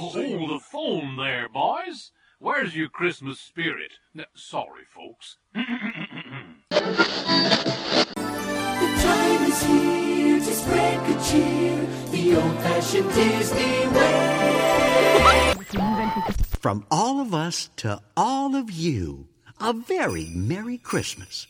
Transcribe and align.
Hold 0.00 0.48
the 0.48 0.58
phone 0.58 1.16
there, 1.16 1.46
boys. 1.50 2.10
Where's 2.38 2.74
your 2.74 2.88
Christmas 2.88 3.38
spirit? 3.38 3.98
N- 4.18 4.24
sorry, 4.34 4.84
folks. 4.88 5.36
The 8.80 8.86
time 9.02 9.42
is 9.42 9.62
here 9.62 10.38
to 10.38 10.52
spread 10.54 11.06
good 11.06 11.22
cheer, 11.22 11.86
the 12.10 12.36
old-fashioned 12.36 13.12
Disney 13.12 13.88
way. 13.88 15.54
From 16.60 16.86
all 16.90 17.20
of 17.20 17.34
us 17.34 17.68
to 17.76 18.00
all 18.16 18.56
of 18.56 18.70
you, 18.70 19.28
a 19.60 19.74
very 19.74 20.30
Merry 20.34 20.78
Christmas. 20.78 21.46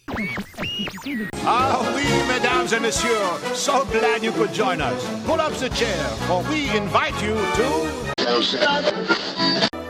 Ah 1.44 1.92
oui, 1.94 2.02
mesdames 2.26 2.72
et 2.72 2.82
messieurs, 2.82 3.56
so 3.56 3.84
glad 3.84 4.24
you 4.24 4.32
could 4.32 4.52
join 4.52 4.80
us. 4.80 5.06
Pull 5.24 5.40
up 5.40 5.52
the 5.52 5.68
chair, 5.68 6.04
for 6.26 6.42
we 6.50 6.68
invite 6.76 7.14
you 7.22 7.34
to... 7.34 8.09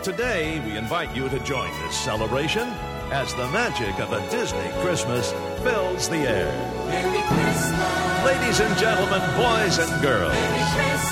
Today, 0.03 0.61
we 0.65 0.77
invite 0.77 1.15
you 1.17 1.29
to 1.29 1.39
join 1.41 1.71
this 1.83 1.97
celebration 1.99 2.69
as 3.11 3.35
the 3.35 3.49
magic 3.49 3.99
of 3.99 4.13
a 4.13 4.21
Disney 4.31 4.71
Christmas 4.83 5.33
fills 5.63 6.09
the 6.09 6.17
air. 6.19 6.53
Merry 6.87 7.23
Christmas, 7.23 8.25
Ladies 8.25 8.61
and 8.61 8.79
gentlemen, 8.79 9.21
boys 9.37 9.79
and 9.79 10.03
girls, 10.03 10.33
Merry 10.33 10.63
Christmas. 10.75 11.11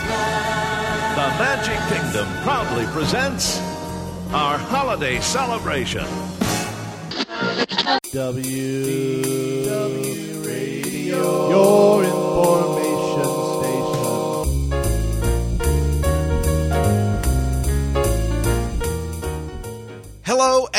the 1.19 1.29
Magic 1.43 1.79
Kingdom 1.97 2.29
proudly 2.45 2.87
presents 2.93 3.59
our 4.33 4.57
holiday 4.57 5.19
celebration. 5.21 6.07
W 8.13 9.65
W 9.65 10.41
Radio, 10.47 11.49
your 11.51 12.05
information 12.05 12.28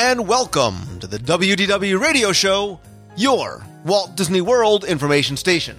and 0.02 0.30
welcome 0.30 0.98
to 1.02 1.08
the 1.08 1.18
WDW 1.18 2.00
Radio 2.00 2.32
Show, 2.32 2.80
your 3.18 3.62
Walt 3.84 4.16
Disney 4.16 4.40
World 4.40 4.86
information 4.86 5.36
station. 5.36 5.78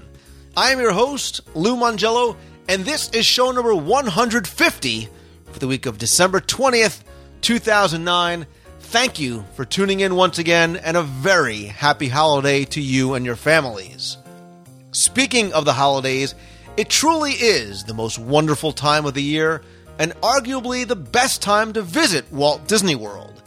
I 0.55 0.73
am 0.73 0.79
your 0.79 0.93
host, 0.93 1.41
Lou 1.55 1.75
Mongello, 1.75 2.37
and 2.69 2.85
this 2.85 3.09
is 3.13 3.25
show 3.25 3.51
number 3.51 3.75
150 3.75 5.09
for 5.51 5.59
the 5.59 5.67
week 5.67 5.87
of 5.87 5.97
December 5.97 6.39
20th, 6.39 7.01
2009. 7.41 8.47
Thank 8.81 9.19
you 9.19 9.43
for 9.55 9.65
tuning 9.65 10.01
in 10.01 10.15
once 10.15 10.39
again, 10.39 10.77
and 10.77 10.99
a 10.99 11.03
very 11.03 11.65
happy 11.65 12.09
holiday 12.09 12.67
to 12.67 12.81
you 12.83 13.15
and 13.15 13.25
your 13.25 13.37
families. 13.37 14.19
Speaking 14.93 15.51
of 15.55 15.65
the 15.65 15.73
holidays, 15.73 16.35
it 16.77 16.91
truly 16.91 17.33
is 17.33 17.85
the 17.85 17.95
most 17.95 18.19
wonderful 18.19 18.73
time 18.73 19.07
of 19.07 19.15
the 19.15 19.23
year 19.23 19.63
and 19.99 20.13
arguably 20.21 20.87
the 20.87 20.95
best 20.95 21.41
time 21.41 21.73
to 21.73 21.81
visit 21.81 22.31
Walt 22.31 22.69
Disney 22.69 22.97
World. 22.97 23.43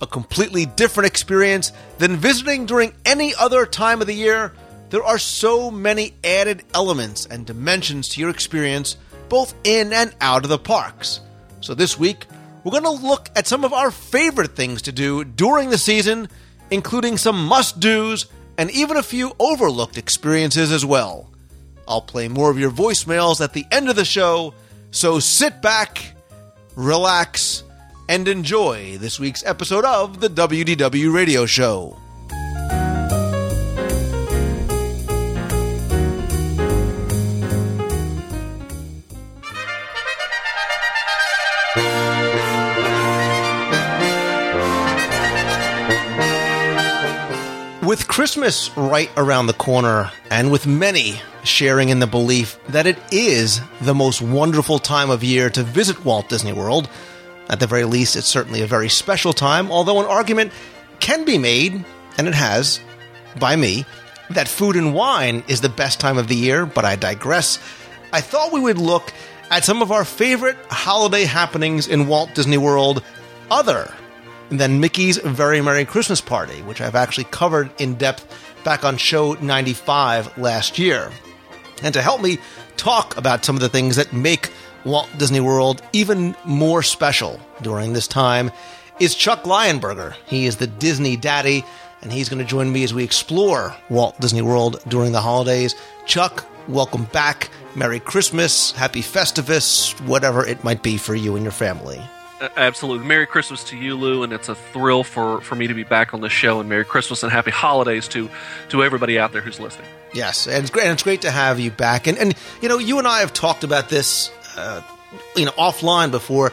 A 0.00 0.06
completely 0.06 0.66
different 0.66 1.06
experience 1.06 1.72
than 1.98 2.16
visiting 2.16 2.66
during 2.66 2.94
any 3.04 3.34
other 3.34 3.66
time 3.66 4.00
of 4.00 4.06
the 4.06 4.14
year, 4.14 4.52
there 4.90 5.04
are 5.04 5.18
so 5.18 5.70
many 5.70 6.14
added 6.22 6.64
elements 6.74 7.26
and 7.26 7.46
dimensions 7.46 8.08
to 8.10 8.20
your 8.20 8.30
experience 8.30 8.96
both 9.28 9.54
in 9.64 9.92
and 9.92 10.14
out 10.20 10.44
of 10.44 10.50
the 10.50 10.58
parks. 10.58 11.20
So 11.60 11.74
this 11.74 11.98
week, 11.98 12.26
we're 12.62 12.70
going 12.70 12.84
to 12.84 13.06
look 13.06 13.30
at 13.36 13.46
some 13.46 13.64
of 13.64 13.72
our 13.72 13.90
favorite 13.90 14.54
things 14.54 14.82
to 14.82 14.92
do 14.92 15.24
during 15.24 15.70
the 15.70 15.78
season, 15.78 16.28
including 16.70 17.16
some 17.16 17.44
must 17.44 17.80
dos 17.80 18.26
and 18.56 18.70
even 18.70 18.96
a 18.96 19.02
few 19.02 19.32
overlooked 19.38 19.98
experiences 19.98 20.70
as 20.70 20.84
well. 20.84 21.30
I'll 21.88 22.00
play 22.00 22.28
more 22.28 22.50
of 22.50 22.58
your 22.58 22.70
voicemails 22.70 23.42
at 23.42 23.52
the 23.52 23.66
end 23.70 23.90
of 23.90 23.96
the 23.96 24.04
show, 24.04 24.54
so 24.90 25.18
sit 25.18 25.60
back, 25.60 26.14
relax, 26.76 27.64
and 28.08 28.28
enjoy 28.28 28.98
this 28.98 29.18
week's 29.18 29.44
episode 29.44 29.84
of 29.84 30.20
the 30.20 30.28
WDW 30.28 31.12
Radio 31.12 31.46
Show. 31.46 31.96
With 47.86 48.08
Christmas 48.08 48.70
right 48.76 49.10
around 49.16 49.46
the 49.46 49.52
corner, 49.52 50.10
and 50.30 50.50
with 50.50 50.66
many 50.66 51.20
sharing 51.44 51.90
in 51.90 51.98
the 52.00 52.06
belief 52.06 52.58
that 52.68 52.86
it 52.86 52.98
is 53.12 53.60
the 53.82 53.94
most 53.94 54.22
wonderful 54.22 54.78
time 54.78 55.10
of 55.10 55.22
year 55.22 55.50
to 55.50 55.62
visit 55.62 56.04
Walt 56.04 56.28
Disney 56.28 56.52
World, 56.52 56.88
at 57.48 57.60
the 57.60 57.66
very 57.66 57.84
least, 57.84 58.16
it's 58.16 58.26
certainly 58.26 58.62
a 58.62 58.66
very 58.66 58.88
special 58.88 59.32
time, 59.32 59.70
although 59.70 60.00
an 60.00 60.06
argument 60.06 60.52
can 61.00 61.24
be 61.24 61.38
made, 61.38 61.84
and 62.16 62.26
it 62.26 62.34
has, 62.34 62.80
by 63.38 63.56
me, 63.56 63.84
that 64.30 64.48
food 64.48 64.76
and 64.76 64.94
wine 64.94 65.44
is 65.48 65.60
the 65.60 65.68
best 65.68 66.00
time 66.00 66.18
of 66.18 66.28
the 66.28 66.36
year, 66.36 66.64
but 66.66 66.84
I 66.84 66.96
digress. 66.96 67.58
I 68.12 68.20
thought 68.20 68.52
we 68.52 68.60
would 68.60 68.78
look 68.78 69.12
at 69.50 69.64
some 69.64 69.82
of 69.82 69.92
our 69.92 70.04
favorite 70.04 70.56
holiday 70.70 71.24
happenings 71.24 71.86
in 71.86 72.08
Walt 72.08 72.34
Disney 72.34 72.56
World 72.56 73.02
other 73.50 73.92
than 74.50 74.80
Mickey's 74.80 75.18
Very 75.18 75.60
Merry 75.60 75.84
Christmas 75.84 76.20
Party, 76.20 76.62
which 76.62 76.80
I've 76.80 76.94
actually 76.94 77.24
covered 77.24 77.70
in 77.78 77.94
depth 77.94 78.26
back 78.64 78.84
on 78.84 78.96
show 78.96 79.34
95 79.34 80.38
last 80.38 80.78
year. 80.78 81.10
And 81.82 81.92
to 81.94 82.02
help 82.02 82.22
me 82.22 82.38
talk 82.76 83.16
about 83.16 83.44
some 83.44 83.56
of 83.56 83.60
the 83.60 83.68
things 83.68 83.96
that 83.96 84.12
make 84.12 84.50
Walt 84.84 85.08
Disney 85.16 85.40
World 85.40 85.82
even 85.92 86.36
more 86.44 86.82
special 86.82 87.40
during 87.62 87.92
this 87.92 88.06
time 88.06 88.50
is 89.00 89.14
Chuck 89.14 89.44
Lionberger. 89.44 90.14
He 90.26 90.46
is 90.46 90.56
the 90.56 90.66
Disney 90.66 91.16
daddy, 91.16 91.64
and 92.02 92.12
he's 92.12 92.28
going 92.28 92.38
to 92.38 92.44
join 92.44 92.72
me 92.72 92.84
as 92.84 92.92
we 92.92 93.02
explore 93.02 93.74
Walt 93.88 94.20
Disney 94.20 94.42
World 94.42 94.80
during 94.86 95.12
the 95.12 95.20
holidays. 95.20 95.74
Chuck, 96.06 96.46
welcome 96.68 97.04
back. 97.04 97.50
Merry 97.74 97.98
Christmas, 97.98 98.72
Happy 98.72 99.00
Festivus, 99.00 99.98
whatever 100.06 100.46
it 100.46 100.62
might 100.62 100.82
be 100.82 100.96
for 100.96 101.14
you 101.14 101.34
and 101.34 101.44
your 101.44 101.52
family. 101.52 102.00
Absolutely. 102.56 103.06
Merry 103.06 103.26
Christmas 103.26 103.64
to 103.64 103.76
you, 103.76 103.94
Lou, 103.94 104.22
and 104.22 104.32
it's 104.32 104.48
a 104.48 104.54
thrill 104.54 105.02
for, 105.02 105.40
for 105.40 105.54
me 105.54 105.66
to 105.66 105.74
be 105.74 105.84
back 105.84 106.12
on 106.12 106.20
the 106.20 106.28
show. 106.28 106.60
And 106.60 106.68
Merry 106.68 106.84
Christmas 106.84 107.22
and 107.22 107.32
Happy 107.32 107.50
Holidays 107.50 108.06
to 108.08 108.28
to 108.68 108.84
everybody 108.84 109.18
out 109.18 109.32
there 109.32 109.40
who's 109.40 109.58
listening. 109.58 109.88
Yes, 110.12 110.46
and 110.46 110.58
it's 110.58 110.70
great. 110.70 110.84
And 110.84 110.92
it's 110.92 111.02
great 111.02 111.22
to 111.22 111.30
have 111.30 111.58
you 111.58 111.70
back. 111.70 112.06
And 112.06 112.18
and 112.18 112.34
you 112.60 112.68
know, 112.68 112.78
you 112.78 112.98
and 112.98 113.08
I 113.08 113.20
have 113.20 113.32
talked 113.32 113.64
about 113.64 113.88
this, 113.88 114.30
uh, 114.56 114.82
you 115.36 115.44
know, 115.44 115.52
offline 115.52 116.10
before. 116.10 116.52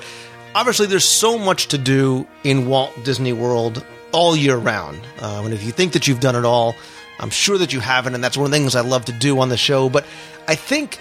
Obviously, 0.54 0.88
there's 0.88 1.08
so 1.08 1.38
much 1.38 1.68
to 1.68 1.78
do 1.78 2.28
in 2.44 2.68
Walt 2.68 2.92
Disney 3.04 3.34
World 3.34 3.86
all 4.12 4.36
year 4.36 4.58
round. 4.58 5.00
Uh, 5.20 5.42
and 5.46 5.54
if 5.54 5.64
you 5.64 5.72
think 5.72 5.94
that 5.94 6.08
you've 6.08 6.20
done 6.20 6.36
it 6.36 6.46
all, 6.46 6.76
I'm 7.20 7.30
sure 7.30 7.58
that 7.58 7.72
you 7.72 7.80
haven't. 7.80 8.16
And 8.16 8.24
that's 8.24 8.38
one 8.38 8.46
of 8.46 8.52
the 8.52 8.58
things 8.58 8.76
I 8.76 8.82
love 8.82 9.06
to 9.06 9.14
do 9.14 9.40
on 9.40 9.50
the 9.50 9.58
show. 9.58 9.90
But 9.90 10.06
I 10.48 10.56
think 10.56 11.00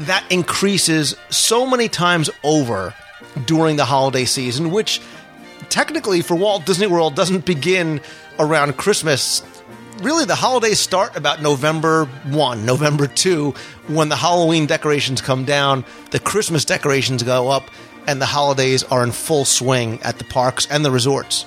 that 0.00 0.24
increases 0.30 1.14
so 1.28 1.66
many 1.66 1.88
times 1.88 2.30
over 2.42 2.94
during 3.44 3.76
the 3.76 3.84
holiday 3.84 4.24
season, 4.24 4.70
which 4.70 5.00
technically 5.68 6.22
for 6.22 6.34
Walt 6.34 6.64
Disney 6.64 6.86
World 6.86 7.14
doesn't 7.14 7.44
begin 7.44 8.00
around 8.38 8.76
Christmas. 8.76 9.42
Really, 10.00 10.24
the 10.24 10.34
holidays 10.34 10.80
start 10.80 11.14
about 11.14 11.42
November 11.42 12.06
1, 12.06 12.64
November 12.64 13.06
2, 13.06 13.50
when 13.88 14.08
the 14.08 14.16
Halloween 14.16 14.64
decorations 14.64 15.20
come 15.20 15.44
down, 15.44 15.84
the 16.10 16.18
Christmas 16.18 16.64
decorations 16.64 17.22
go 17.22 17.50
up, 17.50 17.70
and 18.06 18.18
the 18.18 18.26
holidays 18.26 18.82
are 18.84 19.04
in 19.04 19.12
full 19.12 19.44
swing 19.44 20.00
at 20.02 20.16
the 20.16 20.24
parks 20.24 20.66
and 20.70 20.86
the 20.86 20.90
resorts. 20.90 21.44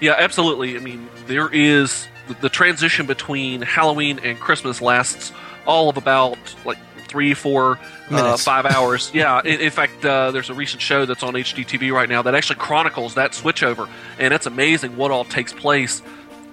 Yeah, 0.00 0.14
absolutely. 0.16 0.76
I 0.76 0.78
mean, 0.78 1.08
there 1.26 1.48
is 1.52 2.06
the, 2.40 2.48
transition 2.48 3.06
between 3.06 3.62
Halloween 3.62 4.20
and 4.20 4.38
Christmas 4.38 4.80
lasts 4.80 5.32
all 5.66 5.88
of 5.88 5.96
about 5.96 6.38
like 6.64 6.78
three, 7.08 7.34
four, 7.34 7.80
uh, 8.10 8.36
five 8.36 8.66
hours. 8.72 9.10
yeah. 9.12 9.40
In, 9.40 9.60
in 9.60 9.70
fact, 9.72 10.04
uh, 10.04 10.30
there's 10.30 10.48
a 10.48 10.54
recent 10.54 10.80
show 10.80 11.06
that's 11.06 11.24
on 11.24 11.34
HGTV 11.34 11.92
right 11.92 12.08
now 12.08 12.22
that 12.22 12.36
actually 12.36 12.60
chronicles 12.60 13.14
that 13.14 13.32
switchover, 13.32 13.88
and 14.20 14.32
it's 14.32 14.46
amazing 14.46 14.96
what 14.96 15.10
all 15.10 15.24
takes 15.24 15.52
place 15.52 16.02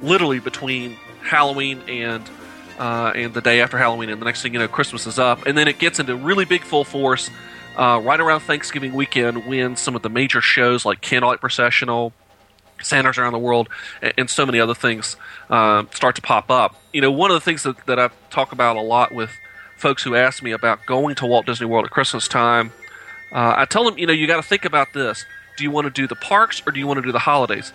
literally 0.01 0.39
between 0.39 0.97
Halloween 1.25 1.81
and 1.87 2.23
uh, 2.77 3.13
and 3.15 3.33
the 3.33 3.41
day 3.41 3.61
after 3.61 3.77
Halloween, 3.77 4.09
and 4.09 4.21
the 4.21 4.25
next 4.25 4.41
thing 4.41 4.53
you 4.53 4.59
know, 4.59 4.67
Christmas 4.67 5.07
is 5.07 5.17
up, 5.17 5.45
and 5.45 5.57
then 5.57 5.67
it 5.67 5.79
gets 5.79 5.99
into 5.99 6.15
really 6.15 6.45
big 6.45 6.63
full 6.63 6.83
force 6.83 7.29
uh, 7.77 8.01
right 8.03 8.19
around 8.19 8.41
Thanksgiving 8.41 8.93
weekend 8.93 9.45
when 9.45 9.75
some 9.75 9.95
of 9.95 10.01
the 10.01 10.09
major 10.09 10.41
shows 10.41 10.85
like 10.85 11.01
Candlelight 11.01 11.41
Processional, 11.41 12.13
Santa's 12.81 13.17
Around 13.17 13.33
the 13.33 13.39
World, 13.39 13.69
and, 14.01 14.13
and 14.17 14.29
so 14.29 14.45
many 14.45 14.59
other 14.59 14.73
things 14.73 15.15
um, 15.49 15.89
start 15.93 16.15
to 16.15 16.21
pop 16.21 16.49
up. 16.51 16.75
You 16.93 17.01
know, 17.01 17.11
one 17.11 17.31
of 17.31 17.35
the 17.35 17.41
things 17.41 17.63
that, 17.63 17.85
that 17.85 17.99
I 17.99 18.09
talk 18.29 18.51
about 18.51 18.75
a 18.75 18.81
lot 18.81 19.13
with 19.13 19.31
folks 19.77 20.03
who 20.03 20.15
ask 20.15 20.41
me 20.41 20.51
about 20.51 20.85
going 20.85 21.15
to 21.15 21.25
Walt 21.25 21.45
Disney 21.45 21.67
World 21.67 21.85
at 21.85 21.91
Christmas 21.91 22.27
time, 22.27 22.71
uh, 23.31 23.53
I 23.57 23.65
tell 23.65 23.83
them, 23.83 23.97
you 23.97 24.05
know, 24.05 24.13
you 24.13 24.27
got 24.27 24.37
to 24.37 24.47
think 24.47 24.65
about 24.65 24.93
this. 24.93 25.25
Do 25.57 25.63
you 25.63 25.71
want 25.71 25.85
to 25.85 25.91
do 25.91 26.07
the 26.07 26.15
parks 26.15 26.61
or 26.65 26.71
do 26.71 26.79
you 26.79 26.87
want 26.87 26.97
to 26.97 27.01
do 27.01 27.11
the 27.11 27.19
holidays? 27.19 27.71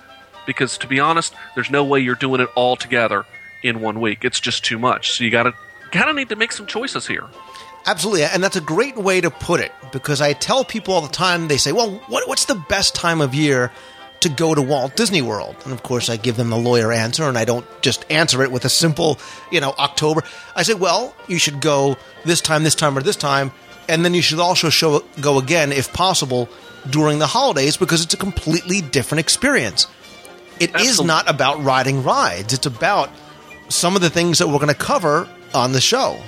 Because 0.47 0.79
to 0.79 0.87
be 0.87 1.01
honest, 1.01 1.35
there's 1.55 1.71
no 1.71 1.85
way 1.85 2.01
you're 2.01 2.15
doing 2.15 2.41
it 2.41 2.49
all 2.55 2.77
together 2.77 3.25
in 3.63 3.81
one 3.81 4.01
week. 4.01 4.25
It's 4.25 4.41
just 4.41 4.65
too 4.65 4.79
much. 4.79 5.13
So 5.13 5.25
you 5.25 5.31
got 5.31 5.45
to 5.45 5.55
kind 5.91 6.09
of 6.09 6.17
need 6.17 6.29
to 6.31 6.37
make 6.37 6.53
some 6.53 6.67
choices 6.67 7.07
here. 7.07 7.27
Absolutely, 7.87 8.25
and 8.25 8.45
that's 8.45 8.57
a 8.57 8.61
great 8.61 8.97
way 8.97 9.21
to 9.21 9.31
put 9.31 9.61
it 9.61 9.73
because 9.91 10.21
I 10.21 10.35
tell 10.35 10.65
people 10.65 10.95
all 10.95 11.01
the 11.01 11.09
time. 11.09 11.49
They 11.49 11.57
say, 11.57 11.73
"Well, 11.73 11.93
what, 12.09 12.29
what's 12.29 12.45
the 12.45 12.63
best 12.69 12.95
time 12.95 13.23
of 13.23 13.35
year 13.35 13.73
to 14.21 14.29
go 14.29 14.55
to 14.55 14.61
Walt 14.61 14.97
Disney 14.97 15.23
World?" 15.23 15.57
And 15.65 15.73
of 15.73 15.83
course, 15.83 16.11
I 16.11 16.19
give 16.19 16.37
them 16.37 16.51
the 16.51 16.59
lawyer 16.59 16.93
answer, 16.93 17.25
and 17.25 17.39
I 17.39 17.47
don't 17.47 17.67
just 17.81 18.05
answer 18.11 18.43
it 18.43 18.53
with 18.53 18.67
a 18.67 18.69
simple, 18.69 19.19
you 19.51 19.63
know, 19.63 19.75
October. 19.79 20.23
I 20.55 20.63
say, 20.63 20.75
"Well, 20.75 21.15
you 21.27 21.39
should 21.39 21.63
go 21.63 21.97
this 22.27 22.43
time, 22.43 22.65
this 22.65 22.75
time, 22.75 22.99
or 22.99 23.03
this 23.03 23.17
time, 23.17 23.51
and 23.89 24.05
then 24.05 24.13
you 24.13 24.21
should 24.21 24.41
also 24.41 24.69
show 24.69 25.03
go 25.23 25.39
again, 25.39 25.73
if 25.73 25.91
possible, 25.95 26.51
during 26.91 27.19
the 27.19 27.27
holidays 27.27 27.79
because 27.79 28.05
it's 28.05 28.15
a 28.15 28.19
completely 28.19 28.83
different 28.83 29.21
experience. 29.21 29.87
It 30.61 30.71
is 30.71 30.77
Absolutely. 30.77 31.07
not 31.07 31.31
about 31.31 31.65
riding 31.65 32.03
rides; 32.03 32.53
it's 32.53 32.67
about 32.67 33.09
some 33.71 33.97
of 33.97 34.03
the 34.03 34.11
things 34.11 34.39
that 34.39 34.49
we're 34.49 34.59
going 34.59 34.69
to 34.69 34.75
cover 34.75 35.29
on 35.55 35.73
the 35.73 35.81
show." 35.81 36.21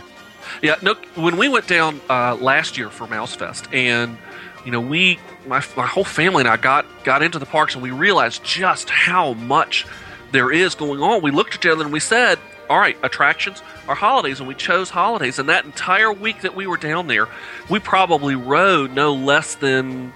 Yeah, 0.63 0.77
no. 0.83 0.95
When 1.15 1.37
we 1.37 1.49
went 1.49 1.67
down 1.67 2.01
uh, 2.09 2.37
last 2.37 2.79
year 2.79 2.91
for 2.91 3.07
Mouse 3.07 3.35
Fest, 3.35 3.69
and 3.73 4.17
you 4.65 4.71
know, 4.71 4.81
we, 4.81 5.19
my, 5.47 5.63
my 5.77 5.87
whole 5.87 6.05
family 6.05 6.43
and 6.43 6.49
I 6.49 6.57
got 6.57 6.87
got 7.05 7.23
into 7.23 7.39
the 7.39 7.47
parks, 7.47 7.75
and 7.75 7.83
we 7.83 7.91
realized 7.91 8.45
just 8.45 8.91
how 8.91 9.35
much 9.35 9.87
there 10.31 10.51
is 10.51 10.75
going 10.75 11.01
on. 11.01 11.23
We 11.23 11.31
looked 11.31 11.55
at 11.55 11.65
each 11.65 11.71
other 11.71 11.85
and 11.85 11.93
we 11.93 12.01
said, 12.01 12.39
"All 12.71 12.79
right, 12.79 12.97
attractions 13.03 13.63
are 13.89 13.95
holidays," 13.95 14.39
and 14.39 14.49
we 14.49 14.55
chose 14.55 14.91
holidays. 14.91 15.39
And 15.39 15.49
that 15.49 15.65
entire 15.65 16.13
week 16.13 16.43
that 16.43 16.55
we 16.55 16.67
were 16.67 16.77
down 16.77 17.07
there, 17.07 17.29
we 17.69 17.79
probably 17.79 18.35
rode 18.35 18.93
no 18.93 19.15
less 19.15 19.57
than 19.57 20.13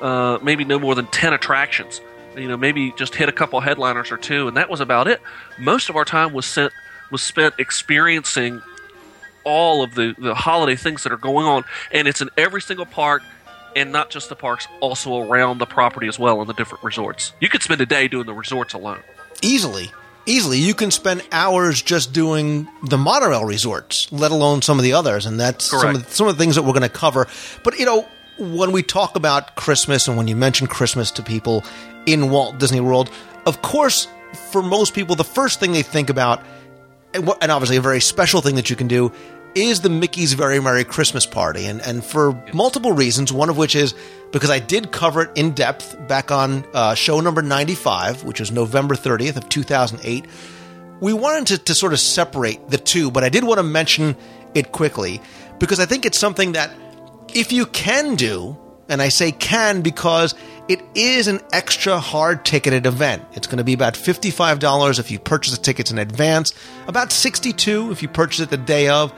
uh, 0.00 0.38
maybe 0.42 0.64
no 0.64 0.78
more 0.78 0.94
than 0.94 1.06
10 1.06 1.32
attractions. 1.32 2.00
You 2.36 2.48
know, 2.48 2.56
maybe 2.56 2.92
just 2.96 3.14
hit 3.14 3.28
a 3.28 3.32
couple 3.32 3.60
headliners 3.60 4.12
or 4.12 4.16
two, 4.18 4.46
and 4.48 4.56
that 4.56 4.68
was 4.68 4.80
about 4.80 5.08
it. 5.08 5.20
Most 5.58 5.88
of 5.88 5.96
our 5.96 6.04
time 6.04 6.32
was 6.32 6.46
sent 6.46 6.72
was 7.10 7.22
spent 7.22 7.54
experiencing 7.58 8.60
all 9.44 9.82
of 9.82 9.94
the, 9.94 10.14
the 10.18 10.34
holiday 10.34 10.74
things 10.74 11.04
that 11.04 11.12
are 11.12 11.16
going 11.16 11.46
on, 11.46 11.64
and 11.92 12.08
it's 12.08 12.20
in 12.20 12.28
every 12.36 12.60
single 12.60 12.84
park, 12.86 13.22
and 13.76 13.92
not 13.92 14.10
just 14.10 14.28
the 14.28 14.34
parks, 14.34 14.66
also 14.80 15.22
around 15.22 15.58
the 15.58 15.66
property 15.66 16.08
as 16.08 16.18
well 16.18 16.40
in 16.40 16.48
the 16.48 16.52
different 16.54 16.82
resorts. 16.82 17.32
You 17.40 17.48
could 17.48 17.62
spend 17.62 17.80
a 17.80 17.86
day 17.86 18.08
doing 18.08 18.26
the 18.26 18.34
resorts 18.34 18.74
alone. 18.74 19.00
easily 19.42 19.92
easily 20.28 20.58
you 20.58 20.74
can 20.74 20.90
spend 20.90 21.22
hours 21.30 21.80
just 21.80 22.12
doing 22.12 22.66
the 22.82 22.98
monorail 22.98 23.44
resorts 23.44 24.10
let 24.10 24.32
alone 24.32 24.60
some 24.60 24.76
of 24.76 24.82
the 24.82 24.92
others 24.92 25.24
and 25.26 25.38
that's 25.38 25.66
some 25.66 25.94
of, 25.94 26.08
some 26.12 26.26
of 26.26 26.36
the 26.36 26.42
things 26.42 26.56
that 26.56 26.62
we're 26.62 26.72
going 26.72 26.82
to 26.82 26.88
cover 26.88 27.28
but 27.62 27.78
you 27.78 27.84
know 27.84 28.08
when 28.38 28.72
we 28.72 28.82
talk 28.82 29.16
about 29.16 29.54
christmas 29.56 30.08
and 30.08 30.16
when 30.16 30.28
you 30.28 30.36
mention 30.36 30.66
christmas 30.66 31.10
to 31.10 31.22
people 31.22 31.64
in 32.06 32.30
walt 32.30 32.58
disney 32.58 32.80
world 32.80 33.10
of 33.46 33.62
course 33.62 34.08
for 34.50 34.62
most 34.62 34.94
people 34.94 35.16
the 35.16 35.24
first 35.24 35.60
thing 35.60 35.72
they 35.72 35.82
think 35.82 36.10
about 36.10 36.42
and, 37.14 37.50
obviously 37.50 37.76
a 37.76 37.80
very 37.80 38.00
special 38.00 38.40
thing 38.40 38.56
that 38.56 38.70
you 38.70 38.76
can 38.76 38.88
do 38.88 39.12
is 39.54 39.80
the 39.80 39.88
Mickey's 39.88 40.34
Very 40.34 40.60
Merry 40.60 40.84
Christmas 40.84 41.24
Party. 41.24 41.64
And, 41.64 41.80
and 41.80 42.04
for 42.04 42.32
multiple 42.52 42.92
reasons, 42.92 43.32
one 43.32 43.48
of 43.48 43.56
which 43.56 43.74
is 43.74 43.94
because 44.30 44.50
I 44.50 44.58
did 44.58 44.92
cover 44.92 45.22
it 45.22 45.30
in 45.34 45.52
depth 45.52 45.96
back 46.08 46.30
on 46.30 46.66
uh, 46.74 46.94
show 46.94 47.20
number 47.20 47.40
95, 47.40 48.24
which 48.24 48.38
was 48.38 48.52
November 48.52 48.94
30th 48.94 49.36
of 49.36 49.48
2008. 49.48 50.26
We 51.00 51.14
wanted 51.14 51.46
to, 51.46 51.64
to 51.64 51.74
sort 51.74 51.94
of 51.94 52.00
separate 52.00 52.68
the 52.68 52.76
two, 52.76 53.10
but 53.10 53.24
I 53.24 53.30
did 53.30 53.44
want 53.44 53.58
to 53.58 53.62
mention 53.62 54.14
it 54.54 54.72
quickly 54.72 55.22
because 55.58 55.80
I 55.80 55.86
think 55.86 56.04
it's 56.04 56.18
something 56.18 56.52
that 56.52 56.70
if 57.34 57.52
you 57.52 57.66
can 57.66 58.16
do, 58.16 58.56
and 58.88 59.02
I 59.02 59.08
say 59.08 59.32
can 59.32 59.82
because 59.82 60.34
it 60.68 60.82
is 60.94 61.28
an 61.28 61.40
extra 61.52 61.98
hard 61.98 62.44
ticketed 62.44 62.86
event. 62.86 63.24
It's 63.34 63.46
going 63.46 63.58
to 63.58 63.64
be 63.64 63.72
about 63.72 63.94
$55 63.94 64.98
if 64.98 65.10
you 65.10 65.18
purchase 65.18 65.56
the 65.56 65.62
tickets 65.62 65.90
in 65.90 65.98
advance, 65.98 66.54
about 66.88 67.12
62 67.12 67.90
if 67.92 68.02
you 68.02 68.08
purchase 68.08 68.40
it 68.40 68.50
the 68.50 68.56
day 68.56 68.88
of, 68.88 69.12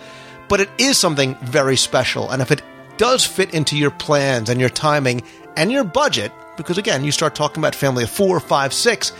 but 0.49 0.61
it 0.61 0.69
is 0.79 0.99
something 0.99 1.37
very 1.37 1.77
special. 1.77 2.31
And 2.31 2.43
if 2.43 2.51
it 2.51 2.63
does 2.97 3.25
fit 3.25 3.55
into 3.55 3.77
your 3.77 3.91
plans 3.91 4.51
and 4.51 4.61
your 4.61 4.69
timing 4.69 5.23
and 5.57 5.73
your 5.73 5.85
budget, 5.85 6.33
because 6.57 6.77
again, 6.77 7.05
you 7.05 7.13
start 7.13 7.35
talking 7.35 7.63
about 7.63 7.75
family 7.75 8.05
of 8.05 8.11
four, 8.11 8.41
five, 8.41 8.75
six, 8.75 9.13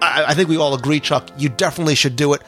I, 0.00 0.26
I 0.28 0.34
think 0.34 0.48
we 0.48 0.56
all 0.56 0.74
agree, 0.74 1.00
Chuck, 1.00 1.28
you 1.36 1.48
definitely 1.48 1.94
should 1.94 2.16
do 2.16 2.32
it. 2.32 2.42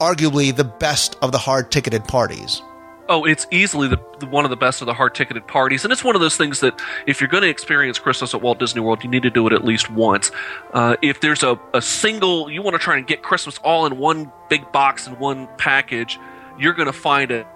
Arguably 0.00 0.54
the 0.54 0.64
best 0.64 1.16
of 1.20 1.30
the 1.30 1.38
hard 1.38 1.70
ticketed 1.70 2.04
parties. 2.04 2.62
Oh, 3.10 3.24
it's 3.24 3.46
easily 3.50 3.88
the, 3.88 3.98
the 4.20 4.26
one 4.26 4.44
of 4.44 4.50
the 4.50 4.56
best 4.56 4.80
of 4.80 4.86
the 4.86 4.94
hard 4.94 5.16
ticketed 5.16 5.48
parties, 5.48 5.82
and 5.82 5.92
it's 5.92 6.04
one 6.04 6.14
of 6.14 6.20
those 6.20 6.36
things 6.36 6.60
that 6.60 6.80
if 7.08 7.20
you're 7.20 7.28
going 7.28 7.42
to 7.42 7.48
experience 7.48 7.98
Christmas 7.98 8.34
at 8.34 8.40
Walt 8.40 8.60
Disney 8.60 8.80
World, 8.80 9.02
you 9.02 9.10
need 9.10 9.24
to 9.24 9.30
do 9.30 9.48
it 9.48 9.52
at 9.52 9.64
least 9.64 9.90
once. 9.90 10.30
Uh, 10.72 10.94
if 11.02 11.20
there's 11.20 11.42
a, 11.42 11.58
a 11.74 11.82
single, 11.82 12.48
you 12.48 12.62
want 12.62 12.74
to 12.74 12.78
try 12.78 12.96
and 12.96 13.06
get 13.08 13.22
Christmas 13.22 13.58
all 13.64 13.84
in 13.84 13.98
one 13.98 14.32
big 14.48 14.70
box 14.70 15.08
and 15.08 15.18
one 15.18 15.48
package, 15.58 16.20
you're 16.56 16.72
going 16.72 16.86
to 16.86 16.92
find 16.92 17.32
it 17.32 17.48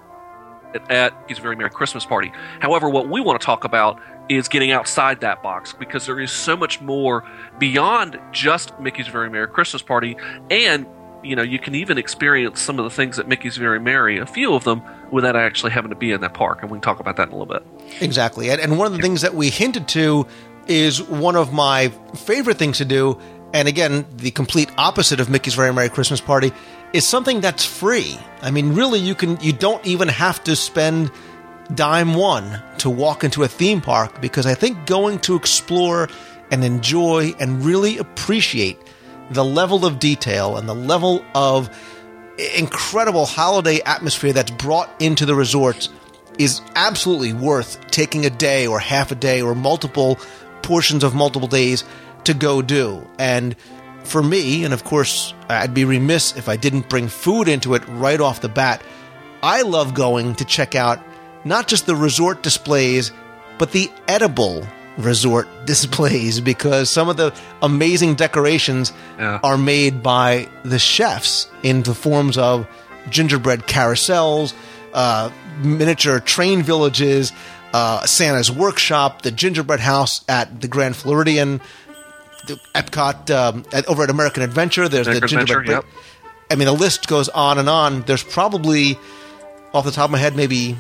at, 0.90 1.18
Mickey's 1.20 1.38
Very 1.38 1.54
Merry 1.54 1.70
Christmas 1.70 2.04
Party. 2.04 2.32
However, 2.58 2.88
what 2.88 3.08
we 3.08 3.20
want 3.20 3.40
to 3.40 3.44
talk 3.46 3.62
about 3.62 4.00
is 4.28 4.48
getting 4.48 4.72
outside 4.72 5.20
that 5.20 5.42
box 5.42 5.72
because 5.72 6.06
there 6.06 6.18
is 6.18 6.32
so 6.32 6.56
much 6.56 6.80
more 6.80 7.24
beyond 7.58 8.18
just 8.32 8.78
Mickey's 8.80 9.06
Very 9.06 9.30
Merry 9.30 9.46
Christmas 9.46 9.82
Party, 9.82 10.16
and 10.50 10.86
you 11.22 11.36
know 11.36 11.42
you 11.42 11.58
can 11.58 11.74
even 11.74 11.96
experience 11.96 12.60
some 12.60 12.78
of 12.78 12.84
the 12.84 12.90
things 12.90 13.18
at 13.18 13.28
Mickey's 13.28 13.56
Very 13.56 13.80
Merry, 13.80 14.18
a 14.18 14.26
few 14.26 14.54
of 14.54 14.64
them, 14.64 14.82
without 15.14 15.37
actually 15.37 15.70
having 15.70 15.90
to 15.90 15.96
be 15.96 16.11
in 16.11 16.20
that 16.20 16.34
park, 16.34 16.58
and 16.61 16.70
we 16.70 16.76
can 16.76 16.82
talk 16.82 16.99
about 16.99 17.16
that 17.16 17.28
in 17.28 17.34
a 17.34 17.38
little 17.38 17.55
bit. 17.55 17.64
Exactly. 18.02 18.50
And, 18.50 18.61
and 18.61 18.76
one 18.76 18.88
of 18.88 18.93
the 18.93 18.99
things 18.99 19.22
that 19.22 19.34
we 19.34 19.49
hinted 19.49 19.87
to 19.88 20.26
is 20.66 21.00
one 21.00 21.37
of 21.37 21.52
my 21.52 21.88
favorite 22.16 22.58
things 22.58 22.78
to 22.78 22.84
do. 22.84 23.19
And 23.52 23.69
again, 23.69 24.05
the 24.16 24.32
complete 24.32 24.70
opposite 24.76 25.20
of 25.20 25.31
Mickey's 25.31 25.55
Very 25.55 25.72
Merry 25.72 25.88
Christmas 25.88 26.20
Party 26.20 26.50
is 26.93 27.06
something 27.06 27.40
that's 27.40 27.64
free. 27.64 28.19
I 28.43 28.50
mean, 28.50 28.75
really, 28.75 28.99
you 28.99 29.14
can 29.14 29.38
you 29.40 29.52
don't 29.52 29.87
even 29.87 30.08
have 30.08 30.43
to 30.44 30.56
spend 30.56 31.12
dime 31.72 32.14
one 32.14 32.61
to 32.78 32.90
walk 32.90 33.22
into 33.22 33.44
a 33.44 33.49
theme 33.49 33.81
park 33.81 34.20
because 34.20 34.46
I 34.46 34.55
think 34.55 34.84
going 34.87 35.20
to 35.20 35.37
explore 35.37 36.08
and 36.50 36.64
enjoy 36.64 37.34
and 37.38 37.64
really 37.64 37.99
appreciate 37.99 38.78
the 39.31 39.44
level 39.44 39.87
of 39.87 39.99
detail 39.99 40.56
and 40.56 40.69
the 40.69 40.75
level 40.75 41.25
of 41.34 41.70
incredible 42.38 43.26
holiday 43.26 43.81
atmosphere 43.84 44.32
that's 44.32 44.50
brought 44.50 44.90
into 45.00 45.26
the 45.26 45.34
resorts 45.34 45.88
is 46.38 46.60
absolutely 46.75 47.32
worth 47.32 47.81
taking 47.90 48.26
a 48.26 48.31
day 48.31 48.66
or 48.66 48.78
half 48.78 49.12
a 49.12 49.14
day 49.14 49.40
or 49.40 49.54
multiple 49.54 50.19
portions 50.62 51.04
of 51.04 51.14
multiple 51.14 51.48
days 51.48 51.84
to 52.25 52.34
go 52.34 52.62
do. 52.62 53.06
And 53.19 53.54
for 54.02 54.22
me, 54.22 54.64
and 54.64 54.75
of 54.75 54.84
course, 54.84 55.32
I'd 55.48 55.75
be 55.75 55.84
remiss 55.84 56.36
if 56.36 56.48
I 56.48 56.56
didn't 56.56 56.88
bring 56.88 57.08
food 57.08 57.48
into 57.48 57.75
it 57.75 57.86
right 57.88 58.20
off 58.20 58.40
the 58.40 58.48
bat. 58.48 58.82
I 59.42 59.62
love 59.62 59.94
going 59.94 60.34
to 60.37 60.44
check 60.44 60.75
out 60.75 61.00
not 61.44 61.69
just 61.69 61.87
the 61.87 61.96
resort 61.96 62.42
displays, 62.42 63.12
but 63.58 63.72
the 63.72 63.90
edible 64.08 64.66
resort 64.99 65.49
displays 65.67 66.40
because 66.40 66.90
some 66.90 67.09
of 67.09 67.16
the 67.16 67.35
amazing 67.62 68.14
decorations 68.14 68.92
Yeah. 69.18 69.40
are 69.42 69.59
made 69.59 70.02
by 70.02 70.49
the 70.64 70.78
chefs 70.78 71.49
in 71.62 71.83
the 71.83 71.95
forms 71.95 72.38
of 72.38 72.66
gingerbread 73.11 73.66
carousels, 73.66 74.54
uh, 74.92 75.30
miniature 75.62 76.21
train 76.21 76.62
villages, 76.62 77.33
uh, 77.73 78.07
Santa's 78.07 78.50
workshop, 78.50 79.23
the 79.23 79.30
gingerbread 79.33 79.80
house 79.80 80.25
at 80.28 80.61
the 80.61 80.68
Grand 80.68 80.95
Floridian, 80.97 81.61
the 82.47 82.59
Epcot 82.75 83.30
um, 83.35 83.64
at, 83.73 83.87
over 83.87 84.04
at 84.04 84.11
American 84.11 84.42
Adventure. 84.42 84.88
There's 84.88 85.07
the 85.07 85.14
gingerbread. 85.21 85.42
Adventure, 85.42 85.83
break- 85.83 85.95
I 86.50 86.57
mean, 86.57 86.66
the 86.66 86.73
list 86.73 87.09
goes 87.09 87.28
on 87.30 87.59
and 87.59 87.68
on. 87.68 88.02
There's 88.02 88.23
probably, 88.23 88.97
off 89.73 89.85
the 89.85 89.90
top 89.90 90.04
of 90.04 90.11
my 90.12 90.18
head, 90.18 90.37
maybe 90.37 90.76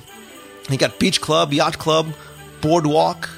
you 0.70 0.78
got 0.78 0.98
Beach 1.00 1.20
Club, 1.20 1.52
Yacht 1.52 1.78
Club, 1.78 2.12
Boardwalk, 2.60 3.28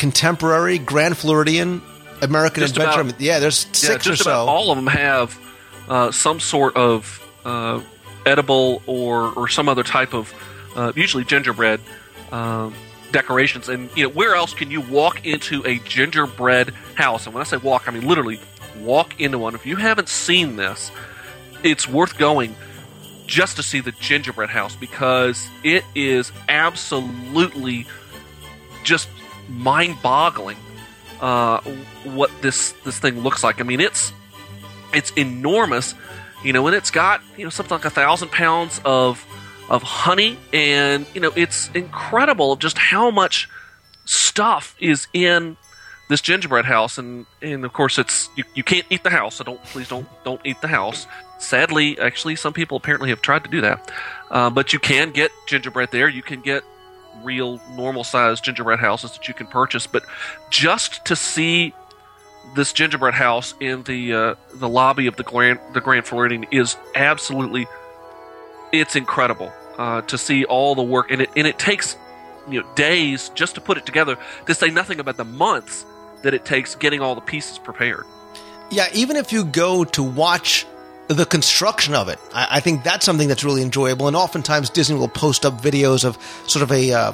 Contemporary, 0.00 0.78
Grand 0.78 1.14
Floridian, 1.18 1.82
American 2.22 2.62
Just 2.62 2.74
Adventure. 2.78 3.02
about- 3.02 3.20
yeah, 3.20 3.38
there's 3.38 3.66
yeah, 3.66 3.72
six 3.72 4.04
just 4.06 4.22
or 4.22 4.24
so. 4.24 4.46
all 4.46 4.70
of 4.70 4.76
them 4.76 4.86
have 4.86 5.38
uh, 5.90 6.10
some 6.10 6.40
sort 6.40 6.74
of 6.74 7.22
uh, 7.44 7.82
edible 8.24 8.82
or 8.86 9.30
or 9.34 9.46
some 9.46 9.68
other 9.68 9.82
type 9.82 10.14
of 10.14 10.32
uh, 10.74 10.92
usually 10.96 11.22
gingerbread 11.24 11.80
um 12.32 12.74
decorations. 13.12 13.68
And 13.68 13.90
you 13.94 14.04
know, 14.04 14.08
where 14.10 14.34
else 14.34 14.54
can 14.54 14.70
you 14.70 14.80
walk 14.80 15.26
into 15.26 15.62
a 15.66 15.78
gingerbread 15.80 16.70
house? 16.94 17.26
And 17.26 17.34
when 17.34 17.42
I 17.42 17.44
say 17.44 17.58
walk, 17.58 17.86
I 17.86 17.90
mean 17.90 18.08
literally 18.08 18.40
walk 18.78 19.20
into 19.20 19.38
one. 19.38 19.54
If 19.54 19.66
you 19.66 19.76
haven't 19.76 20.08
seen 20.08 20.56
this, 20.56 20.90
it's 21.62 21.86
worth 21.86 22.16
going 22.16 22.56
just 23.26 23.56
to 23.56 23.62
see 23.62 23.80
the 23.80 23.92
gingerbread 23.92 24.48
house 24.48 24.76
because 24.76 25.46
it 25.62 25.84
is 25.94 26.32
absolutely 26.48 27.86
just 28.82 29.08
mind-boggling 29.50 30.56
uh, 31.20 31.60
what 32.04 32.30
this 32.40 32.72
this 32.84 32.98
thing 32.98 33.20
looks 33.20 33.44
like. 33.44 33.60
I 33.60 33.64
mean, 33.64 33.80
it's 33.80 34.12
it's 34.94 35.10
enormous, 35.12 35.94
you 36.42 36.52
know, 36.52 36.66
and 36.66 36.74
it's 36.74 36.90
got 36.90 37.20
you 37.36 37.44
know 37.44 37.50
something 37.50 37.76
like 37.76 37.84
a 37.84 37.90
thousand 37.90 38.30
pounds 38.30 38.80
of 38.84 39.24
of 39.68 39.82
honey, 39.82 40.38
and 40.52 41.06
you 41.14 41.20
know, 41.20 41.32
it's 41.36 41.70
incredible 41.74 42.56
just 42.56 42.78
how 42.78 43.10
much 43.10 43.48
stuff 44.04 44.74
is 44.80 45.06
in 45.12 45.56
this 46.08 46.20
gingerbread 46.20 46.64
house, 46.64 46.98
and 46.98 47.26
and 47.40 47.64
of 47.64 47.72
course, 47.72 47.98
it's 47.98 48.28
you, 48.36 48.44
you 48.54 48.64
can't 48.64 48.86
eat 48.90 49.02
the 49.04 49.10
house, 49.10 49.36
so 49.36 49.44
don't 49.44 49.62
please 49.64 49.88
don't 49.88 50.08
don't 50.24 50.40
eat 50.44 50.60
the 50.60 50.68
house. 50.68 51.06
Sadly, 51.38 51.98
actually, 51.98 52.36
some 52.36 52.52
people 52.52 52.76
apparently 52.76 53.10
have 53.10 53.22
tried 53.22 53.44
to 53.44 53.50
do 53.50 53.62
that. 53.62 53.90
Uh, 54.30 54.50
but 54.50 54.72
you 54.72 54.78
can 54.78 55.10
get 55.10 55.30
gingerbread 55.46 55.90
there. 55.90 56.08
You 56.08 56.22
can 56.22 56.40
get 56.42 56.64
real 57.22 57.60
normal 57.72 58.04
sized 58.04 58.44
gingerbread 58.44 58.78
houses 58.78 59.12
that 59.12 59.28
you 59.28 59.34
can 59.34 59.46
purchase. 59.46 59.86
But 59.86 60.04
just 60.50 61.04
to 61.06 61.16
see 61.16 61.74
this 62.54 62.72
gingerbread 62.72 63.14
house 63.14 63.54
in 63.60 63.82
the 63.84 64.12
uh, 64.12 64.34
the 64.54 64.68
lobby 64.68 65.06
of 65.06 65.16
the 65.16 65.22
Grand 65.22 65.60
the 65.72 65.80
Grand 65.80 66.06
Floridian 66.06 66.46
is 66.50 66.76
absolutely 66.94 67.66
it's 68.72 68.96
incredible 68.96 69.52
uh, 69.78 70.02
to 70.02 70.18
see 70.18 70.44
all 70.44 70.74
the 70.74 70.82
work 70.82 71.10
and 71.10 71.22
it 71.22 71.30
and 71.36 71.46
it 71.46 71.58
takes 71.58 71.96
you 72.48 72.60
know 72.60 72.74
days 72.74 73.30
just 73.34 73.54
to 73.54 73.60
put 73.60 73.78
it 73.78 73.86
together. 73.86 74.16
To 74.46 74.54
say 74.54 74.70
nothing 74.70 75.00
about 75.00 75.16
the 75.16 75.24
months 75.24 75.84
that 76.22 76.34
it 76.34 76.44
takes 76.44 76.74
getting 76.74 77.00
all 77.00 77.14
the 77.14 77.20
pieces 77.20 77.58
prepared. 77.58 78.04
Yeah, 78.70 78.88
even 78.92 79.16
if 79.16 79.32
you 79.32 79.44
go 79.44 79.84
to 79.84 80.02
watch 80.02 80.66
the 81.14 81.26
construction 81.26 81.94
of 81.94 82.08
it, 82.08 82.18
I, 82.32 82.46
I 82.52 82.60
think 82.60 82.84
that's 82.84 83.04
something 83.04 83.28
that's 83.28 83.44
really 83.44 83.62
enjoyable. 83.62 84.06
And 84.06 84.16
oftentimes 84.16 84.70
Disney 84.70 84.96
will 84.96 85.08
post 85.08 85.44
up 85.44 85.60
videos 85.60 86.04
of 86.04 86.16
sort 86.48 86.62
of 86.62 86.72
a 86.72 86.92
uh, 86.92 87.12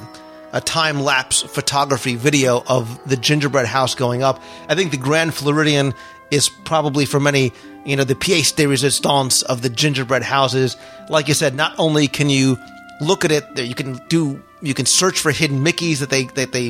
a 0.53 0.61
time 0.61 1.01
lapse 1.01 1.41
photography 1.41 2.15
video 2.15 2.63
of 2.67 2.99
the 3.07 3.17
gingerbread 3.17 3.65
house 3.65 3.95
going 3.95 4.23
up. 4.23 4.41
I 4.69 4.75
think 4.75 4.91
the 4.91 4.97
Grand 4.97 5.33
Floridian 5.33 5.93
is 6.31 6.49
probably 6.49 7.05
for 7.05 7.19
many, 7.19 7.51
you 7.85 7.95
know, 7.95 8.03
the 8.03 8.15
pièce 8.15 8.55
de 8.55 8.65
résistance 8.65 9.43
of 9.43 9.61
the 9.61 9.69
gingerbread 9.69 10.23
houses. 10.23 10.77
Like 11.09 11.27
you 11.27 11.33
said, 11.33 11.55
not 11.55 11.73
only 11.77 12.07
can 12.07 12.29
you 12.29 12.57
look 13.01 13.25
at 13.25 13.31
it, 13.31 13.45
you 13.59 13.75
can 13.75 13.99
do, 14.07 14.41
you 14.61 14.73
can 14.73 14.85
search 14.85 15.19
for 15.19 15.31
hidden 15.31 15.63
Mickey's 15.63 15.99
that 15.99 16.09
they 16.09 16.23
that 16.23 16.51
they 16.51 16.69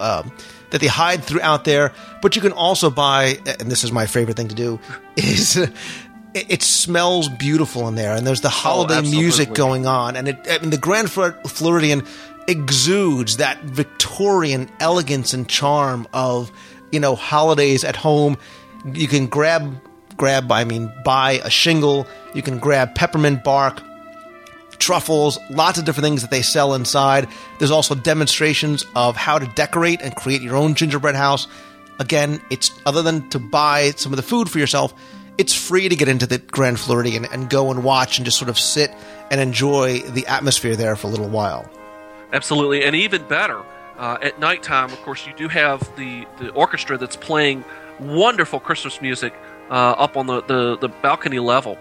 um, 0.00 0.32
that 0.70 0.80
they 0.80 0.86
hide 0.86 1.24
throughout 1.24 1.64
there, 1.64 1.92
but 2.22 2.36
you 2.36 2.42
can 2.42 2.52
also 2.52 2.90
buy, 2.90 3.38
and 3.46 3.70
this 3.70 3.84
is 3.84 3.92
my 3.92 4.06
favorite 4.06 4.36
thing 4.36 4.48
to 4.48 4.54
do, 4.54 4.80
is 5.16 5.56
it, 6.36 6.50
it 6.50 6.62
smells 6.62 7.28
beautiful 7.28 7.88
in 7.88 7.94
there, 7.94 8.14
and 8.14 8.26
there's 8.26 8.42
the 8.42 8.48
oh, 8.48 8.50
holiday 8.50 8.98
absolutely. 8.98 9.22
music 9.22 9.54
going 9.54 9.86
on, 9.86 10.16
and 10.16 10.28
it, 10.28 10.38
I 10.48 10.58
mean, 10.58 10.70
the 10.70 10.78
Grand 10.78 11.10
Floridian 11.10 12.06
exudes 12.46 13.38
that 13.38 13.60
Victorian 13.62 14.70
elegance 14.78 15.34
and 15.34 15.48
charm 15.48 16.06
of 16.12 16.52
you 16.92 17.00
know 17.00 17.16
holidays 17.16 17.84
at 17.84 17.96
home. 17.96 18.36
You 18.84 19.08
can 19.08 19.26
grab 19.26 19.80
grab, 20.16 20.50
I 20.52 20.64
mean, 20.64 20.92
buy 21.04 21.40
a 21.44 21.50
shingle. 21.50 22.06
You 22.34 22.42
can 22.42 22.58
grab 22.58 22.94
peppermint 22.94 23.42
bark, 23.42 23.82
truffles, 24.78 25.38
lots 25.50 25.78
of 25.78 25.84
different 25.84 26.04
things 26.04 26.22
that 26.22 26.30
they 26.30 26.42
sell 26.42 26.74
inside. 26.74 27.28
There's 27.58 27.70
also 27.70 27.94
demonstrations 27.94 28.84
of 28.94 29.16
how 29.16 29.38
to 29.38 29.46
decorate 29.54 30.00
and 30.02 30.14
create 30.14 30.42
your 30.42 30.56
own 30.56 30.74
gingerbread 30.74 31.14
house. 31.14 31.48
Again, 31.98 32.42
it's 32.50 32.70
other 32.84 33.02
than 33.02 33.28
to 33.30 33.38
buy 33.38 33.92
some 33.92 34.12
of 34.12 34.16
the 34.16 34.22
food 34.22 34.50
for 34.50 34.58
yourself, 34.58 34.92
it's 35.38 35.54
free 35.54 35.88
to 35.88 35.96
get 35.96 36.08
into 36.08 36.26
the 36.26 36.38
Grand 36.38 36.78
Floridian 36.78 37.24
and 37.26 37.50
go 37.50 37.70
and 37.70 37.84
watch 37.84 38.18
and 38.18 38.24
just 38.24 38.38
sort 38.38 38.48
of 38.48 38.58
sit 38.58 38.90
and 39.30 39.40
enjoy 39.40 40.00
the 40.00 40.26
atmosphere 40.26 40.76
there 40.76 40.96
for 40.96 41.08
a 41.08 41.10
little 41.10 41.28
while. 41.28 41.68
Absolutely, 42.32 42.84
and 42.84 42.96
even 42.96 43.26
better, 43.28 43.62
uh, 43.98 44.18
at 44.22 44.38
nighttime, 44.38 44.92
of 44.92 45.00
course, 45.02 45.26
you 45.26 45.32
do 45.34 45.48
have 45.48 45.80
the, 45.96 46.26
the 46.38 46.50
orchestra 46.50 46.98
that's 46.98 47.16
playing 47.16 47.64
wonderful 48.00 48.60
Christmas 48.60 49.00
music 49.00 49.32
uh, 49.70 49.92
up 49.92 50.16
on 50.16 50.26
the, 50.26 50.42
the, 50.42 50.76
the 50.78 50.88
balcony 50.88 51.38
level. 51.38 51.78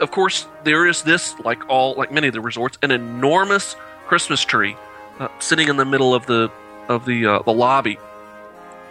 Of 0.00 0.10
course, 0.10 0.46
there 0.64 0.86
is 0.86 1.02
this, 1.02 1.38
like 1.40 1.68
all, 1.68 1.94
like 1.94 2.10
many 2.10 2.28
of 2.28 2.34
the 2.34 2.40
resorts, 2.40 2.78
an 2.82 2.90
enormous 2.90 3.76
Christmas 4.06 4.44
tree 4.44 4.76
uh, 5.18 5.28
sitting 5.38 5.68
in 5.68 5.76
the 5.76 5.84
middle 5.84 6.14
of 6.14 6.26
the 6.26 6.50
of 6.88 7.04
the 7.04 7.26
uh, 7.26 7.42
the 7.42 7.52
lobby. 7.52 7.98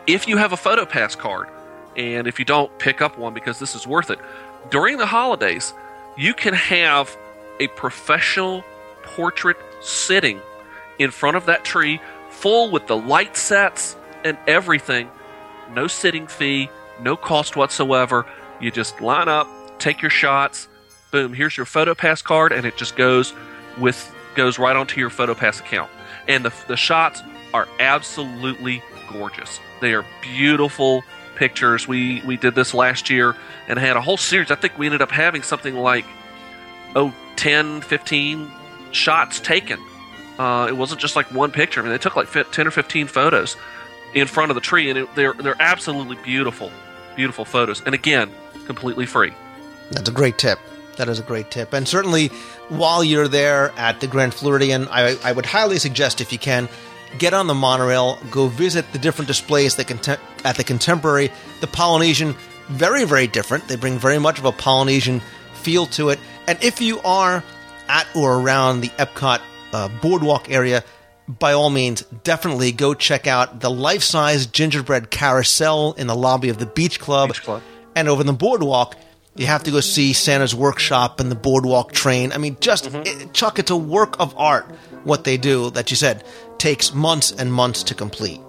If 0.07 0.27
you 0.27 0.37
have 0.37 0.53
a 0.53 0.57
photo 0.57 0.85
pass 0.85 1.15
card, 1.15 1.47
and 1.95 2.27
if 2.27 2.39
you 2.39 2.45
don't 2.45 2.75
pick 2.79 3.01
up 3.01 3.17
one 3.17 3.33
because 3.33 3.59
this 3.59 3.75
is 3.75 3.85
worth 3.85 4.09
it, 4.09 4.19
during 4.69 4.97
the 4.97 5.05
holidays, 5.05 5.73
you 6.17 6.33
can 6.33 6.53
have 6.53 7.15
a 7.59 7.67
professional 7.69 8.63
portrait 9.03 9.57
sitting 9.81 10.39
in 10.99 11.11
front 11.11 11.37
of 11.37 11.45
that 11.47 11.63
tree, 11.63 11.99
full 12.29 12.71
with 12.71 12.87
the 12.87 12.97
light 12.97 13.35
sets 13.35 13.95
and 14.23 14.37
everything. 14.47 15.09
No 15.73 15.87
sitting 15.87 16.27
fee, 16.27 16.69
no 17.01 17.15
cost 17.15 17.55
whatsoever. 17.55 18.25
You 18.59 18.71
just 18.71 19.01
line 19.01 19.27
up, 19.27 19.47
take 19.79 20.01
your 20.01 20.11
shots, 20.11 20.67
boom, 21.11 21.33
here's 21.33 21.57
your 21.57 21.65
photo 21.65 21.93
pass 21.93 22.21
card, 22.21 22.51
and 22.51 22.65
it 22.65 22.77
just 22.77 22.95
goes 22.95 23.33
with 23.77 24.13
goes 24.35 24.57
right 24.57 24.75
onto 24.75 24.99
your 24.99 25.09
photo 25.09 25.33
pass 25.33 25.59
account. 25.59 25.89
And 26.27 26.45
the, 26.45 26.53
the 26.67 26.77
shots 26.77 27.21
are 27.53 27.67
absolutely 27.79 28.81
gorgeous. 29.11 29.59
They 29.81 29.93
are 29.93 30.05
beautiful 30.21 31.03
pictures. 31.41 31.87
We 31.87 32.21
we 32.21 32.37
did 32.37 32.53
this 32.53 32.71
last 32.71 33.09
year 33.09 33.35
and 33.67 33.79
had 33.79 33.97
a 33.97 34.01
whole 34.01 34.17
series. 34.17 34.51
I 34.51 34.55
think 34.55 34.77
we 34.77 34.85
ended 34.85 35.01
up 35.01 35.09
having 35.09 35.41
something 35.41 35.75
like 35.75 36.05
oh 36.95 37.11
10, 37.37 37.81
15 37.81 38.51
shots 38.91 39.39
taken. 39.39 39.79
Uh, 40.37 40.67
it 40.69 40.77
wasn't 40.77 41.01
just 41.01 41.15
like 41.15 41.25
one 41.31 41.49
picture. 41.51 41.79
I 41.79 41.83
mean, 41.83 41.91
they 41.91 41.97
took 41.97 42.15
like 42.15 42.29
10 42.29 42.67
or 42.67 42.69
15 42.69 43.07
photos 43.07 43.57
in 44.13 44.27
front 44.27 44.51
of 44.51 44.55
the 44.55 44.61
tree, 44.61 44.91
and 44.91 44.99
it, 44.99 45.15
they're 45.15 45.33
they're 45.33 45.59
absolutely 45.59 46.17
beautiful, 46.17 46.71
beautiful 47.15 47.43
photos. 47.43 47.81
And 47.87 47.95
again, 47.95 48.29
completely 48.67 49.07
free. 49.07 49.33
That's 49.89 50.09
a 50.09 50.13
great 50.13 50.37
tip. 50.37 50.59
That 50.97 51.09
is 51.09 51.17
a 51.17 51.23
great 51.23 51.49
tip. 51.49 51.73
And 51.73 51.87
certainly, 51.87 52.27
while 52.69 53.03
you're 53.03 53.27
there 53.27 53.71
at 53.77 53.99
the 53.99 54.05
Grand 54.07 54.35
Floridian, 54.35 54.87
I, 54.91 55.17
I 55.23 55.31
would 55.31 55.47
highly 55.47 55.79
suggest, 55.79 56.21
if 56.21 56.31
you 56.31 56.37
can, 56.37 56.69
get 57.17 57.33
on 57.33 57.47
the 57.47 57.53
monorail, 57.53 58.17
go 58.29 58.47
visit 58.47 58.91
the 58.93 58.99
different 58.99 59.27
displays 59.27 59.75
that 59.75 59.87
contem- 59.87 60.19
at 60.43 60.57
the 60.57 60.63
Contemporary. 60.63 61.31
The 61.59 61.67
Polynesian, 61.67 62.35
very, 62.69 63.05
very 63.05 63.27
different. 63.27 63.67
They 63.67 63.75
bring 63.75 63.99
very 63.99 64.19
much 64.19 64.39
of 64.39 64.45
a 64.45 64.51
Polynesian 64.51 65.21
feel 65.53 65.85
to 65.87 66.09
it. 66.09 66.19
And 66.47 66.61
if 66.63 66.81
you 66.81 66.99
are 67.01 67.43
at 67.87 68.07
or 68.15 68.39
around 68.39 68.81
the 68.81 68.89
Epcot 68.89 69.41
uh, 69.73 69.89
boardwalk 70.01 70.49
area, 70.49 70.83
by 71.27 71.53
all 71.53 71.69
means, 71.69 72.01
definitely 72.23 72.71
go 72.71 72.93
check 72.93 73.27
out 73.27 73.59
the 73.59 73.69
life 73.69 74.03
size 74.03 74.45
gingerbread 74.45 75.11
carousel 75.11 75.93
in 75.93 76.07
the 76.07 76.15
lobby 76.15 76.49
of 76.49 76.57
the 76.57 76.65
Beach 76.65 76.99
Club. 76.99 77.29
Beach 77.29 77.43
Club. 77.43 77.61
And 77.95 78.07
over 78.07 78.23
the 78.23 78.33
boardwalk, 78.33 78.95
you 79.35 79.45
have 79.45 79.63
to 79.63 79.71
go 79.71 79.79
see 79.79 80.13
Santa's 80.13 80.53
workshop 80.53 81.19
and 81.19 81.31
the 81.31 81.35
boardwalk 81.35 81.93
train. 81.93 82.31
I 82.33 82.37
mean, 82.37 82.57
just 82.59 82.87
it, 82.87 83.33
Chuck, 83.33 83.59
it's 83.59 83.71
a 83.71 83.77
work 83.77 84.19
of 84.19 84.37
art 84.37 84.65
what 85.03 85.23
they 85.23 85.37
do 85.37 85.69
that 85.71 85.89
you 85.89 85.95
said 85.95 86.23
takes 86.61 86.93
months 86.93 87.31
and 87.31 87.51
months 87.51 87.81
to 87.81 87.95
complete. 87.95 88.39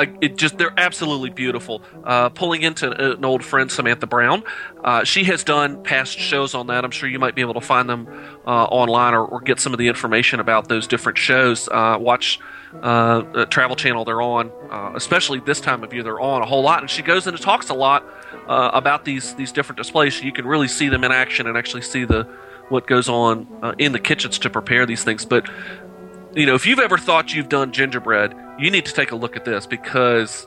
uh, 0.00 0.06
it 0.20 0.36
just 0.36 0.56
they're 0.56 0.72
absolutely 0.78 1.30
beautiful. 1.30 1.82
Uh, 2.04 2.28
pulling 2.30 2.62
into 2.62 2.90
an 2.90 3.24
old 3.24 3.44
friend 3.44 3.70
Samantha 3.70 4.06
Brown, 4.06 4.42
uh, 4.84 5.04
she 5.04 5.24
has 5.24 5.44
done 5.44 5.82
past 5.82 6.18
shows 6.18 6.54
on 6.54 6.68
that. 6.68 6.84
I'm 6.84 6.90
sure 6.90 7.08
you 7.08 7.18
might 7.18 7.34
be 7.34 7.42
able 7.42 7.54
to 7.54 7.60
find 7.60 7.88
them 7.88 8.08
uh, 8.46 8.64
online 8.64 9.14
or, 9.14 9.24
or 9.24 9.40
get 9.40 9.60
some 9.60 9.74
of 9.74 9.78
the 9.78 9.88
information 9.88 10.40
about 10.40 10.68
those 10.68 10.86
different 10.86 11.18
shows. 11.18 11.68
Uh, 11.68 11.98
watch 12.00 12.38
Travel 13.50 13.76
Channel; 13.76 14.04
they're 14.04 14.22
on, 14.22 14.50
especially 14.94 15.40
this 15.40 15.60
time 15.60 15.82
of 15.82 15.92
year. 15.92 16.02
They're 16.04 16.20
on 16.20 16.40
a 16.40 16.46
whole 16.46 16.62
lot, 16.62 16.80
and 16.80 16.88
she 16.88 17.02
goes 17.02 17.26
in 17.26 17.34
and 17.34 17.42
talks 17.42 17.68
a 17.68 17.74
lot 17.74 18.04
about 18.46 19.04
these 19.04 19.34
these 19.34 19.52
different 19.52 19.76
displays. 19.76 20.22
You 20.22 20.32
can 20.32 20.46
really 20.46 20.68
see 20.68 20.88
them 20.88 21.02
in 21.04 21.12
action 21.12 21.46
and 21.46 21.58
actually 21.58 21.82
see 21.82 22.04
the 22.04 22.28
what 22.70 22.86
goes 22.86 23.08
on 23.08 23.46
uh, 23.62 23.74
in 23.78 23.92
the 23.92 23.98
kitchens 23.98 24.38
to 24.38 24.48
prepare 24.48 24.86
these 24.86 25.02
things. 25.02 25.24
But 25.24 25.50
you 26.34 26.46
know, 26.46 26.54
if 26.54 26.66
you've 26.66 26.78
ever 26.78 26.98
thought 26.98 27.34
you've 27.34 27.48
done 27.48 27.72
gingerbread, 27.72 28.34
you 28.58 28.70
need 28.70 28.86
to 28.86 28.92
take 28.92 29.10
a 29.10 29.16
look 29.16 29.36
at 29.36 29.44
this 29.44 29.66
because 29.66 30.46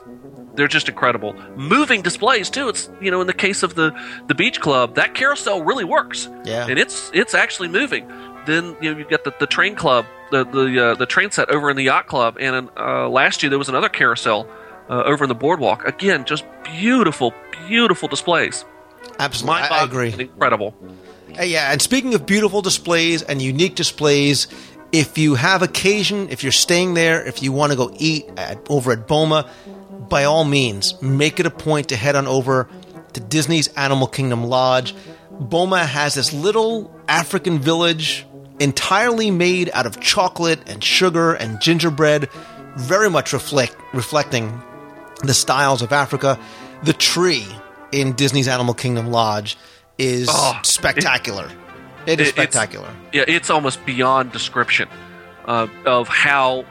they're 0.54 0.68
just 0.68 0.88
incredible. 0.88 1.34
Moving 1.56 2.02
displays 2.02 2.50
too. 2.50 2.68
It's 2.68 2.90
you 3.00 3.10
know, 3.10 3.20
in 3.20 3.26
the 3.26 3.34
case 3.34 3.62
of 3.62 3.74
the 3.74 3.92
the 4.28 4.34
beach 4.34 4.60
club, 4.60 4.94
that 4.94 5.14
carousel 5.14 5.62
really 5.62 5.84
works. 5.84 6.28
Yeah. 6.44 6.66
and 6.68 6.78
it's 6.78 7.10
it's 7.12 7.34
actually 7.34 7.68
moving. 7.68 8.10
Then 8.46 8.76
you 8.80 8.92
know 8.92 8.98
you've 8.98 9.08
got 9.08 9.24
the, 9.24 9.34
the 9.40 9.46
train 9.46 9.74
club, 9.74 10.06
the 10.30 10.44
the 10.44 10.84
uh, 10.84 10.94
the 10.94 11.06
train 11.06 11.30
set 11.30 11.50
over 11.50 11.70
in 11.70 11.76
the 11.76 11.84
yacht 11.84 12.06
club, 12.06 12.36
and 12.38 12.68
uh, 12.76 13.08
last 13.08 13.42
year 13.42 13.50
there 13.50 13.58
was 13.58 13.68
another 13.68 13.88
carousel 13.88 14.48
uh, 14.88 15.02
over 15.04 15.24
in 15.24 15.28
the 15.28 15.34
boardwalk. 15.34 15.84
Again, 15.86 16.24
just 16.24 16.44
beautiful, 16.62 17.32
beautiful 17.66 18.08
displays. 18.08 18.64
Absolutely, 19.18 19.62
I, 19.62 19.80
I 19.80 19.84
agree. 19.84 20.14
Incredible. 20.18 20.74
Uh, 21.38 21.42
yeah, 21.42 21.72
and 21.72 21.82
speaking 21.82 22.14
of 22.14 22.26
beautiful 22.26 22.62
displays 22.62 23.22
and 23.22 23.42
unique 23.42 23.74
displays, 23.74 24.46
if 24.94 25.18
you 25.18 25.34
have 25.34 25.60
occasion, 25.62 26.28
if 26.30 26.44
you're 26.44 26.52
staying 26.52 26.94
there, 26.94 27.26
if 27.26 27.42
you 27.42 27.50
want 27.50 27.72
to 27.72 27.76
go 27.76 27.92
eat 27.98 28.26
at, 28.36 28.64
over 28.70 28.92
at 28.92 29.08
Boma, 29.08 29.50
by 30.08 30.22
all 30.22 30.44
means, 30.44 31.00
make 31.02 31.40
it 31.40 31.46
a 31.46 31.50
point 31.50 31.88
to 31.88 31.96
head 31.96 32.14
on 32.14 32.28
over 32.28 32.68
to 33.12 33.20
Disney's 33.20 33.66
Animal 33.74 34.06
Kingdom 34.06 34.44
Lodge. 34.44 34.94
Boma 35.32 35.84
has 35.84 36.14
this 36.14 36.32
little 36.32 36.94
African 37.08 37.58
village 37.58 38.24
entirely 38.60 39.32
made 39.32 39.68
out 39.72 39.84
of 39.84 40.00
chocolate 40.00 40.60
and 40.68 40.82
sugar 40.84 41.34
and 41.34 41.60
gingerbread, 41.60 42.30
very 42.76 43.10
much 43.10 43.32
reflect, 43.32 43.76
reflecting 43.92 44.62
the 45.24 45.34
styles 45.34 45.82
of 45.82 45.92
Africa. 45.92 46.38
The 46.84 46.92
tree 46.92 47.46
in 47.90 48.12
Disney's 48.12 48.46
Animal 48.46 48.74
Kingdom 48.74 49.08
Lodge 49.10 49.56
is 49.98 50.28
Oh, 50.30 50.60
spectacular. 50.62 51.46
it 51.46 51.63
is 52.06 52.12
it- 52.12 52.20
it's- 52.20 52.28
spectacular. 52.30 52.88
Yeah, 53.12 53.24
it's 53.28 53.50
almost 53.50 53.84
beyond 53.86 54.32
description 54.32 54.88
uh, 55.46 55.66
of 55.84 56.08
how 56.08 56.64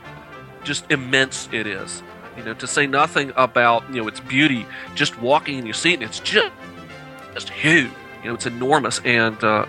just 0.64 0.90
immense 0.92 1.50
it 1.52 1.68
is. 1.68 2.02
You 2.38 2.44
know, 2.44 2.54
to 2.56 2.68
say 2.68 2.88
nothing 2.88 3.32
about 3.36 3.84
you 3.94 4.02
know 4.02 4.08
its 4.08 4.20
beauty. 4.20 4.66
Just 4.96 5.20
walking 5.20 5.60
in 5.60 5.66
your 5.66 5.76
seat, 5.76 5.96
and 5.96 6.04
it's 6.04 6.20
just 6.20 6.52
just 7.34 7.50
huge. 7.50 7.92
You 8.24 8.30
know, 8.30 8.36
it's 8.36 8.46
enormous, 8.46 9.00
and 9.06 9.42
uh, 9.44 9.66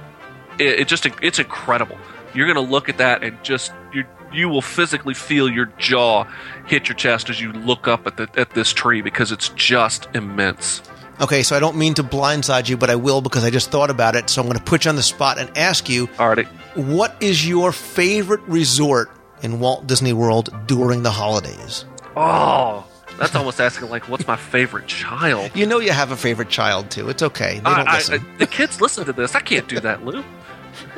it, 0.58 0.80
it 0.80 0.88
just 0.88 1.06
it's 1.22 1.38
incredible. 1.38 1.98
You're 2.34 2.46
going 2.52 2.64
to 2.66 2.72
look 2.72 2.88
at 2.88 2.98
that 2.98 3.22
and 3.22 3.36
just 3.44 3.72
you 3.92 4.04
you 4.32 4.48
will 4.48 4.62
physically 4.62 5.14
feel 5.14 5.48
your 5.48 5.66
jaw 5.78 6.24
hit 6.66 6.88
your 6.88 6.96
chest 6.96 7.30
as 7.30 7.40
you 7.40 7.52
look 7.52 7.86
up 7.86 8.06
at 8.06 8.16
the 8.16 8.28
at 8.36 8.50
this 8.50 8.72
tree 8.72 9.00
because 9.02 9.30
it's 9.30 9.50
just 9.50 10.08
immense. 10.14 10.80
Okay, 11.20 11.42
so 11.42 11.56
I 11.56 11.60
don't 11.60 11.76
mean 11.76 11.94
to 11.94 12.02
blindside 12.02 12.68
you, 12.68 12.76
but 12.76 12.90
I 12.90 12.96
will 12.96 13.20
because 13.20 13.44
I 13.44 13.50
just 13.50 13.70
thought 13.70 13.90
about 13.90 14.16
it. 14.16 14.28
So 14.28 14.40
I'm 14.42 14.48
going 14.48 14.58
to 14.58 14.64
put 14.64 14.84
you 14.84 14.88
on 14.88 14.96
the 14.96 15.02
spot 15.02 15.38
and 15.38 15.56
ask 15.56 15.88
you 15.88 16.08
Alrighty. 16.08 16.46
what 16.76 17.16
is 17.20 17.46
your 17.48 17.70
favorite 17.72 18.40
resort 18.48 19.10
in 19.42 19.60
Walt 19.60 19.86
Disney 19.86 20.12
World 20.12 20.52
during 20.66 21.02
the 21.04 21.10
holidays? 21.12 21.84
Oh, 22.16 22.84
that's 23.18 23.34
almost 23.36 23.60
asking 23.60 23.90
like, 23.90 24.08
what's 24.08 24.26
my 24.26 24.36
favorite 24.36 24.86
child? 24.88 25.52
You 25.54 25.66
know 25.66 25.78
you 25.78 25.92
have 25.92 26.10
a 26.10 26.16
favorite 26.16 26.48
child 26.48 26.90
too. 26.90 27.08
It's 27.08 27.22
okay. 27.22 27.54
They 27.54 27.60
don't 27.60 27.88
I- 27.88 27.98
I- 28.12 28.18
the 28.38 28.46
kids 28.48 28.80
listen 28.80 29.04
to 29.04 29.12
this. 29.12 29.34
I 29.36 29.40
can't 29.40 29.68
do 29.68 29.78
that, 29.80 30.04
Lou. 30.04 30.24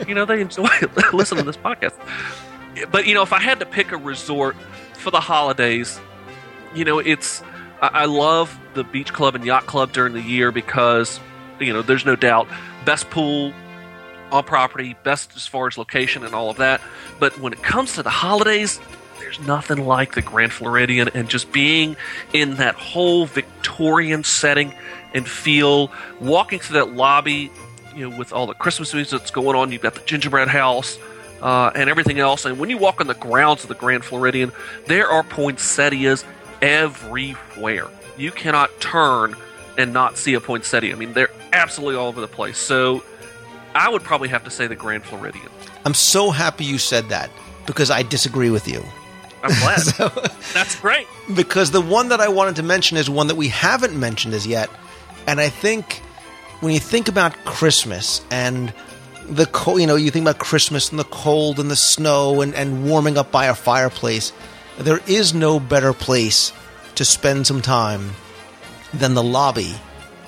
You 0.09 0.15
know 0.15 0.25
they 0.25 0.41
enjoy 0.41 0.69
listening 1.13 1.45
to 1.45 1.51
this 1.51 1.59
podcast. 1.59 1.93
But 2.91 3.07
you 3.07 3.15
know, 3.15 3.23
if 3.23 3.33
I 3.35 3.41
had 3.41 3.61
to 3.61 3.67
pick 3.67 3.93
a 3.93 3.97
resort 3.99 4.57
for 4.95 5.11
the 5.11 5.21
holidays, 5.21 6.01
you 6.75 6.85
know, 6.87 6.99
it's 6.99 7.43
I, 7.81 7.89
I 7.89 8.05
love 8.07 8.59
the 8.75 8.85
beach 8.85 9.13
club 9.13 9.35
and 9.35 9.45
yacht 9.45 9.67
club 9.67 9.93
during 9.93 10.13
the 10.13 10.23
year 10.23 10.53
because 10.53 11.21
you 11.61 11.73
know 11.73 11.83
there's 11.83 12.05
no 12.05 12.17
doubt 12.17 12.49
best 12.85 13.11
pool 13.11 13.53
on 14.33 14.45
property, 14.45 14.97
best 15.05 15.37
as 15.37 15.47
far 15.47 15.67
as 15.67 15.79
location 15.79 16.25
and 16.25 16.35
all 16.35 16.51
of 16.51 16.57
that. 16.57 16.81
But 17.19 17.39
when 17.41 17.53
it 17.53 17.63
comes 17.63 17.95
to 17.95 18.03
the 18.03 18.11
holidays, 18.11 18.81
there's 19.19 19.41
nothing 19.41 19.87
like 19.87 20.15
the 20.15 20.23
Grand 20.23 20.53
Floridian 20.53 21.09
and 21.15 21.29
just 21.29 21.53
being 21.53 21.97
in 22.33 22.57
that 22.57 22.75
whole 22.75 23.27
Victorian 23.27 24.25
setting 24.25 24.75
and 25.15 25.29
feel 25.29 25.91
walking 26.21 26.59
through 26.59 26.81
that 26.81 26.93
lobby, 26.95 27.51
you 27.95 28.09
know, 28.09 28.19
with 28.19 28.33
all 28.33 28.47
the 28.47 28.55
Christmas 28.55 28.93
music 28.93 29.21
that's 29.21 29.31
going 29.31 29.57
on. 29.57 29.73
You've 29.73 29.83
got 29.83 29.95
the 29.95 30.05
gingerbread 30.05 30.49
house 30.49 30.99
uh, 31.41 31.71
and 31.75 31.89
everything 31.89 32.19
else. 32.19 32.45
And 32.45 32.59
when 32.59 32.71
you 32.71 32.79
walk 32.79 33.01
on 33.01 33.07
the 33.07 33.15
grounds 33.15 33.63
of 33.63 33.69
the 33.69 33.75
Grand 33.75 34.05
Floridian, 34.05 34.53
there 34.87 35.09
are 35.09 35.23
poinsettias 35.23 36.25
everywhere. 36.63 37.89
You 38.17 38.31
cannot 38.31 38.81
turn 38.81 39.37
and 39.79 39.93
not 39.93 40.17
see 40.17 40.35
a 40.35 40.41
poinsettia. 40.41 40.93
I 40.93 40.97
mean, 40.97 41.13
they're 41.13 41.31
absolutely 41.53 41.97
all 41.97 42.09
over 42.09 42.21
the 42.21 42.29
place. 42.29 42.59
So 42.59 43.05
I 43.75 43.89
would 43.89 44.03
probably 44.03 44.29
have 44.29 44.45
to 44.45 44.51
say 44.51 44.67
the 44.67 44.77
Grand 44.77 45.05
Floridian. 45.05 45.49
I'm 45.85 45.95
so 45.95 46.31
happy 46.31 46.65
you 46.65 46.79
said 46.79 47.11
that 47.11 47.31
because 47.67 47.91
I 47.91 48.03
disagree 48.03 48.51
with 48.51 48.67
you. 48.67 48.83
I'm 49.43 49.51
glad. 49.61 50.31
That's 50.55 50.81
great. 50.81 51.07
because 51.35 51.71
the 51.71 51.81
one 51.81 52.09
that 52.09 52.21
I 52.21 52.29
wanted 52.29 52.57
to 52.57 52.63
mention 52.63 52.97
is 52.97 53.09
one 53.09 53.27
that 53.29 53.37
we 53.37 53.49
haven't 53.49 53.99
mentioned 53.99 54.35
as 54.35 54.47
yet, 54.47 54.71
and 55.27 55.41
I 55.41 55.51
think 55.51 56.03
when 56.61 56.73
you 56.73 56.81
think 56.81 57.09
about 57.09 57.33
Christmas 57.45 58.23
and 58.31 58.73
the 59.29 59.47
cold, 59.47 59.81
you 59.81 59.87
know, 59.87 59.97
you 59.97 60.11
think 60.11 60.25
about 60.25 60.39
Christmas 60.39 60.91
and 60.91 60.99
the 60.99 61.05
cold 61.05 61.61
and 61.61 61.71
the 61.71 61.77
snow 61.77 62.41
and, 62.41 62.55
and 62.55 62.87
warming 62.87 63.19
up 63.19 63.31
by 63.31 63.47
a 63.47 63.55
fireplace. 63.55 64.33
There 64.79 65.01
is 65.07 65.35
no 65.35 65.59
better 65.59 65.93
place 65.93 66.53
to 66.97 67.05
spend 67.05 67.47
some 67.47 67.63
time 67.63 68.11
than 68.93 69.15
the 69.15 69.23
lobby 69.23 69.75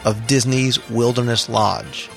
of 0.05 0.27
Disney's 0.27 0.89
Wilderness 0.89 1.49
Lodge. 1.49 2.09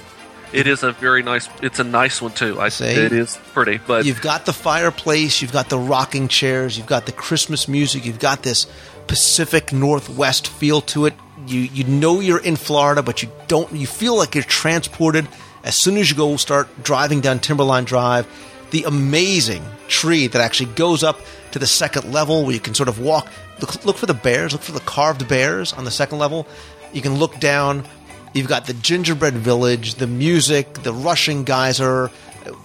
It 0.53 0.67
is 0.67 0.83
a 0.83 0.91
very 0.91 1.23
nice. 1.23 1.47
It's 1.61 1.79
a 1.79 1.83
nice 1.83 2.21
one 2.21 2.33
too. 2.33 2.59
I 2.59 2.69
say 2.69 3.05
it 3.05 3.13
is 3.13 3.37
pretty, 3.53 3.77
but 3.77 4.05
You've 4.05 4.21
got 4.21 4.45
the 4.45 4.53
fireplace, 4.53 5.41
you've 5.41 5.53
got 5.53 5.69
the 5.69 5.79
rocking 5.79 6.27
chairs, 6.27 6.77
you've 6.77 6.87
got 6.87 7.05
the 7.05 7.13
Christmas 7.13 7.67
music, 7.69 8.05
you've 8.05 8.19
got 8.19 8.43
this 8.43 8.67
Pacific 9.07 9.71
Northwest 9.71 10.47
feel 10.47 10.81
to 10.81 11.05
it. 11.05 11.13
You 11.47 11.61
you 11.61 11.85
know 11.85 12.19
you're 12.19 12.43
in 12.43 12.57
Florida, 12.57 13.01
but 13.01 13.23
you 13.23 13.31
don't 13.47 13.71
you 13.71 13.87
feel 13.87 14.17
like 14.17 14.35
you're 14.35 14.43
transported 14.43 15.27
as 15.63 15.75
soon 15.81 15.97
as 15.97 16.09
you 16.09 16.17
go 16.17 16.35
start 16.35 16.67
driving 16.83 17.21
down 17.21 17.39
Timberline 17.39 17.85
Drive. 17.85 18.27
The 18.71 18.83
amazing 18.83 19.63
tree 19.87 20.27
that 20.27 20.41
actually 20.41 20.73
goes 20.73 21.03
up 21.03 21.19
to 21.51 21.59
the 21.59 21.67
second 21.67 22.11
level 22.11 22.43
where 22.43 22.53
you 22.53 22.59
can 22.59 22.73
sort 22.73 22.89
of 22.89 22.99
walk 22.99 23.27
look, 23.59 23.85
look 23.85 23.97
for 23.97 24.05
the 24.05 24.13
bears, 24.13 24.53
look 24.53 24.61
for 24.61 24.71
the 24.71 24.79
carved 24.81 25.27
bears 25.27 25.73
on 25.73 25.85
the 25.85 25.91
second 25.91 26.17
level. 26.17 26.47
You 26.93 27.01
can 27.01 27.15
look 27.15 27.39
down 27.39 27.85
You've 28.33 28.47
got 28.47 28.65
the 28.65 28.73
gingerbread 28.73 29.33
village, 29.33 29.95
the 29.95 30.07
music, 30.07 30.73
the 30.83 30.93
rushing 30.93 31.43
geyser. 31.43 32.09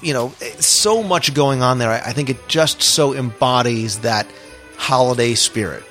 You 0.00 0.14
know, 0.14 0.28
so 0.60 1.02
much 1.02 1.34
going 1.34 1.62
on 1.62 1.78
there. 1.78 1.90
I 1.90 2.12
think 2.12 2.30
it 2.30 2.48
just 2.48 2.82
so 2.82 3.14
embodies 3.14 4.00
that 4.00 4.26
holiday 4.76 5.34
spirit. 5.34 5.82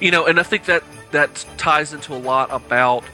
you 0.00 0.10
know, 0.10 0.26
and 0.26 0.38
I 0.38 0.42
think 0.42 0.66
that 0.66 0.84
that 1.10 1.44
ties 1.56 1.92
into 1.92 2.14
a 2.14 2.18
lot 2.18 2.48
about 2.52 3.04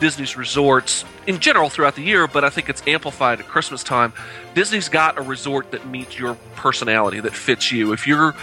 Disney's 0.00 0.36
resorts 0.36 1.04
in 1.26 1.40
general 1.40 1.68
throughout 1.68 1.96
the 1.96 2.02
year, 2.02 2.26
but 2.26 2.44
I 2.44 2.50
think 2.50 2.68
it's 2.68 2.82
amplified 2.86 3.40
at 3.40 3.48
Christmas 3.48 3.82
time. 3.82 4.12
Disney's 4.54 4.88
got 4.88 5.18
a 5.18 5.22
resort 5.22 5.72
that 5.72 5.86
meets 5.86 6.18
your 6.18 6.34
personality, 6.56 7.20
that 7.20 7.34
fits 7.34 7.72
you. 7.72 7.92
If 7.92 8.06
you're 8.06 8.34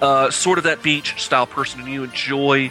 uh, 0.00 0.30
sort 0.30 0.58
of 0.58 0.64
that 0.64 0.82
beach 0.82 1.20
style 1.20 1.46
person 1.46 1.80
and 1.80 1.90
you 1.90 2.04
enjoy 2.04 2.70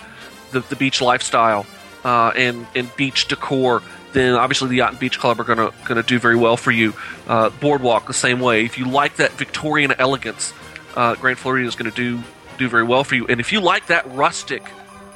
the, 0.52 0.62
the 0.62 0.76
beach 0.76 1.02
lifestyle 1.02 1.66
uh, 2.04 2.32
and 2.36 2.66
and 2.76 2.96
beach 2.96 3.28
decor, 3.28 3.84
then 4.14 4.34
obviously 4.34 4.70
the 4.70 4.76
Yacht 4.78 4.92
and 4.92 5.00
Beach 5.00 5.20
Club 5.20 5.40
are 5.40 5.44
gonna 5.44 5.72
gonna 5.86 6.04
do 6.04 6.18
very 6.18 6.36
well 6.36 6.58
for 6.58 6.72
you. 6.72 6.94
Uh, 7.28 7.50
Boardwalk 7.50 8.08
the 8.08 8.14
same 8.14 8.40
way. 8.40 8.66
If 8.66 8.78
you 8.78 8.86
like 8.86 9.18
that 9.18 9.32
Victorian 9.34 9.94
elegance, 10.00 10.54
uh, 10.96 11.16
Grand 11.16 11.38
Floridian 11.38 11.68
is 11.68 11.76
going 11.76 11.92
to 11.92 11.96
do 11.96 12.24
do 12.58 12.68
very 12.68 12.84
well 12.84 13.04
for 13.04 13.16
you. 13.16 13.26
And 13.28 13.40
if 13.40 13.54
you 13.54 13.62
like 13.62 13.88
that 13.88 14.10
rustic 14.14 14.64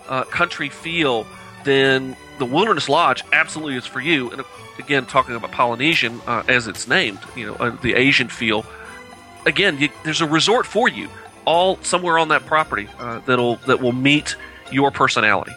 uh, 0.08 0.24
country 0.24 0.70
feel, 0.70 1.28
then 1.66 2.16
the 2.39 2.46
Wilderness 2.46 2.89
Lodge 2.89 3.24
absolutely 3.32 3.76
is 3.76 3.86
for 3.86 4.00
you. 4.00 4.32
And 4.32 4.43
again, 4.80 5.06
talking 5.06 5.36
about 5.36 5.52
Polynesian 5.52 6.22
uh, 6.28 6.43
as 6.48 6.67
it's 6.67 6.88
named, 6.88 7.19
you 7.36 7.48
know, 7.48 7.56
uh, 7.56 7.69
the 7.82 7.93
Asian 7.93 8.30
feel. 8.30 8.65
Again, 9.46 9.80
you, 9.80 9.89
there's 10.04 10.22
a 10.22 10.28
resort 10.28 10.65
for 10.65 10.88
you, 10.88 11.10
all 11.46 11.78
somewhere 11.84 12.17
on 12.17 12.30
that 12.30 12.46
property 12.46 12.88
uh, 13.00 13.19
that'll 13.26 13.58
that 13.67 13.82
will 13.82 13.91
meet 13.91 14.36
your 14.72 14.91
personality. 14.91 15.52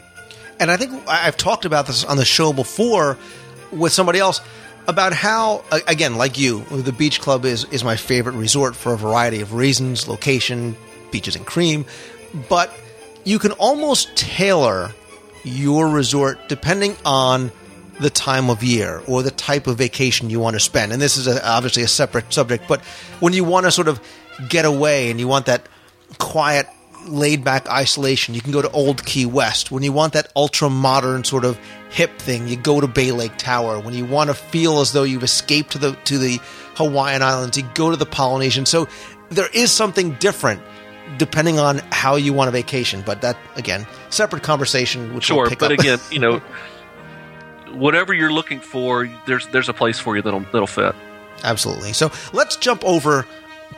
And 0.58 0.70
I 0.70 0.76
think 0.76 1.06
I've 1.08 1.36
talked 1.36 1.64
about 1.64 1.86
this 1.86 2.04
on 2.04 2.16
the 2.16 2.24
show 2.24 2.52
before 2.52 3.18
with 3.70 3.92
somebody 3.92 4.18
else 4.18 4.40
about 4.88 5.12
how, 5.12 5.64
again, 5.88 6.16
like 6.16 6.38
you, 6.38 6.60
the 6.70 6.92
beach 6.92 7.20
club 7.20 7.44
is, 7.44 7.64
is 7.64 7.82
my 7.84 7.96
favorite 7.96 8.34
resort 8.34 8.76
for 8.76 8.94
a 8.94 8.96
variety 8.96 9.40
of 9.40 9.52
reasons 9.52 10.08
location, 10.08 10.76
beaches 11.10 11.36
and 11.36 11.44
cream. 11.44 11.84
But 12.48 12.72
you 13.24 13.38
can 13.38 13.52
almost 13.52 14.16
tailor 14.16 14.92
your 15.46 15.88
resort 15.88 16.48
depending 16.48 16.96
on 17.04 17.52
the 18.00 18.10
time 18.10 18.50
of 18.50 18.62
year 18.62 19.00
or 19.06 19.22
the 19.22 19.30
type 19.30 19.66
of 19.66 19.78
vacation 19.78 20.28
you 20.28 20.40
want 20.40 20.54
to 20.54 20.60
spend. 20.60 20.92
And 20.92 21.00
this 21.00 21.16
is 21.16 21.26
a, 21.26 21.46
obviously 21.48 21.82
a 21.82 21.88
separate 21.88 22.32
subject, 22.32 22.64
but 22.68 22.82
when 23.20 23.32
you 23.32 23.44
want 23.44 23.64
to 23.64 23.70
sort 23.70 23.88
of 23.88 24.00
get 24.48 24.64
away 24.64 25.10
and 25.10 25.18
you 25.18 25.28
want 25.28 25.46
that 25.46 25.66
quiet, 26.18 26.66
laid 27.06 27.44
back 27.44 27.68
isolation, 27.68 28.34
you 28.34 28.40
can 28.40 28.52
go 28.52 28.60
to 28.60 28.70
Old 28.72 29.04
Key 29.06 29.24
West. 29.26 29.70
When 29.70 29.82
you 29.82 29.92
want 29.92 30.14
that 30.14 30.30
ultra 30.34 30.68
modern 30.68 31.24
sort 31.24 31.44
of 31.44 31.58
hip 31.90 32.18
thing, 32.18 32.48
you 32.48 32.56
go 32.56 32.80
to 32.80 32.88
Bay 32.88 33.12
Lake 33.12 33.36
Tower. 33.38 33.78
When 33.80 33.94
you 33.94 34.04
want 34.04 34.28
to 34.28 34.34
feel 34.34 34.80
as 34.80 34.92
though 34.92 35.04
you've 35.04 35.22
escaped 35.22 35.72
to 35.72 35.78
the 35.78 35.92
to 36.04 36.18
the 36.18 36.40
Hawaiian 36.74 37.22
Islands, 37.22 37.56
you 37.56 37.64
go 37.74 37.90
to 37.90 37.96
the 37.96 38.06
Polynesian. 38.06 38.66
So 38.66 38.88
there 39.30 39.48
is 39.54 39.70
something 39.70 40.14
different 40.14 40.60
depending 41.18 41.58
on 41.58 41.78
how 41.92 42.16
you 42.16 42.32
want 42.32 42.48
a 42.48 42.50
vacation. 42.50 43.02
But 43.06 43.22
that 43.22 43.36
again, 43.54 43.86
separate 44.16 44.42
conversation. 44.42 45.14
Which 45.14 45.30
we'll 45.30 45.38
Sure, 45.38 45.48
pick 45.48 45.58
but 45.58 45.72
up. 45.72 45.78
again, 45.78 45.98
you 46.10 46.18
know, 46.18 46.40
whatever 47.72 48.12
you're 48.14 48.32
looking 48.32 48.60
for, 48.60 49.08
there's 49.26 49.46
there's 49.48 49.68
a 49.68 49.74
place 49.74 49.98
for 49.98 50.16
you 50.16 50.22
that'll 50.22 50.40
that'll 50.40 50.66
fit. 50.66 50.94
Absolutely. 51.44 51.92
So 51.92 52.10
let's 52.32 52.56
jump 52.56 52.84
over 52.84 53.26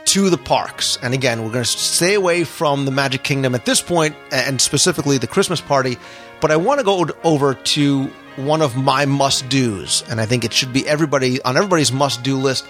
to 0.05 0.29
the 0.29 0.37
parks. 0.37 0.97
And 1.01 1.13
again, 1.13 1.43
we're 1.43 1.51
going 1.51 1.63
to 1.65 1.69
stay 1.69 2.13
away 2.13 2.43
from 2.43 2.85
the 2.85 2.91
Magic 2.91 3.21
Kingdom 3.23 3.53
at 3.53 3.65
this 3.65 3.81
point, 3.81 4.15
and 4.31 4.61
specifically 4.61 5.17
the 5.17 5.27
Christmas 5.27 5.59
party. 5.61 5.97
But 6.41 6.51
I 6.51 6.55
want 6.55 6.79
to 6.79 6.85
go 6.85 7.05
over 7.23 7.53
to 7.53 8.05
one 8.37 8.61
of 8.61 8.77
my 8.77 9.05
must 9.05 9.49
dos, 9.49 10.09
and 10.09 10.21
I 10.21 10.25
think 10.25 10.45
it 10.45 10.53
should 10.53 10.71
be 10.71 10.87
everybody 10.87 11.41
on 11.41 11.57
everybody's 11.57 11.91
must 11.91 12.23
do 12.23 12.37
list. 12.37 12.65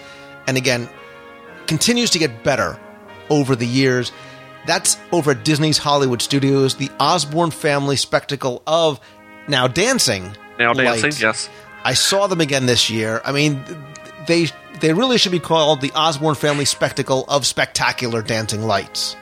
And 0.48 0.56
again, 0.56 0.88
continues 1.68 2.10
to 2.10 2.18
get 2.18 2.42
better 2.42 2.78
over 3.28 3.54
the 3.54 3.66
years. 3.66 4.10
That's 4.66 4.96
over 5.12 5.32
at 5.32 5.44
Disney's 5.44 5.78
Hollywood 5.78 6.22
Studios, 6.22 6.76
the 6.76 6.90
Osborne 7.00 7.50
family 7.50 7.96
spectacle 7.96 8.62
of 8.66 9.00
now 9.48 9.66
dancing. 9.68 10.36
Now 10.58 10.72
dancing, 10.72 11.04
lights. 11.04 11.20
yes. 11.20 11.50
I 11.84 11.94
saw 11.94 12.26
them 12.26 12.40
again 12.40 12.66
this 12.66 12.90
year. 12.90 13.22
I 13.24 13.32
mean, 13.32 13.64
they 14.26 14.48
they 14.80 14.92
really 14.92 15.18
should 15.18 15.32
be 15.32 15.40
called 15.40 15.80
the 15.80 15.92
Osborne 15.92 16.34
family 16.34 16.64
spectacle 16.64 17.24
of 17.28 17.46
spectacular 17.46 18.22
dancing 18.22 18.62
lights. 18.62 19.16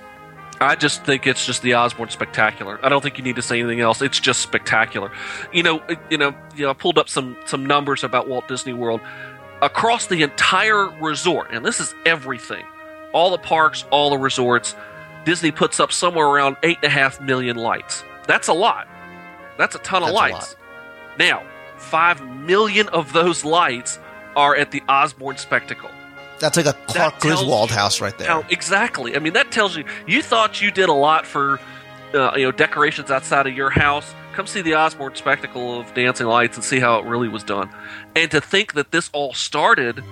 I 0.60 0.74
just 0.74 1.04
think 1.04 1.26
it's 1.26 1.46
just 1.46 1.62
the 1.62 1.74
Osborne 1.74 2.10
spectacular. 2.10 2.84
I 2.84 2.88
don't 2.88 3.00
think 3.00 3.16
you 3.16 3.24
need 3.24 3.36
to 3.36 3.42
say 3.42 3.60
anything 3.60 3.80
else. 3.80 4.02
It's 4.02 4.18
just 4.18 4.40
spectacular. 4.40 5.12
You 5.52 5.62
know, 5.62 5.82
you 6.10 6.18
know, 6.18 6.34
you 6.56 6.64
know. 6.64 6.70
I 6.70 6.72
pulled 6.72 6.98
up 6.98 7.08
some 7.08 7.36
some 7.46 7.64
numbers 7.64 8.02
about 8.02 8.28
Walt 8.28 8.48
Disney 8.48 8.72
World 8.72 9.00
across 9.62 10.06
the 10.06 10.22
entire 10.22 10.88
resort, 11.00 11.48
and 11.52 11.64
this 11.64 11.78
is 11.80 11.94
everything, 12.04 12.64
all 13.12 13.30
the 13.30 13.38
parks, 13.38 13.84
all 13.90 14.10
the 14.10 14.18
resorts. 14.18 14.74
Disney 15.28 15.50
puts 15.50 15.78
up 15.78 15.92
somewhere 15.92 16.24
around 16.24 16.56
eight 16.62 16.78
and 16.82 16.84
a 16.84 16.88
half 16.88 17.20
million 17.20 17.54
lights. 17.54 18.02
That's 18.26 18.48
a 18.48 18.54
lot. 18.54 18.88
That's 19.58 19.74
a 19.74 19.78
ton 19.80 20.02
of 20.02 20.06
That's 20.06 20.12
a 20.12 20.16
lights. 20.16 20.56
Now, 21.18 21.42
five 21.76 22.26
million 22.26 22.88
of 22.88 23.12
those 23.12 23.44
lights 23.44 23.98
are 24.36 24.56
at 24.56 24.70
the 24.70 24.82
Osborne 24.88 25.36
Spectacle. 25.36 25.90
That's 26.40 26.56
like 26.56 26.64
a 26.64 26.72
Clark 26.72 27.20
Griswold 27.20 27.70
house 27.70 28.00
right 28.00 28.16
there. 28.16 28.26
How 28.26 28.42
exactly? 28.48 29.16
I 29.16 29.18
mean, 29.18 29.34
that 29.34 29.52
tells 29.52 29.76
you 29.76 29.84
you 30.06 30.22
thought 30.22 30.62
you 30.62 30.70
did 30.70 30.88
a 30.88 30.94
lot 30.94 31.26
for 31.26 31.60
uh, 32.14 32.32
you 32.34 32.44
know 32.44 32.50
decorations 32.50 33.10
outside 33.10 33.46
of 33.46 33.54
your 33.54 33.68
house. 33.68 34.14
Come 34.32 34.46
see 34.46 34.62
the 34.62 34.76
Osborne 34.76 35.14
spectacle 35.14 35.78
of 35.78 35.92
dancing 35.92 36.26
lights 36.26 36.56
and 36.56 36.64
see 36.64 36.80
how 36.80 37.00
it 37.00 37.04
really 37.04 37.28
was 37.28 37.44
done. 37.44 37.68
And 38.16 38.30
to 38.30 38.40
think 38.40 38.72
that 38.72 38.92
this 38.92 39.10
all 39.12 39.34
started 39.34 40.02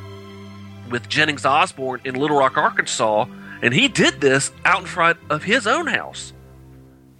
with 0.90 1.08
Jennings 1.08 1.46
Osborne 1.46 2.02
in 2.04 2.16
Little 2.16 2.36
Rock, 2.36 2.58
Arkansas, 2.58 3.24
and 3.62 3.72
he 3.72 3.88
did 3.88 4.20
this 4.20 4.50
out 4.64 4.80
in 4.80 4.86
front 4.86 5.18
of 5.30 5.42
his 5.42 5.66
own 5.66 5.86
house. 5.86 6.32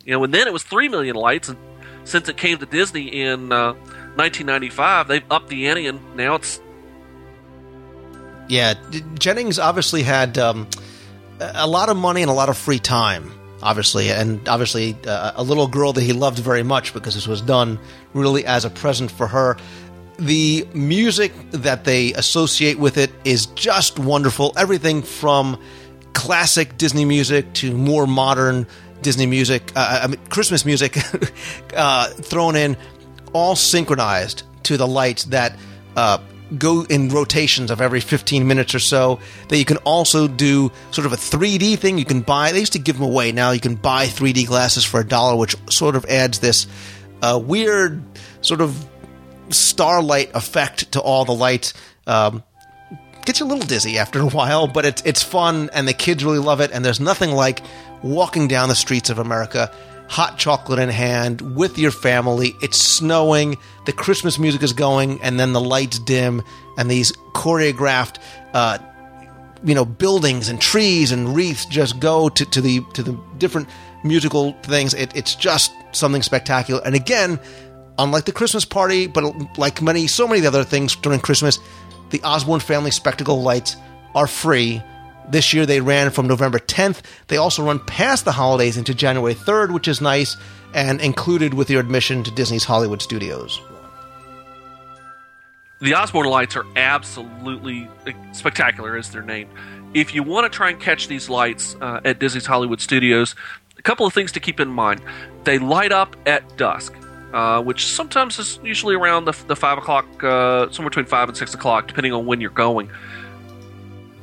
You 0.05 0.13
know, 0.13 0.25
and 0.25 0.33
then 0.33 0.47
it 0.47 0.53
was 0.53 0.63
three 0.63 0.89
million 0.89 1.17
lights, 1.17 1.49
and 1.49 1.59
since 2.05 2.29
it 2.29 2.37
came 2.37 2.59
to 2.59 2.67
Disney 2.67 3.09
in 3.23 3.53
uh, 3.53 3.73
1995, 4.15 5.09
they've 5.09 5.25
upped 5.31 5.49
the 5.49 5.67
ante, 5.69 5.87
and 5.87 6.17
now 6.17 6.37
it's 6.37 6.61
Yeah, 8.49 8.75
Jennings 9.19 9.59
obviously 9.59 10.03
had 10.03 10.39
um, 10.39 10.69
a 11.41 11.53
a 11.55 11.67
lot 11.67 11.89
of 11.89 11.97
money 11.97 12.23
and 12.23 12.31
a 12.31 12.35
lot 12.35 12.49
of 12.49 12.57
free 12.57 12.79
time, 12.79 13.33
obviously, 13.63 14.11
and 14.11 14.49
obviously 14.49 14.97
uh, 15.07 15.33
a 15.35 15.43
little 15.43 15.67
girl 15.67 15.93
that 15.93 16.03
he 16.03 16.13
loved 16.13 16.39
very 16.39 16.63
much 16.63 16.95
because 16.95 17.15
this 17.15 17.27
was 17.27 17.43
done 17.43 17.79
really 18.15 18.47
as 18.47 18.65
a 18.65 18.71
present 18.71 19.11
for 19.11 19.27
her. 19.27 19.57
The 20.19 20.67
music 20.73 21.33
that 21.51 21.85
they 21.85 22.15
associate 22.15 22.79
with 22.79 22.97
it 22.97 23.13
is 23.25 23.47
just 23.47 23.99
wonderful. 23.99 24.55
Everything 24.57 25.03
from 25.03 25.61
classic 26.17 26.79
Disney 26.79 27.05
music 27.05 27.53
to 27.53 27.77
more 27.77 28.07
modern 28.07 28.67
Disney 29.03 29.27
music, 29.27 29.71
uh, 29.77 30.01
I 30.03 30.07
mean, 30.07 30.19
Christmas 30.31 30.65
music 30.65 30.97
uh, 31.77 32.09
thrown 32.09 32.57
in, 32.57 32.77
all 33.35 33.55
synchronized 33.55 34.43
to 34.65 34.79
the 34.79 34.87
lights 34.87 35.25
that 35.25 35.57
uh, 35.95 36.19
go 36.57 36.85
in 36.85 37.11
rotations 37.11 37.71
of 37.71 37.83
every 37.83 38.01
15 38.01 38.49
minutes 38.49 38.75
or 38.75 38.79
so. 38.79 39.21
That 39.49 39.59
you 39.59 39.67
can 39.67 39.77
also 39.79 40.27
do 40.27 40.73
sort 40.91 41.07
of 41.07 41.13
a 41.13 41.17
3D 41.17 41.79
thing. 41.79 41.99
You 41.99 42.07
can 42.07 42.23
buy, 42.23 42.53
they 42.53 42.61
used 42.61 42.73
to 42.73 42.79
give 42.79 42.97
them 42.99 43.05
away. 43.05 43.31
Now 43.33 43.51
you 43.51 43.61
can 43.61 43.75
buy 43.75 44.07
3D 44.07 44.47
glasses 44.47 44.85
for 44.85 45.01
a 45.01 45.07
dollar, 45.07 45.37
which 45.37 45.55
sort 45.71 45.97
of 45.97 46.07
adds 46.07 46.39
this 46.39 46.67
uh, 47.21 47.39
weird 47.43 48.03
sort 48.41 48.63
of 48.63 48.89
starlight 49.51 50.31
effect 50.35 50.93
to 50.93 51.01
all 51.01 51.27
the 51.27 51.35
lights. 51.35 51.75
Um, 52.07 52.43
gets 53.27 53.41
you 53.41 53.47
a 53.47 53.49
little 53.49 53.67
dizzy 53.67 53.99
after 53.99 54.21
a 54.21 54.27
while, 54.27 54.67
but 54.67 54.87
it's 54.87 55.03
it's 55.05 55.23
fun 55.23 55.69
and 55.73 55.87
the 55.87 55.93
kids 55.93 56.25
really 56.25 56.39
love 56.39 56.61
it. 56.61 56.71
And 56.73 56.85
there's 56.85 57.01
nothing 57.01 57.33
like 57.33 57.63
walking 58.03 58.49
down 58.49 58.69
the 58.69 58.75
streets 58.75 59.11
of 59.11 59.19
America, 59.19 59.71
hot 60.09 60.39
chocolate 60.39 60.79
in 60.79 60.89
hand, 60.89 61.57
with 61.57 61.79
your 61.79 61.91
family. 61.91 62.55
It's 62.63 62.79
snowing, 62.79 63.59
the 63.85 63.93
Christmas 63.93 64.39
music 64.39 64.63
is 64.63 64.73
going, 64.73 65.21
and 65.23 65.39
then 65.39 65.53
the 65.53 65.61
lights 65.61 65.99
dim, 65.99 66.43
and 66.79 66.91
these 66.91 67.13
choreographed. 67.35 68.19
Uh, 68.55 68.79
you 69.65 69.75
know, 69.75 69.87
buildings 69.87 70.49
and 70.49 70.61
trees 70.61 71.13
and 71.13 71.35
wreaths 71.35 71.65
just 71.67 71.99
go 71.99 72.29
to, 72.29 72.45
to 72.45 72.61
the 72.61 72.83
to 72.93 73.03
the 73.03 73.19
different 73.39 73.69
musical 74.05 74.53
things. 74.63 74.95
It, 74.95 75.17
it's 75.17 75.35
just 75.35 75.73
something 75.93 76.23
spectacular. 76.23 76.81
And 76.85 76.95
again, 76.95 77.41
unlike 77.99 78.27
the 78.27 78.33
Christmas 78.33 78.65
party, 78.65 79.07
but 79.07 79.59
like 79.59 79.83
many 79.83 80.07
so 80.07 80.29
many 80.29 80.47
other 80.47 80.65
things 80.65 80.95
during 80.97 81.21
Christmas, 81.21 81.59
the 82.11 82.23
Osborne 82.23 82.61
Family 82.61 82.91
Spectacle 82.91 83.43
lights 83.43 83.77
are 84.15 84.27
free. 84.27 84.83
This 85.29 85.53
year 85.53 85.67
they 85.67 85.81
ran 85.81 86.11
from 86.11 86.29
November 86.29 86.59
10th. 86.59 87.03
They 87.29 87.37
also 87.37 87.65
run 87.65 87.81
past 87.81 88.25
the 88.25 88.33
holidays 88.33 88.77
into 88.77 88.95
January 88.95 89.35
3rd, 89.35 89.73
which 89.73 89.89
is 89.89 90.01
nice, 90.01 90.37
and 90.73 91.01
included 91.01 91.55
with 91.55 91.69
your 91.71 91.81
admission 91.81 92.23
to 92.25 92.31
Disney's 92.31 92.65
Hollywood 92.65 93.03
Studios. 93.03 93.61
the 95.81 95.95
Osborne 95.95 96.29
lights 96.29 96.57
are 96.57 96.65
absolutely 96.77 97.89
spectacular, 98.33 98.97
as 98.97 99.11
they're 99.11 99.23
named. 99.23 99.51
If 99.95 100.15
you 100.15 100.23
want 100.23 100.51
to 100.51 100.57
try 100.57 100.71
and 100.71 100.81
catch 100.81 101.09
these 101.09 101.29
lights 101.29 101.77
uh, 101.81 102.01
at 102.05 102.19
Disney's 102.19 102.47
Hollywood 102.47 102.81
Studios, 102.81 103.35
a 103.79 103.83
couple 103.83 104.07
of 104.07 104.15
things 104.15 104.33
to 104.33 104.41
keep 104.41 104.61
in 104.61 104.69
mind. 104.69 105.01
They 105.45 105.59
light 105.59 105.93
up 105.93 106.17
at 106.27 106.57
dusk, 106.57 106.95
uh, 107.33 107.63
which 107.63 107.87
sometimes 107.87 108.39
is 108.39 108.59
usually 108.63 108.95
around 108.95 109.25
the, 109.25 109.37
the 109.47 109.57
5 109.57 109.79
o'clock, 109.79 110.07
uh, 110.23 110.71
somewhere 110.71 110.91
between 110.91 111.07
5 111.07 111.29
and 111.29 111.37
6 111.37 111.55
o'clock, 111.55 111.89
depending 111.89 112.13
on 112.13 112.27
when 112.27 112.41
you're 112.41 112.51
going. 112.51 112.91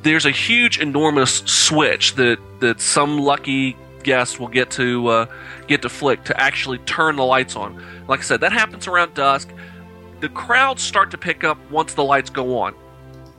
There's 0.02 0.26
a 0.26 0.30
huge, 0.30 0.78
enormous 0.78 1.38
switch 1.46 2.14
that, 2.16 2.38
that 2.60 2.80
some 2.80 3.18
lucky 3.18 3.76
guest 4.02 4.38
will 4.38 4.48
get 4.48 4.70
to 4.70 5.08
uh, 5.08 5.26
get 5.66 5.80
to 5.80 5.88
flick 5.88 6.24
to 6.24 6.38
actually 6.38 6.76
turn 6.78 7.16
the 7.16 7.24
lights 7.24 7.56
on. 7.56 7.82
Like 8.06 8.20
I 8.20 8.22
said, 8.22 8.40
that 8.42 8.52
happens 8.52 8.86
around 8.86 9.14
dusk 9.14 9.48
the 10.24 10.30
crowds 10.30 10.82
start 10.82 11.10
to 11.10 11.18
pick 11.18 11.44
up 11.44 11.58
once 11.70 11.92
the 11.92 12.02
lights 12.02 12.30
go 12.30 12.58
on 12.58 12.74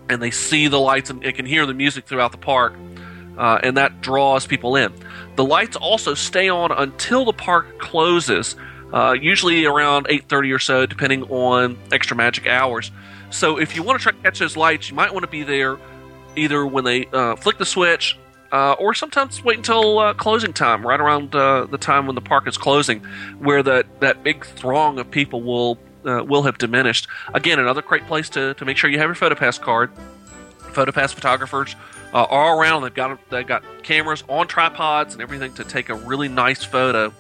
and 0.07 0.21
they 0.21 0.29
see 0.29 0.67
the 0.67 0.79
lights 0.79 1.09
and 1.09 1.19
they 1.23 1.31
can 1.31 1.43
hear 1.43 1.65
the 1.65 1.73
music 1.73 2.05
throughout 2.05 2.31
the 2.31 2.37
park 2.37 2.75
uh, 3.39 3.59
and 3.63 3.75
that 3.77 4.01
draws 4.01 4.45
people 4.45 4.75
in 4.75 4.93
the 5.35 5.43
lights 5.43 5.75
also 5.75 6.13
stay 6.13 6.47
on 6.47 6.71
until 6.71 7.25
the 7.25 7.33
park 7.33 7.79
closes 7.79 8.55
uh, 8.95 9.13
usually 9.13 9.65
around 9.65 10.07
8.30 10.07 10.55
or 10.55 10.59
so 10.59 10.85
depending 10.87 11.23
on 11.23 11.77
extra 11.91 12.17
magic 12.17 12.47
hours 12.47 12.91
so 13.29 13.59
if 13.59 13.75
you 13.75 13.83
want 13.83 13.99
to 13.99 14.03
try 14.03 14.11
to 14.11 14.17
catch 14.23 14.39
those 14.39 14.57
lights 14.57 14.89
you 14.89 14.95
might 14.95 15.13
want 15.13 15.23
to 15.23 15.29
be 15.29 15.43
there 15.43 15.77
either 16.35 16.65
when 16.65 16.83
they 16.83 17.05
uh, 17.07 17.35
flick 17.35 17.57
the 17.59 17.65
switch 17.65 18.17
uh, 18.51 18.73
or 18.73 18.93
sometimes 18.93 19.43
wait 19.43 19.57
until 19.57 19.99
uh, 19.99 20.13
closing 20.13 20.53
time, 20.53 20.85
right 20.85 20.99
around 20.99 21.35
uh, 21.35 21.65
the 21.65 21.77
time 21.77 22.05
when 22.05 22.15
the 22.15 22.21
park 22.21 22.47
is 22.47 22.57
closing, 22.57 23.01
where 23.39 23.61
that, 23.61 23.99
that 23.99 24.23
big 24.23 24.45
throng 24.45 24.97
of 24.97 25.11
people 25.11 25.41
will 25.41 25.77
uh, 26.05 26.23
will 26.23 26.43
have 26.43 26.57
diminished. 26.57 27.07
Again, 27.33 27.59
another 27.59 27.81
great 27.81 28.05
place 28.05 28.29
to, 28.29 28.53
to 28.53 28.63
make 28.63 28.77
sure 28.77 28.89
you 28.89 28.99
have 28.99 29.07
your 29.07 29.15
PhotoPass 29.15 29.59
card. 29.59 29.91
PhotoPass 30.59 31.13
photographers 31.13 31.75
uh, 32.13 32.23
are 32.23 32.27
all 32.53 32.59
around. 32.61 32.83
They've 32.83 32.93
got 32.93 33.29
they've 33.29 33.47
got 33.47 33.63
cameras 33.83 34.23
on 34.29 34.47
tripods 34.47 35.13
and 35.13 35.21
everything 35.21 35.53
to 35.55 35.63
take 35.63 35.89
a 35.89 35.95
really 35.95 36.29
nice 36.29 36.63
photo 36.63 37.11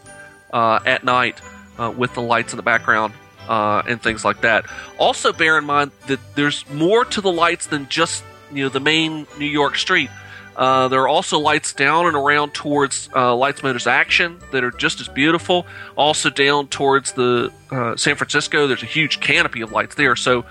at 0.53 1.03
night 1.03 1.41
uh, 1.77 1.93
with 1.95 2.13
the 2.13 2.21
lights 2.21 2.53
in 2.53 2.57
the 2.57 2.63
background 2.63 3.13
uh, 3.47 3.83
and 3.87 4.01
things 4.01 4.25
like 4.25 4.41
that. 4.41 4.65
Also, 4.97 5.33
bear 5.33 5.57
in 5.57 5.65
mind 5.65 5.91
that 6.07 6.19
there's 6.35 6.67
more 6.69 7.05
to 7.05 7.21
the 7.21 7.31
lights 7.31 7.67
than 7.67 7.87
just 7.89 8.23
you 8.51 8.63
know 8.63 8.69
the 8.69 8.79
main 8.79 9.27
New 9.37 9.45
York 9.45 9.77
street. 9.77 10.09
Uh, 10.55 10.87
there 10.87 11.01
are 11.01 11.07
also 11.07 11.37
lights 11.37 11.73
down 11.73 12.05
and 12.05 12.15
around 12.15 12.53
towards 12.53 13.09
uh, 13.13 13.35
Lights 13.35 13.61
Motors 13.61 13.87
Action 13.87 14.39
that 14.51 14.63
are 14.63 14.71
just 14.71 15.01
as 15.01 15.07
beautiful. 15.09 15.65
Also 15.97 16.29
down 16.29 16.67
towards 16.67 17.11
the 17.11 17.51
uh, 17.71 17.97
San 17.97 18.15
Francisco, 18.15 18.65
there's 18.65 18.83
a 18.83 18.87
huge 18.87 19.19
canopy 19.19 19.59
of 19.61 19.73
lights 19.73 19.95
there. 19.95 20.15
So 20.15 20.45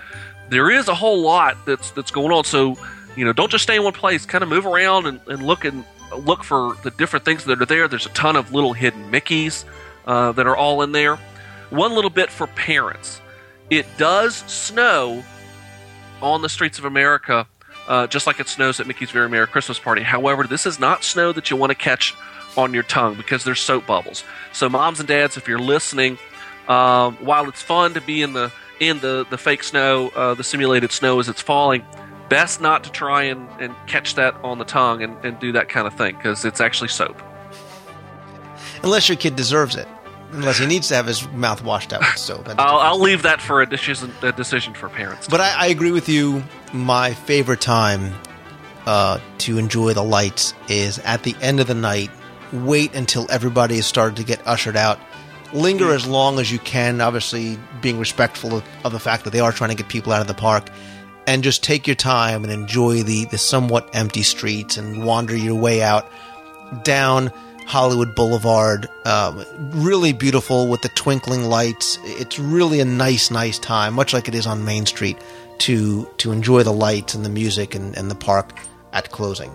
there 0.49 0.69
is 0.69 0.87
a 0.87 0.93
whole 0.93 1.21
lot 1.21 1.57
that's 1.65 1.89
that's 1.91 2.11
going 2.11 2.31
on. 2.31 2.43
So 2.43 2.77
you 3.15 3.25
know, 3.25 3.33
don't 3.33 3.49
just 3.49 3.63
stay 3.63 3.77
in 3.77 3.83
one 3.83 3.93
place. 3.93 4.25
Kind 4.25 4.43
of 4.43 4.49
move 4.49 4.65
around 4.65 5.07
and, 5.07 5.19
and 5.27 5.45
look 5.45 5.65
and 5.65 5.83
look 6.15 6.43
for 6.43 6.75
the 6.83 6.91
different 6.91 7.25
things 7.25 7.45
that 7.45 7.61
are 7.61 7.65
there. 7.65 7.87
There's 7.87 8.05
a 8.05 8.09
ton 8.09 8.35
of 8.35 8.53
little 8.53 8.73
hidden 8.73 9.09
Mickey's 9.09 9.65
uh, 10.05 10.31
that 10.33 10.47
are 10.47 10.55
all 10.55 10.81
in 10.81 10.91
there. 10.91 11.17
One 11.69 11.93
little 11.93 12.09
bit 12.09 12.29
for 12.29 12.47
parents. 12.47 13.21
It 13.69 13.85
does 13.97 14.35
snow 14.35 15.23
on 16.21 16.41
the 16.41 16.49
streets 16.49 16.79
of 16.79 16.85
America 16.85 17.47
uh, 17.87 18.07
just 18.07 18.27
like 18.27 18.39
it 18.39 18.47
snows 18.47 18.79
at 18.79 18.87
Mickey's 18.87 19.11
Very 19.11 19.29
Merry 19.29 19.47
Christmas 19.47 19.79
Party. 19.79 20.01
However, 20.01 20.45
this 20.45 20.65
is 20.65 20.79
not 20.79 21.03
snow 21.03 21.31
that 21.31 21.49
you 21.49 21.57
want 21.57 21.71
to 21.71 21.75
catch 21.75 22.15
on 22.57 22.73
your 22.73 22.83
tongue 22.83 23.15
because 23.15 23.43
there's 23.43 23.59
soap 23.59 23.85
bubbles. 23.85 24.23
So, 24.53 24.69
moms 24.69 24.99
and 24.99 25.07
dads, 25.07 25.37
if 25.37 25.47
you're 25.47 25.59
listening, 25.59 26.17
um, 26.67 27.15
while 27.17 27.47
it's 27.47 27.61
fun 27.61 27.93
to 27.93 28.01
be 28.01 28.21
in 28.21 28.33
the 28.33 28.51
in 28.79 28.99
the 28.99 29.25
the 29.29 29.37
fake 29.37 29.63
snow, 29.63 30.09
uh, 30.15 30.33
the 30.33 30.43
simulated 30.43 30.91
snow 30.91 31.19
as 31.19 31.29
it's 31.29 31.41
falling, 31.41 31.85
best 32.29 32.59
not 32.59 32.83
to 32.85 32.91
try 32.91 33.23
and, 33.23 33.47
and 33.59 33.75
catch 33.87 34.15
that 34.15 34.33
on 34.43 34.57
the 34.57 34.65
tongue 34.65 35.03
and, 35.03 35.23
and 35.23 35.39
do 35.39 35.51
that 35.51 35.69
kind 35.69 35.85
of 35.85 35.93
thing 35.95 36.15
because 36.15 36.43
it's 36.43 36.61
actually 36.61 36.89
soap. 36.89 37.21
Unless 38.83 39.09
your 39.09 39.17
kid 39.17 39.35
deserves 39.35 39.75
it. 39.75 39.87
Unless 40.31 40.57
he 40.57 40.65
needs 40.65 40.89
to 40.89 40.95
have 40.95 41.05
his 41.05 41.27
mouth 41.29 41.63
washed 41.63 41.93
out 41.93 42.01
with 42.01 42.17
soap. 42.17 42.49
I'll. 42.57 42.79
I'll 42.79 42.99
leave 42.99 43.21
that 43.21 43.41
for 43.41 43.61
a 43.61 43.69
decision, 43.69 44.11
a 44.21 44.31
decision 44.31 44.73
for 44.73 44.89
parents. 44.89 45.27
But 45.27 45.39
I, 45.39 45.53
I 45.57 45.67
agree 45.67 45.91
with 45.91 46.09
you. 46.09 46.43
My 46.73 47.13
favorite 47.13 47.61
time 47.61 48.13
uh, 48.85 49.19
to 49.39 49.57
enjoy 49.57 49.93
the 49.93 50.03
lights 50.03 50.53
is 50.67 50.99
at 50.99 51.23
the 51.23 51.35
end 51.41 51.59
of 51.59 51.67
the 51.67 51.75
night. 51.75 52.11
Wait 52.51 52.93
until 52.95 53.29
everybody 53.31 53.77
has 53.77 53.85
started 53.85 54.17
to 54.17 54.23
get 54.23 54.45
ushered 54.45 54.75
out. 54.75 54.99
Linger 55.53 55.91
as 55.91 56.05
long 56.05 56.39
as 56.39 56.51
you 56.51 56.59
can, 56.59 56.99
obviously 57.01 57.57
being 57.81 57.97
respectful 57.97 58.57
of, 58.57 58.63
of 58.83 58.91
the 58.91 58.99
fact 58.99 59.23
that 59.23 59.29
they 59.29 59.39
are 59.39 59.51
trying 59.51 59.69
to 59.69 59.75
get 59.75 59.87
people 59.87 60.11
out 60.11 60.21
of 60.21 60.27
the 60.27 60.33
park. 60.33 60.67
And 61.27 61.43
just 61.43 61.63
take 61.63 61.87
your 61.87 61.95
time 61.95 62.43
and 62.43 62.51
enjoy 62.53 63.03
the, 63.03 63.25
the 63.25 63.37
somewhat 63.37 63.89
empty 63.93 64.21
streets 64.21 64.77
and 64.77 65.05
wander 65.05 65.35
your 65.35 65.55
way 65.55 65.81
out 65.81 66.11
down 66.83 67.31
Hollywood 67.65 68.15
Boulevard. 68.15 68.87
Um, 69.05 69.45
really 69.73 70.13
beautiful 70.13 70.67
with 70.67 70.81
the 70.81 70.89
twinkling 70.89 71.45
lights. 71.45 71.97
It's 72.03 72.39
really 72.39 72.79
a 72.79 72.85
nice, 72.85 73.31
nice 73.31 73.59
time, 73.59 73.93
much 73.93 74.13
like 74.13 74.27
it 74.27 74.35
is 74.35 74.45
on 74.47 74.65
Main 74.65 74.85
Street, 74.85 75.17
to 75.59 76.05
to 76.17 76.31
enjoy 76.31 76.63
the 76.63 76.73
lights 76.73 77.15
and 77.15 77.25
the 77.25 77.29
music 77.29 77.75
and, 77.75 77.95
and 77.97 78.09
the 78.09 78.15
park 78.15 78.57
at 78.93 79.11
closing. 79.11 79.51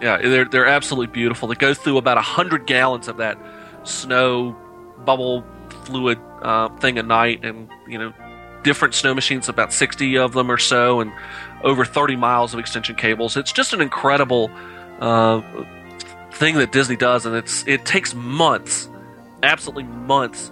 Yeah, 0.00 0.18
they're 0.18 0.44
they're 0.44 0.66
absolutely 0.66 1.12
beautiful. 1.12 1.48
They 1.48 1.54
go 1.54 1.74
through 1.74 1.96
about 1.96 2.18
hundred 2.18 2.66
gallons 2.66 3.08
of 3.08 3.18
that 3.18 3.38
snow 3.84 4.56
bubble 5.04 5.44
fluid 5.84 6.18
uh, 6.42 6.68
thing 6.78 6.98
a 6.98 7.02
night, 7.02 7.44
and 7.44 7.70
you 7.88 7.98
know, 7.98 8.12
different 8.62 8.94
snow 8.94 9.14
machines, 9.14 9.48
about 9.48 9.72
sixty 9.72 10.18
of 10.18 10.32
them 10.32 10.50
or 10.50 10.58
so, 10.58 11.00
and 11.00 11.12
over 11.62 11.84
30 11.84 12.16
miles 12.16 12.52
of 12.52 12.60
extension 12.60 12.94
cables. 12.94 13.36
It's 13.36 13.52
just 13.52 13.72
an 13.72 13.80
incredible 13.80 14.50
uh, 15.00 15.40
thing 16.34 16.56
that 16.56 16.72
Disney 16.72 16.96
does, 16.96 17.26
and 17.26 17.34
it's 17.34 17.66
it 17.66 17.84
takes 17.84 18.14
months, 18.14 18.88
absolutely 19.42 19.84
months, 19.84 20.50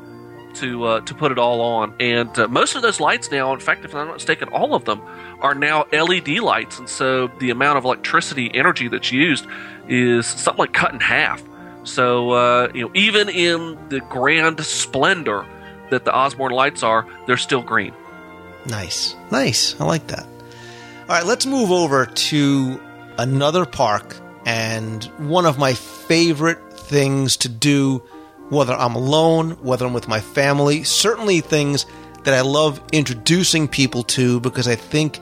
to 0.55 0.85
uh, 0.85 1.01
to 1.03 1.14
put 1.14 1.33
it 1.33 1.38
all 1.38 1.61
on. 1.61 1.95
And 2.01 2.37
uh, 2.38 2.49
most 2.49 2.75
of 2.75 2.83
those 2.83 3.01
lights 3.01 3.31
now, 3.31 3.53
in 3.53 3.61
fact, 3.61 3.85
if 3.85 3.95
I'm 3.95 4.07
not 4.07 4.14
mistaken, 4.14 4.49
all 4.49 4.75
of 4.75 4.85
them 4.85 5.01
are 5.40 5.55
now 5.55 5.87
LED 5.92 6.38
lights, 6.38 6.79
and 6.79 6.88
so 6.88 7.29
the 7.38 7.51
amount 7.51 7.79
of 7.79 7.85
electricity 7.85 8.51
energy 8.55 8.88
that's 8.88 9.12
used 9.12 9.47
is 9.88 10.27
something 10.27 10.61
like 10.61 10.73
cut 10.73 10.92
in 10.92 11.01
half. 11.01 11.42
So 11.85 12.31
uh, 12.31 12.68
you 12.75 12.87
know, 12.87 12.90
even 12.95 13.29
in 13.29 13.79
the 13.88 14.01
grand 14.01 14.64
splendor 14.64 15.47
that 15.90 16.05
the 16.05 16.14
Osborne 16.14 16.53
lights 16.53 16.83
are, 16.83 17.07
they're 17.27 17.37
still 17.37 17.62
green. 17.62 17.92
Nice. 18.66 19.16
Nice. 19.31 19.79
I 19.81 19.85
like 19.85 20.07
that. 20.09 20.25
All 20.25 21.09
right, 21.09 21.27
let's 21.27 21.45
move 21.45 21.71
over 21.71 22.07
to 22.07 22.81
another 23.18 23.66
park 23.66 24.16
and 24.45 25.05
one 25.19 25.47
of 25.47 25.59
my 25.59 25.75
favorite 25.75 26.73
things 26.73 27.37
to 27.39 27.49
do, 27.49 28.03
whether 28.49 28.75
I'm 28.75 28.95
alone, 28.95 29.53
whether 29.63 29.87
I'm 29.87 29.93
with 29.93 30.09
my 30.09 30.21
family, 30.21 30.85
certainly 30.85 31.41
things 31.41 31.87
that 32.25 32.35
I 32.35 32.43
love 32.43 32.83
introducing 32.93 33.69
people 33.69 34.03
to 34.05 34.41
because 34.41 34.69
I 34.69 34.77
think 34.77 35.21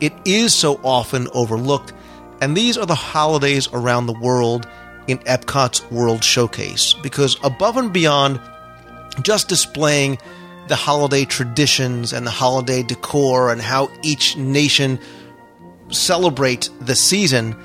it 0.00 0.12
is 0.24 0.54
so 0.54 0.80
often 0.82 1.28
overlooked. 1.32 1.92
And 2.40 2.56
these 2.56 2.76
are 2.76 2.86
the 2.86 2.94
holidays 2.94 3.68
around 3.72 4.06
the 4.06 4.18
world 4.18 4.68
in 5.06 5.18
Epcot's 5.18 5.88
World 5.90 6.22
Showcase 6.22 6.94
because 6.94 7.38
above 7.42 7.76
and 7.76 7.92
beyond 7.92 8.40
just 9.22 9.48
displaying 9.48 10.18
the 10.68 10.76
holiday 10.76 11.24
traditions 11.24 12.12
and 12.12 12.26
the 12.26 12.30
holiday 12.30 12.82
decor 12.82 13.50
and 13.52 13.60
how 13.60 13.90
each 14.02 14.36
nation 14.36 14.98
celebrates 15.90 16.68
the 16.80 16.96
season, 16.96 17.56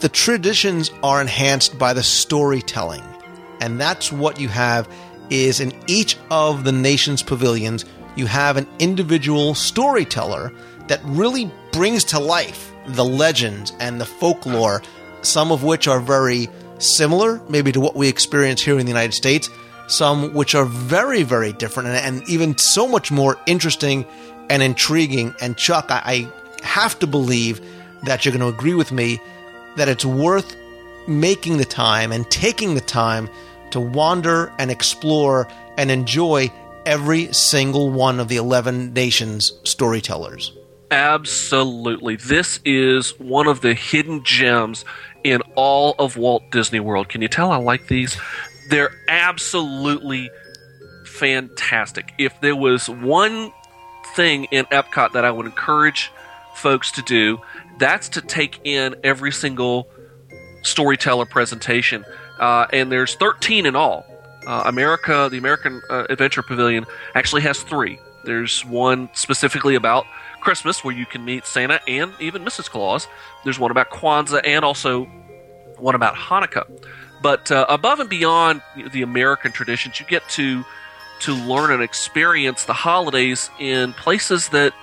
the 0.00 0.08
traditions 0.08 0.90
are 1.02 1.20
enhanced 1.20 1.78
by 1.78 1.92
the 1.92 2.02
storytelling. 2.02 3.04
And 3.60 3.80
that's 3.80 4.12
what 4.12 4.40
you 4.40 4.48
have 4.48 4.88
is 5.30 5.60
in 5.60 5.72
each 5.86 6.16
of 6.30 6.64
the 6.64 6.72
nation's 6.72 7.22
pavilions, 7.22 7.84
you 8.16 8.26
have 8.26 8.56
an 8.56 8.68
individual 8.78 9.54
storyteller 9.54 10.52
that 10.88 11.00
really 11.04 11.50
brings 11.72 12.04
to 12.04 12.18
life 12.18 12.72
the 12.86 13.04
legends 13.04 13.72
and 13.80 14.00
the 14.00 14.04
folklore, 14.04 14.82
some 15.22 15.50
of 15.50 15.64
which 15.64 15.88
are 15.88 16.00
very 16.00 16.48
similar, 16.78 17.40
maybe 17.48 17.72
to 17.72 17.80
what 17.80 17.96
we 17.96 18.08
experience 18.08 18.60
here 18.60 18.78
in 18.78 18.86
the 18.86 18.92
United 18.92 19.14
States, 19.14 19.48
some 19.86 20.34
which 20.34 20.54
are 20.54 20.64
very, 20.64 21.22
very 21.22 21.52
different 21.52 21.88
and, 21.88 22.18
and 22.18 22.28
even 22.28 22.56
so 22.58 22.86
much 22.86 23.10
more 23.10 23.38
interesting 23.46 24.04
and 24.50 24.62
intriguing. 24.62 25.34
And 25.40 25.56
Chuck, 25.56 25.86
I, 25.88 26.02
I 26.04 26.64
have 26.64 26.98
to 27.00 27.06
believe 27.06 27.60
that 28.04 28.24
you're 28.24 28.36
going 28.36 28.52
to 28.52 28.56
agree 28.56 28.74
with 28.74 28.92
me 28.92 29.20
that 29.76 29.88
it's 29.88 30.04
worth 30.04 30.56
making 31.06 31.58
the 31.58 31.64
time 31.64 32.12
and 32.12 32.30
taking 32.30 32.74
the 32.74 32.80
time 32.80 33.28
to 33.70 33.80
wander 33.80 34.52
and 34.58 34.70
explore 34.70 35.48
and 35.76 35.90
enjoy 35.90 36.50
every 36.86 37.32
single 37.32 37.90
one 37.90 38.20
of 38.20 38.28
the 38.28 38.36
11 38.36 38.92
nations 38.92 39.52
storytellers. 39.64 40.52
Absolutely. 40.90 42.16
This 42.16 42.60
is 42.64 43.18
one 43.18 43.48
of 43.48 43.62
the 43.62 43.74
hidden 43.74 44.22
gems 44.22 44.84
in 45.24 45.40
all 45.56 45.94
of 45.98 46.16
Walt 46.16 46.50
Disney 46.50 46.80
World. 46.80 47.08
Can 47.08 47.22
you 47.22 47.28
tell 47.28 47.50
I 47.50 47.56
like 47.56 47.88
these? 47.88 48.16
They're 48.68 48.94
absolutely 49.08 50.30
fantastic. 51.04 52.12
If 52.18 52.40
there 52.40 52.56
was 52.56 52.88
one 52.88 53.52
thing 54.14 54.44
in 54.50 54.66
Epcot 54.66 55.12
that 55.12 55.24
I 55.24 55.30
would 55.30 55.46
encourage 55.46 56.12
folks 56.54 56.92
to 56.92 57.02
do, 57.02 57.40
that's 57.78 58.08
to 58.10 58.20
take 58.20 58.60
in 58.64 58.96
every 59.02 59.32
single 59.32 59.88
storyteller 60.62 61.26
presentation. 61.26 62.04
Uh, 62.38 62.66
and 62.72 62.90
there's 62.90 63.14
13 63.14 63.66
in 63.66 63.76
all. 63.76 64.04
Uh, 64.46 64.64
America, 64.66 65.28
the 65.30 65.38
American 65.38 65.80
uh, 65.88 66.06
Adventure 66.10 66.42
Pavilion, 66.42 66.84
actually 67.14 67.42
has 67.42 67.62
three. 67.62 67.98
There's 68.24 68.64
one 68.64 69.08
specifically 69.14 69.74
about 69.74 70.06
Christmas 70.40 70.84
where 70.84 70.94
you 70.94 71.06
can 71.06 71.24
meet 71.24 71.46
Santa 71.46 71.80
and 71.88 72.12
even 72.20 72.44
Mrs. 72.44 72.68
Claus. 72.68 73.06
There's 73.44 73.58
one 73.58 73.70
about 73.70 73.90
Kwanzaa 73.90 74.42
and 74.44 74.64
also 74.64 75.04
one 75.78 75.94
about 75.94 76.14
Hanukkah. 76.14 76.66
But 77.22 77.50
uh, 77.50 77.64
above 77.68 78.00
and 78.00 78.10
beyond 78.10 78.60
the 78.92 79.02
American 79.02 79.52
traditions, 79.52 79.98
you 79.98 80.06
get 80.06 80.28
to 80.30 80.64
to 81.20 81.32
learn 81.32 81.70
and 81.70 81.82
experience 81.82 82.64
the 82.64 82.72
holidays 82.74 83.48
in 83.58 83.92
places 83.94 84.48
that 84.50 84.74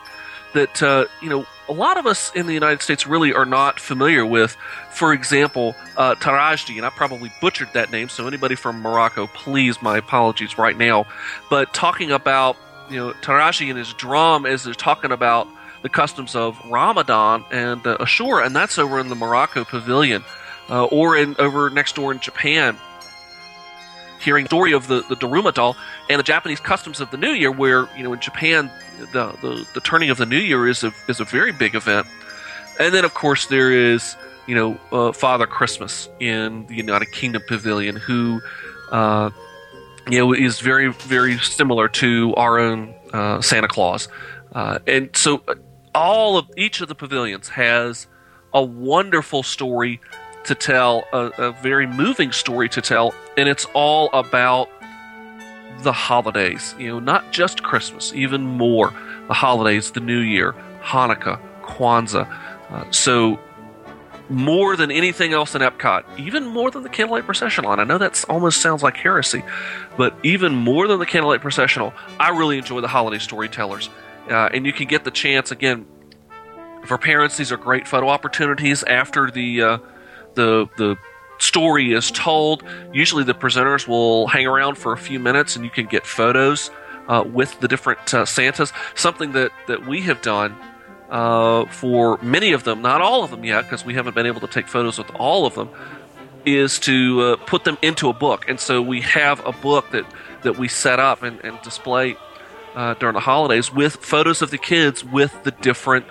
that 0.53 0.81
uh, 0.83 1.05
you 1.21 1.29
know 1.29 1.45
a 1.69 1.73
lot 1.73 1.97
of 1.97 2.05
us 2.05 2.31
in 2.35 2.47
the 2.47 2.53
United 2.53 2.81
States 2.81 3.07
really 3.07 3.33
are 3.33 3.45
not 3.45 3.79
familiar 3.79 4.25
with. 4.25 4.57
For 4.91 5.13
example, 5.13 5.73
uh, 5.95 6.15
Tarajdi, 6.15 6.77
and 6.77 6.85
I 6.85 6.89
probably 6.89 7.31
butchered 7.39 7.69
that 7.73 7.91
name, 7.91 8.09
so 8.09 8.27
anybody 8.27 8.55
from 8.55 8.81
Morocco, 8.81 9.27
please, 9.27 9.81
my 9.81 9.97
apologies 9.97 10.57
right 10.57 10.77
now. 10.77 11.05
But 11.49 11.73
talking 11.73 12.11
about 12.11 12.57
you 12.89 12.97
know 12.97 13.13
Taraji 13.21 13.69
and 13.69 13.77
his 13.77 13.93
drum 13.93 14.45
as 14.45 14.63
they're 14.63 14.73
talking 14.73 15.11
about 15.11 15.47
the 15.81 15.89
customs 15.89 16.35
of 16.35 16.59
Ramadan 16.69 17.45
and 17.51 17.85
uh, 17.87 17.97
Ashura, 17.97 18.45
and 18.45 18.55
that's 18.55 18.77
over 18.77 18.99
in 18.99 19.09
the 19.09 19.15
Morocco 19.15 19.63
Pavilion, 19.63 20.23
uh, 20.69 20.85
or 20.85 21.15
in 21.15 21.35
over 21.39 21.69
next 21.69 21.95
door 21.95 22.11
in 22.11 22.19
Japan. 22.19 22.77
Hearing 24.19 24.45
story 24.45 24.73
of 24.73 24.87
the 24.87 25.01
the 25.09 25.15
Daruma 25.15 25.53
doll 25.53 25.75
and 26.09 26.19
the 26.19 26.23
Japanese 26.23 26.59
customs 26.59 26.99
of 26.99 27.09
the 27.11 27.17
New 27.17 27.31
Year, 27.31 27.51
where 27.51 27.89
you 27.97 28.03
know 28.03 28.13
in 28.13 28.19
Japan 28.19 28.69
the 29.11 29.35
the, 29.41 29.67
the 29.73 29.81
turning 29.81 30.09
of 30.09 30.17
the 30.17 30.25
New 30.25 30.39
Year 30.39 30.67
is 30.67 30.83
a 30.83 30.93
is 31.07 31.19
a 31.19 31.25
very 31.25 31.51
big 31.51 31.75
event, 31.75 32.07
and 32.79 32.93
then 32.93 33.05
of 33.05 33.13
course 33.13 33.47
there 33.47 33.71
is 33.71 34.15
you 34.47 34.55
know 34.55 34.77
uh, 34.91 35.11
Father 35.11 35.45
Christmas 35.45 36.09
in 36.19 36.65
the 36.67 36.75
United 36.75 37.11
Kingdom 37.11 37.43
Pavilion, 37.47 37.95
who 37.95 38.41
uh, 38.91 39.29
you 40.09 40.19
know 40.19 40.33
is 40.33 40.59
very 40.59 40.91
very 40.91 41.37
similar 41.39 41.87
to 41.89 42.33
our 42.35 42.59
own 42.59 42.93
uh, 43.13 43.41
Santa 43.41 43.67
Claus, 43.67 44.07
uh, 44.53 44.79
and 44.87 45.15
so 45.15 45.41
uh, 45.47 45.55
all 45.93 46.37
of 46.37 46.49
each 46.57 46.81
of 46.81 46.87
the 46.87 46.95
pavilions 46.95 47.49
has 47.49 48.07
a 48.53 48.63
wonderful 48.63 49.43
story 49.43 49.99
to 50.43 50.55
tell, 50.55 51.03
a, 51.13 51.31
a 51.37 51.51
very 51.51 51.85
moving 51.85 52.31
story 52.31 52.67
to 52.69 52.81
tell, 52.81 53.13
and 53.37 53.47
it's 53.47 53.65
all 53.73 54.09
about 54.13 54.69
the 55.83 55.91
holidays. 55.91 56.75
You 56.77 56.87
know, 56.89 56.99
not 56.99 57.31
just 57.31 57.63
Christmas, 57.63 58.13
even 58.13 58.41
more 58.41 58.93
the 59.27 59.33
holidays, 59.33 59.91
the 59.91 59.99
New 59.99 60.19
Year, 60.19 60.53
Hanukkah, 60.81 61.39
Kwanzaa. 61.63 62.27
Uh, 62.69 62.91
so 62.91 63.39
more 64.29 64.75
than 64.75 64.91
anything 64.91 65.33
else 65.33 65.55
in 65.55 65.61
Epcot, 65.61 66.03
even 66.17 66.45
more 66.45 66.71
than 66.71 66.83
the 66.83 66.89
Candlelight 66.89 67.25
Processional. 67.25 67.71
And 67.71 67.81
I 67.81 67.83
know 67.83 67.97
that 67.97 68.23
almost 68.29 68.61
sounds 68.61 68.81
like 68.81 68.97
heresy, 68.97 69.43
but 69.97 70.15
even 70.23 70.55
more 70.55 70.87
than 70.87 70.99
the 70.99 71.05
Candlelight 71.05 71.41
Processional, 71.41 71.93
I 72.19 72.29
really 72.29 72.57
enjoy 72.57 72.81
the 72.81 72.87
holiday 72.87 73.19
storytellers. 73.19 73.89
Uh, 74.29 74.49
and 74.53 74.65
you 74.65 74.73
can 74.73 74.87
get 74.87 75.03
the 75.03 75.11
chance 75.11 75.51
again 75.51 75.85
for 76.85 76.97
parents. 76.97 77.37
These 77.37 77.51
are 77.51 77.57
great 77.57 77.87
photo 77.87 78.07
opportunities 78.09 78.83
after 78.83 79.29
the 79.29 79.61
uh, 79.61 79.77
the 80.35 80.67
the 80.77 80.97
story 81.41 81.93
is 81.93 82.12
told. 82.12 82.63
Usually, 82.93 83.23
the 83.23 83.34
presenters 83.34 83.88
will 83.88 84.27
hang 84.27 84.47
around 84.47 84.77
for 84.77 84.93
a 84.93 84.97
few 84.97 85.19
minutes, 85.19 85.56
and 85.56 85.65
you 85.65 85.71
can 85.71 85.88
get 85.88 86.06
photos 86.06 86.71
uh, 87.08 87.23
with 87.25 87.60
the 87.60 87.67
different 87.67 88.13
uh, 88.13 88.25
Santas. 88.25 88.71
Something 88.95 89.34
that 89.34 89.51
that 89.67 89.86
we 89.86 90.01
have 90.01 90.21
done 90.21 90.56
uh, 91.10 91.65
for 91.65 92.17
many 92.21 92.54
of 92.54 92.63
them, 92.63 92.82
not 92.82 93.01
all 93.01 93.23
of 93.23 93.32
them 93.32 93.43
yet, 93.43 93.63
because 93.63 93.86
we 93.86 93.93
haven't 93.93 94.15
been 94.15 94.25
able 94.25 94.41
to 94.41 94.47
take 94.47 94.67
photos 94.67 94.97
with 94.97 95.12
all 95.15 95.45
of 95.45 95.56
them, 95.56 95.69
is 96.45 96.80
to 96.80 97.21
uh, 97.21 97.36
put 97.45 97.63
them 97.63 97.77
into 97.82 98.10
a 98.10 98.13
book. 98.13 98.47
And 98.47 98.60
so 98.60 98.82
we 98.82 99.01
have 99.01 99.45
a 99.45 99.51
book 99.51 99.91
that, 99.91 100.06
that 100.43 100.58
we 100.58 100.67
set 100.67 100.99
up 100.99 101.21
and, 101.23 101.39
and 101.43 101.62
display 101.63 102.15
uh, 102.75 102.93
during 102.95 103.13
the 103.13 103.19
holidays 103.19 103.73
with 103.73 103.97
photos 103.97 104.41
of 104.41 104.49
the 104.51 104.58
kids 104.58 105.04
with 105.04 105.43
the 105.43 105.51
different 105.51 106.06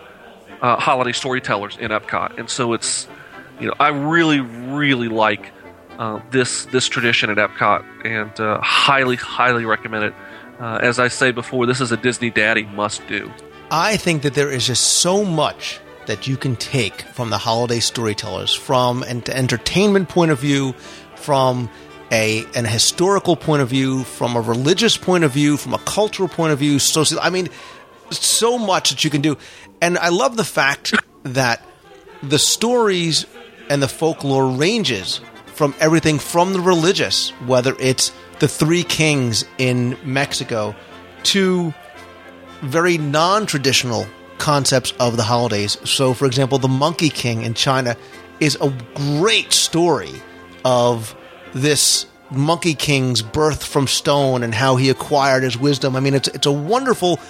uh, 0.61 0.77
holiday 0.77 1.13
storytellers 1.13 1.77
in 1.79 1.91
Epcot. 1.91 2.39
And 2.39 2.51
so 2.51 2.75
it's, 2.75 3.09
you 3.61 3.67
know, 3.67 3.75
I 3.79 3.89
really, 3.89 4.41
really 4.41 5.09
like 5.09 5.53
uh, 5.99 6.21
this 6.31 6.65
this 6.67 6.89
tradition 6.89 7.31
at 7.31 7.37
Epcot 7.37 7.85
and 8.05 8.41
uh, 8.41 8.61
highly, 8.63 9.17
highly 9.17 9.65
recommend 9.65 10.05
it. 10.05 10.15
as 10.59 10.99
I 10.99 11.09
say 11.09 11.31
before, 11.31 11.67
this 11.67 11.81
is 11.81 11.93
a 11.93 11.97
Disney 11.97 12.31
Daddy 12.31 12.65
must 12.65 13.07
do. 13.07 13.31
I 13.71 13.97
think 13.97 14.23
that 14.23 14.35
there 14.35 14.51
is 14.51 14.67
just 14.67 14.85
so 14.85 15.25
much 15.25 15.81
that 16.07 16.27
you 16.27 16.37
can 16.37 16.57
take 16.57 17.03
from 17.03 17.31
the 17.31 17.39
holiday 17.39 17.79
storytellers 17.79 18.53
from 18.53 19.03
an 19.05 19.23
entertainment 19.31 20.09
point 20.09 20.31
of 20.31 20.41
view, 20.41 20.73
from 21.15 21.71
a 22.11 22.45
an 22.55 22.65
historical 22.65 23.37
point 23.37 23.63
of 23.63 23.69
view, 23.69 24.05
from 24.05 24.37
a 24.37 24.41
religious 24.41 24.97
point 24.97 25.25
of 25.25 25.33
view, 25.33 25.57
from 25.57 25.75
a 25.75 25.79
cultural 25.79 26.29
point 26.29 26.53
of 26.53 26.59
view, 26.59 26.79
social 26.79 27.21
I 27.21 27.31
mean 27.31 27.49
so 28.11 28.59
much 28.59 28.91
that 28.91 29.05
you 29.05 29.11
can 29.11 29.21
do. 29.21 29.39
And 29.81 29.99
I 29.99 30.09
love 30.09 30.37
the 30.37 30.45
fact 30.45 30.95
that 31.23 31.65
the 32.23 32.39
stories 32.39 33.25
and 33.71 33.83
the 33.83 33.89
folklore 33.89 34.49
ranges 34.49 35.21
from 35.47 35.75
everything 35.81 36.19
from 36.19 36.53
the 36.53 36.61
religious, 36.61 37.31
whether 37.47 37.75
it's 37.79 38.13
the 38.41 38.49
three 38.49 38.83
kings 38.83 39.45
in 39.59 39.97
Mexico 40.05 40.75
to 41.23 41.73
very 42.63 42.99
non 42.99 43.47
traditional 43.47 44.07
concepts 44.39 44.93
of 44.99 45.17
the 45.17 45.23
holidays. 45.23 45.79
So, 45.89 46.13
for 46.13 46.27
example, 46.27 46.59
the 46.59 46.69
Monkey 46.69 47.11
King 47.11 47.43
in 47.43 47.55
China 47.55 47.97
is 48.41 48.57
a 48.61 48.75
great 48.95 49.53
story 49.53 50.13
of 50.65 51.15
this 51.53 52.07
Monkey 52.31 52.75
King's 52.75 53.23
birth 53.23 53.65
from 53.65 53.87
stone 53.87 54.43
and 54.43 54.55
how 54.55 54.77
he 54.77 54.89
acquired 54.89 55.43
his 55.43 55.57
wisdom. 55.57 55.95
I 55.95 56.01
mean, 56.01 56.15
it's 56.15 56.29
it's 56.29 56.47
a 56.47 56.53
wonderful 56.53 57.21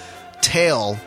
tale 0.41 0.97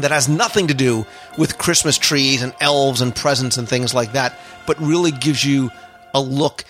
that 0.00 0.10
has 0.10 0.28
nothing 0.28 0.68
to 0.68 0.74
do 0.74 1.06
with 1.36 1.58
Christmas 1.58 1.98
trees 1.98 2.42
and 2.42 2.54
elves 2.60 3.00
and 3.00 3.14
presents 3.14 3.56
and 3.56 3.68
things 3.68 3.94
like 3.94 4.12
that, 4.12 4.38
but 4.66 4.78
really 4.80 5.10
gives 5.10 5.44
you 5.44 5.70
a 6.14 6.20
look 6.20 6.64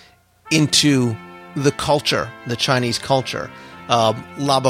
into 0.50 1.16
the 1.54 1.72
culture, 1.72 2.30
the 2.46 2.56
Chinese 2.56 2.98
culture. 2.98 3.50
Um, 3.88 4.24
La 4.38 4.60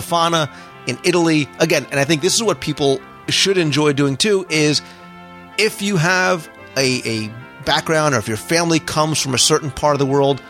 in 0.86 0.98
Italy, 1.04 1.48
again, 1.58 1.86
and 1.90 2.00
I 2.00 2.04
think 2.04 2.22
this 2.22 2.34
is 2.34 2.42
what 2.42 2.60
people 2.60 3.00
should 3.28 3.58
enjoy 3.58 3.92
doing 3.92 4.16
too, 4.16 4.46
is 4.48 4.80
if 5.58 5.82
you 5.82 5.96
have 5.96 6.48
a, 6.76 7.02
a 7.04 7.32
background 7.64 8.14
or 8.14 8.18
if 8.18 8.28
your 8.28 8.38
family 8.38 8.78
comes 8.78 9.20
from 9.20 9.34
a 9.34 9.38
certain 9.38 9.70
part 9.70 9.94
of 9.94 9.98
the 9.98 10.06
world, 10.06 10.40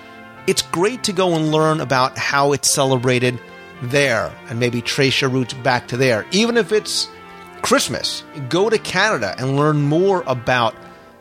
it's 0.47 0.63
great 0.63 1.05
to 1.05 1.13
go 1.13 1.35
and 1.35 1.51
learn 1.51 1.81
about 1.81 2.17
how 2.17 2.53
it's 2.53 2.71
celebrated 2.71 3.39
there 3.83 4.33
and 4.49 4.61
maybe 4.61 4.81
trace 4.81 5.21
your 5.21 5.31
roots 5.31 5.55
back 5.55 5.89
to 5.89 5.97
there. 5.97 6.25
Even 6.31 6.57
if 6.57 6.73
it's 6.73 7.09
Christmas, 7.63 8.25
go 8.49 8.71
to 8.71 8.79
Canada 8.79 9.35
and 9.39 9.57
learn 9.57 9.83
more 9.83 10.23
about 10.27 10.75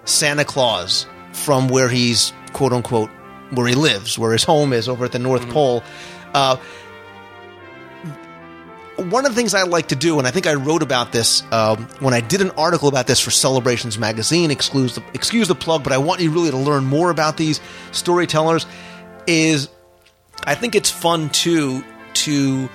Santa 0.05 0.45
Claus 0.45 1.05
from 1.33 1.67
where 1.67 1.89
he's 1.89 2.33
quote 2.53 2.73
unquote 2.73 3.09
where 3.51 3.67
he 3.67 3.75
lives, 3.75 4.17
where 4.17 4.33
his 4.33 4.43
home 4.43 4.73
is 4.73 4.89
over 4.89 5.05
at 5.05 5.11
the 5.11 5.19
North 5.19 5.47
Pole. 5.49 5.83
Uh, 6.33 6.57
one 8.97 9.25
of 9.25 9.31
the 9.31 9.35
things 9.35 9.53
I 9.53 9.63
like 9.63 9.89
to 9.89 9.95
do, 9.95 10.17
and 10.17 10.27
I 10.27 10.31
think 10.31 10.47
I 10.47 10.55
wrote 10.55 10.81
about 10.81 11.11
this 11.11 11.43
um, 11.51 11.87
when 11.99 12.13
I 12.13 12.21
did 12.21 12.41
an 12.41 12.49
article 12.51 12.89
about 12.89 13.05
this 13.05 13.19
for 13.19 13.29
Celebrations 13.29 13.97
magazine. 13.97 14.49
Excuse 14.49 14.95
the, 14.95 15.03
excuse 15.13 15.47
the 15.47 15.55
plug, 15.55 15.83
but 15.83 15.93
I 15.93 15.99
want 15.99 16.19
you 16.19 16.31
really 16.31 16.49
to 16.49 16.57
learn 16.57 16.85
more 16.85 17.11
about 17.11 17.37
these 17.37 17.61
storytellers. 17.91 18.65
Is 19.27 19.69
I 20.43 20.55
think 20.55 20.73
it's 20.75 20.89
fun 20.89 21.29
too 21.29 21.83
to 22.13 22.69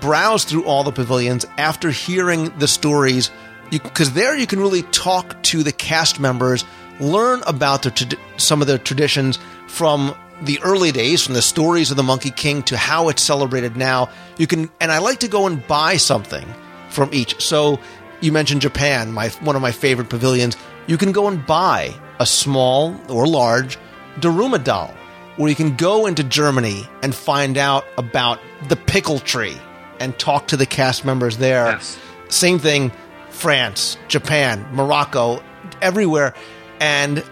browse 0.00 0.44
through 0.44 0.64
all 0.64 0.84
the 0.84 0.92
pavilions 0.92 1.44
after 1.58 1.90
hearing 1.90 2.56
the 2.58 2.68
stories, 2.68 3.30
because 3.70 4.12
there 4.12 4.36
you 4.36 4.46
can 4.46 4.60
really 4.60 4.82
talk 4.82 5.42
to 5.44 5.62
the 5.62 5.72
cast 5.72 6.20
members, 6.20 6.64
learn 7.00 7.42
about 7.46 7.82
their 7.82 7.92
some 8.36 8.60
of 8.60 8.66
their 8.66 8.78
traditions 8.78 9.38
from 9.68 10.14
the 10.42 10.60
early 10.62 10.92
days, 10.92 11.24
from 11.24 11.34
the 11.34 11.42
stories 11.42 11.90
of 11.90 11.96
the 11.96 12.02
Monkey 12.02 12.30
King 12.30 12.62
to 12.64 12.76
how 12.76 13.08
it's 13.08 13.22
celebrated 13.22 13.76
now. 13.76 14.08
You 14.38 14.46
can, 14.46 14.70
and 14.80 14.90
I 14.90 14.98
like 14.98 15.20
to 15.20 15.28
go 15.28 15.46
and 15.46 15.66
buy 15.66 15.96
something 15.96 16.46
from 16.90 17.10
each. 17.12 17.40
So 17.40 17.78
you 18.20 18.32
mentioned 18.32 18.60
Japan, 18.60 19.12
my 19.12 19.28
one 19.40 19.56
of 19.56 19.62
my 19.62 19.72
favorite 19.72 20.08
pavilions. 20.08 20.56
You 20.86 20.98
can 20.98 21.12
go 21.12 21.28
and 21.28 21.46
buy 21.46 21.94
a 22.18 22.26
small 22.26 23.00
or 23.08 23.26
large 23.26 23.78
Daruma 24.16 24.62
doll, 24.62 24.92
where 25.36 25.48
you 25.48 25.54
can 25.54 25.76
go 25.76 26.06
into 26.06 26.22
Germany 26.24 26.86
and 27.02 27.14
find 27.14 27.56
out 27.56 27.84
about 27.96 28.40
the 28.68 28.76
pickle 28.76 29.18
tree 29.18 29.56
and 30.02 30.18
talk 30.18 30.48
to 30.48 30.56
the 30.56 30.66
cast 30.66 31.04
members 31.04 31.38
there. 31.38 31.66
Yes. 31.66 31.98
Same 32.28 32.58
thing, 32.58 32.92
France, 33.30 33.96
Japan, 34.08 34.66
Morocco, 34.72 35.42
everywhere. 35.80 36.34
And 36.80 37.24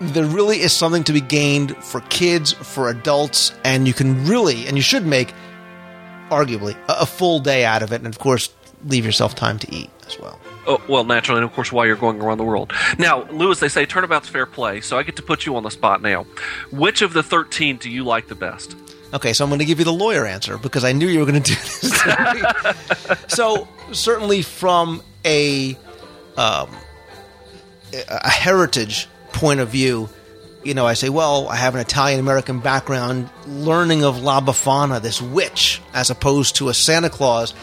there 0.00 0.26
really 0.26 0.60
is 0.60 0.72
something 0.72 1.04
to 1.04 1.12
be 1.12 1.22
gained 1.22 1.76
for 1.78 2.02
kids, 2.02 2.52
for 2.52 2.90
adults, 2.90 3.52
and 3.64 3.88
you 3.88 3.94
can 3.94 4.26
really, 4.26 4.66
and 4.66 4.76
you 4.76 4.82
should 4.82 5.06
make, 5.06 5.32
arguably, 6.28 6.76
a, 6.88 7.00
a 7.00 7.06
full 7.06 7.40
day 7.40 7.64
out 7.64 7.82
of 7.82 7.92
it. 7.92 7.96
And 7.96 8.06
of 8.06 8.18
course, 8.18 8.50
leave 8.84 9.06
yourself 9.06 9.34
time 9.34 9.58
to 9.60 9.74
eat 9.74 9.90
as 10.06 10.18
well. 10.18 10.38
Oh, 10.66 10.82
well, 10.88 11.04
naturally, 11.04 11.38
and 11.38 11.48
of 11.48 11.54
course, 11.54 11.72
while 11.72 11.86
you're 11.86 11.96
going 11.96 12.20
around 12.20 12.38
the 12.38 12.44
world. 12.44 12.72
Now, 12.98 13.22
Lewis, 13.30 13.60
they 13.60 13.68
say 13.68 13.86
turnabout's 13.86 14.28
fair 14.28 14.46
play, 14.46 14.80
so 14.80 14.98
I 14.98 15.02
get 15.04 15.16
to 15.16 15.22
put 15.22 15.46
you 15.46 15.56
on 15.56 15.62
the 15.62 15.70
spot 15.70 16.02
now. 16.02 16.26
Which 16.72 17.02
of 17.02 17.12
the 17.12 17.22
13 17.22 17.76
do 17.76 17.88
you 17.88 18.04
like 18.04 18.26
the 18.26 18.34
best? 18.34 18.76
Okay, 19.14 19.32
so 19.32 19.44
I'm 19.44 19.50
going 19.50 19.60
to 19.60 19.64
give 19.64 19.78
you 19.78 19.84
the 19.84 19.92
lawyer 19.92 20.26
answer 20.26 20.58
because 20.58 20.84
I 20.84 20.92
knew 20.92 21.06
you 21.06 21.20
were 21.20 21.26
going 21.26 21.42
to 21.42 21.54
do 21.54 21.60
this. 21.60 22.02
to 22.02 23.18
so 23.28 23.68
certainly 23.92 24.42
from 24.42 25.02
a 25.24 25.76
um, 26.36 26.68
a 27.92 28.28
heritage 28.28 29.08
point 29.32 29.60
of 29.60 29.68
view, 29.68 30.08
you 30.64 30.74
know, 30.74 30.86
I 30.86 30.94
say, 30.94 31.08
well, 31.08 31.48
I 31.48 31.56
have 31.56 31.74
an 31.74 31.80
Italian 31.80 32.20
American 32.20 32.60
background, 32.60 33.30
learning 33.46 34.04
of 34.04 34.22
La 34.22 34.40
Befana, 34.40 35.00
this 35.00 35.22
witch, 35.22 35.80
as 35.94 36.10
opposed 36.10 36.56
to 36.56 36.68
a 36.68 36.74
Santa 36.74 37.08
Claus, 37.08 37.54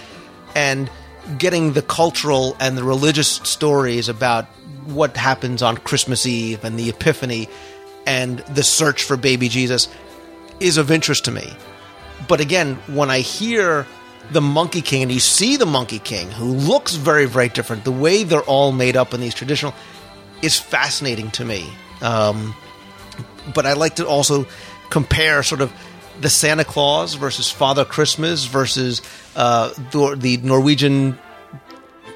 and 0.55 0.89
getting 1.37 1.73
the 1.73 1.81
cultural 1.81 2.55
and 2.59 2.77
the 2.77 2.83
religious 2.83 3.27
stories 3.27 4.09
about 4.09 4.45
what 4.85 5.15
happens 5.15 5.61
on 5.61 5.77
Christmas 5.77 6.25
Eve 6.25 6.63
and 6.63 6.77
the 6.77 6.89
Epiphany 6.89 7.47
and 8.05 8.39
the 8.39 8.63
search 8.63 9.03
for 9.03 9.15
baby 9.15 9.47
Jesus 9.47 9.87
is 10.63 10.77
of 10.77 10.89
interest 10.89 11.25
to 11.25 11.31
me. 11.31 11.53
But 12.27 12.39
again, 12.39 12.75
when 12.87 13.09
I 13.09 13.19
hear 13.19 13.85
the 14.31 14.41
Monkey 14.41 14.81
King 14.81 15.03
and 15.03 15.11
you 15.11 15.19
see 15.19 15.57
the 15.57 15.65
Monkey 15.65 15.99
King, 15.99 16.31
who 16.31 16.45
looks 16.45 16.95
very, 16.95 17.25
very 17.25 17.49
different, 17.49 17.83
the 17.83 17.91
way 17.91 18.23
they're 18.23 18.41
all 18.41 18.71
made 18.71 18.95
up 18.95 19.13
in 19.13 19.19
these 19.19 19.33
traditional 19.33 19.73
is 20.41 20.57
fascinating 20.57 21.29
to 21.31 21.45
me. 21.45 21.67
Um, 22.01 22.55
but 23.53 23.65
I 23.65 23.73
like 23.73 23.97
to 23.97 24.07
also 24.07 24.47
compare 24.89 25.43
sort 25.43 25.61
of 25.61 25.71
the 26.21 26.29
Santa 26.29 26.63
Claus 26.63 27.15
versus 27.15 27.51
Father 27.51 27.83
Christmas 27.83 28.45
versus 28.45 29.01
uh, 29.35 29.73
the, 29.91 30.15
the 30.17 30.37
Norwegian. 30.37 31.17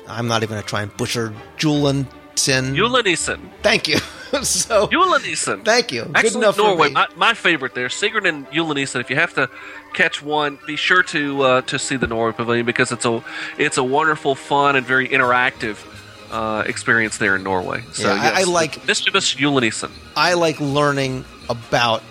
I'm 0.07 0.27
not 0.27 0.43
even 0.43 0.55
going 0.55 0.61
to 0.61 0.67
try 0.67 0.83
and 0.83 0.95
butcher 0.95 1.33
Julensin. 1.57 2.75
Julenisen. 2.75 3.49
Thank 3.61 3.87
you. 3.89 3.97
so 4.43 4.87
Julenisen. 4.87 5.63
Thank 5.63 5.91
you. 5.91 6.03
Good 6.03 6.17
Excellent 6.17 6.43
enough 6.43 6.55
for 6.55 6.61
Norway. 6.63 6.87
me. 6.89 6.93
My, 6.93 7.07
my 7.15 7.33
favorite 7.33 7.73
there, 7.75 7.89
Sigurd 7.89 8.25
and 8.25 8.47
Julenisen. 8.47 8.99
If 9.01 9.09
you 9.09 9.15
have 9.15 9.33
to 9.35 9.49
catch 9.93 10.21
one, 10.21 10.59
be 10.67 10.75
sure 10.75 11.03
to 11.03 11.41
uh, 11.43 11.61
to 11.63 11.79
see 11.79 11.95
the 11.97 12.07
Norway 12.07 12.33
Pavilion 12.33 12.65
because 12.65 12.91
it's 12.91 13.05
a 13.05 13.23
it's 13.57 13.77
a 13.77 13.83
wonderful, 13.83 14.35
fun, 14.35 14.75
and 14.75 14.85
very 14.85 15.07
interactive 15.07 15.77
uh, 16.31 16.63
experience 16.65 17.17
there 17.17 17.35
in 17.35 17.43
Norway. 17.43 17.83
So 17.93 18.13
Yeah, 18.13 18.21
I- 18.35 18.41
I 18.41 18.43
like- 18.43 18.85
mischievous 18.85 19.33
Julenisen. 19.33 19.91
I 20.15 20.33
like 20.33 20.59
learning 20.59 21.23
about 21.49 22.03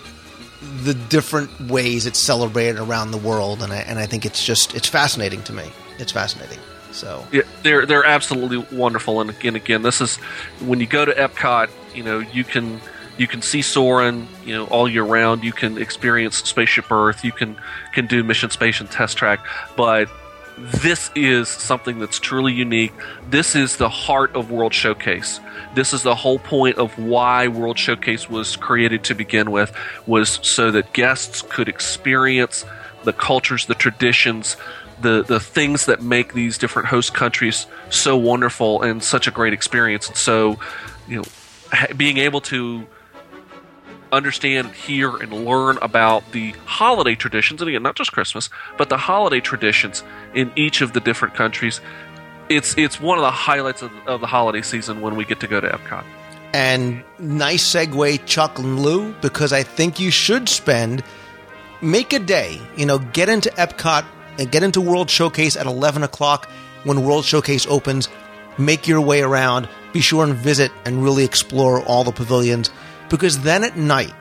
the 0.82 0.94
different 0.94 1.60
ways 1.60 2.06
it's 2.06 2.18
celebrated 2.18 2.78
around 2.80 3.10
the 3.10 3.18
world, 3.18 3.62
and 3.62 3.72
I, 3.72 3.76
and 3.78 3.98
I 3.98 4.06
think 4.06 4.24
it's 4.24 4.44
just 4.44 4.74
it's 4.74 4.88
fascinating 4.88 5.42
to 5.44 5.52
me. 5.52 5.64
It's 5.98 6.12
fascinating. 6.12 6.58
So 6.92 7.26
Yeah, 7.30 7.42
they're 7.62 7.84
they're 7.84 8.06
absolutely 8.06 8.64
wonderful. 8.76 9.20
And 9.20 9.28
again, 9.28 9.54
again, 9.54 9.82
this 9.82 10.00
is 10.00 10.16
when 10.64 10.80
you 10.80 10.86
go 10.86 11.04
to 11.04 11.12
Epcot. 11.12 11.68
You 11.96 12.02
know, 12.02 12.18
you 12.18 12.44
can 12.44 12.80
you 13.18 13.26
can 13.26 13.42
see 13.42 13.62
Soarin'. 13.62 14.28
You 14.44 14.54
know, 14.54 14.66
all 14.66 14.88
year 14.88 15.02
round. 15.02 15.42
You 15.42 15.52
can 15.52 15.78
experience 15.78 16.36
Spaceship 16.36 16.90
Earth. 16.90 17.24
You 17.24 17.32
can 17.32 17.56
can 17.92 18.06
do 18.06 18.22
Mission 18.22 18.50
Space 18.50 18.80
and 18.80 18.90
Test 18.90 19.16
Track. 19.16 19.40
But 19.76 20.08
this 20.58 21.10
is 21.14 21.48
something 21.48 21.98
that's 21.98 22.18
truly 22.18 22.52
unique. 22.52 22.92
This 23.28 23.54
is 23.54 23.76
the 23.76 23.88
heart 23.88 24.34
of 24.34 24.50
World 24.50 24.72
Showcase. 24.72 25.40
This 25.74 25.92
is 25.92 26.02
the 26.02 26.14
whole 26.14 26.38
point 26.38 26.78
of 26.78 26.98
why 26.98 27.48
World 27.48 27.78
Showcase 27.78 28.30
was 28.30 28.56
created 28.56 29.04
to 29.04 29.14
begin 29.14 29.50
with, 29.50 29.74
was 30.06 30.38
so 30.42 30.70
that 30.70 30.92
guests 30.94 31.42
could 31.42 31.68
experience 31.68 32.64
the 33.04 33.12
cultures, 33.12 33.66
the 33.66 33.74
traditions, 33.74 34.56
the 35.00 35.22
the 35.22 35.40
things 35.40 35.86
that 35.86 36.02
make 36.02 36.32
these 36.32 36.56
different 36.56 36.88
host 36.88 37.12
countries 37.12 37.66
so 37.90 38.16
wonderful 38.16 38.82
and 38.82 39.02
such 39.04 39.26
a 39.26 39.30
great 39.30 39.52
experience. 39.52 40.08
And 40.08 40.16
so, 40.16 40.58
you 41.06 41.16
know, 41.16 41.24
being 41.96 42.18
able 42.18 42.40
to 42.42 42.86
understand, 44.12 44.72
hear, 44.72 45.16
and 45.16 45.32
learn 45.44 45.78
about 45.82 46.30
the 46.32 46.52
holiday 46.64 47.14
traditions, 47.14 47.60
and 47.60 47.68
again, 47.68 47.82
not 47.82 47.96
just 47.96 48.12
Christmas, 48.12 48.48
but 48.78 48.88
the 48.88 48.96
holiday 48.96 49.40
traditions 49.40 50.02
in 50.34 50.52
each 50.56 50.80
of 50.80 50.92
the 50.92 51.00
different 51.00 51.34
countries. 51.34 51.80
It's 52.48 52.76
it's 52.78 53.00
one 53.00 53.18
of 53.18 53.22
the 53.22 53.30
highlights 53.32 53.82
of, 53.82 53.90
of 54.06 54.20
the 54.20 54.28
holiday 54.28 54.62
season 54.62 55.00
when 55.00 55.16
we 55.16 55.24
get 55.24 55.40
to 55.40 55.48
go 55.48 55.60
to 55.60 55.68
Epcot. 55.68 56.04
and 56.54 57.04
nice 57.18 57.64
segue, 57.74 58.24
Chuck 58.26 58.58
and 58.58 58.80
Lou, 58.80 59.12
because 59.14 59.52
I 59.52 59.62
think 59.62 60.00
you 60.00 60.10
should 60.10 60.48
spend 60.48 61.02
make 61.82 62.12
a 62.12 62.18
day. 62.18 62.60
You 62.76 62.86
know, 62.86 62.98
get 62.98 63.28
into 63.28 63.50
Epcot 63.50 64.06
and 64.38 64.50
get 64.50 64.62
into 64.62 64.80
World 64.80 65.10
Showcase 65.10 65.56
at 65.56 65.66
eleven 65.66 66.02
o'clock 66.02 66.48
when 66.84 67.04
World 67.04 67.24
Showcase 67.24 67.66
opens. 67.66 68.08
Make 68.58 68.88
your 68.88 69.00
way 69.00 69.20
around. 69.22 69.68
Be 69.96 70.02
sure 70.02 70.24
and 70.24 70.34
visit 70.34 70.70
and 70.84 71.02
really 71.02 71.24
explore 71.24 71.80
all 71.80 72.04
the 72.04 72.12
pavilions, 72.12 72.68
because 73.08 73.40
then 73.40 73.64
at 73.64 73.78
night 73.78 74.12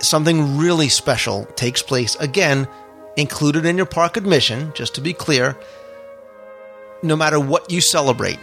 something 0.00 0.58
really 0.58 0.88
special 0.88 1.44
takes 1.54 1.80
place 1.80 2.16
again, 2.16 2.66
included 3.16 3.66
in 3.66 3.76
your 3.76 3.86
park 3.86 4.16
admission. 4.16 4.72
Just 4.74 4.96
to 4.96 5.00
be 5.00 5.12
clear, 5.12 5.56
no 7.04 7.14
matter 7.14 7.38
what 7.38 7.70
you 7.70 7.80
celebrate, 7.80 8.40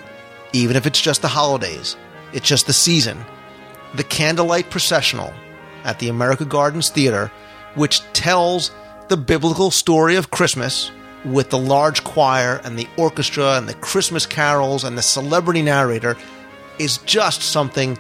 even 0.54 0.78
if 0.78 0.86
it's 0.86 1.02
just 1.02 1.22
the 1.22 1.28
holidays, 1.28 1.98
it's 2.32 2.48
just 2.48 2.66
the 2.66 2.72
season. 2.72 3.18
The 3.96 4.06
Candlelight 4.06 4.70
Processional 4.70 5.34
at 5.84 6.00
the 6.00 6.08
America 6.08 6.46
Gardens 6.46 6.90
Theater, 6.90 7.30
which 7.76 8.00
tells 8.14 8.72
the 9.10 9.18
biblical 9.18 9.70
story 9.70 10.16
of 10.16 10.32
Christmas 10.32 10.92
with 11.26 11.50
the 11.50 11.58
large 11.58 12.04
choir 12.04 12.60
and 12.64 12.78
the 12.78 12.88
orchestra 12.98 13.58
and 13.58 13.68
the 13.68 13.74
Christmas 13.76 14.26
carols 14.26 14.84
and 14.84 14.98
the 14.98 15.02
celebrity 15.02 15.62
narrator 15.62 16.18
is 16.80 16.98
just 17.00 17.42
something 17.42 17.98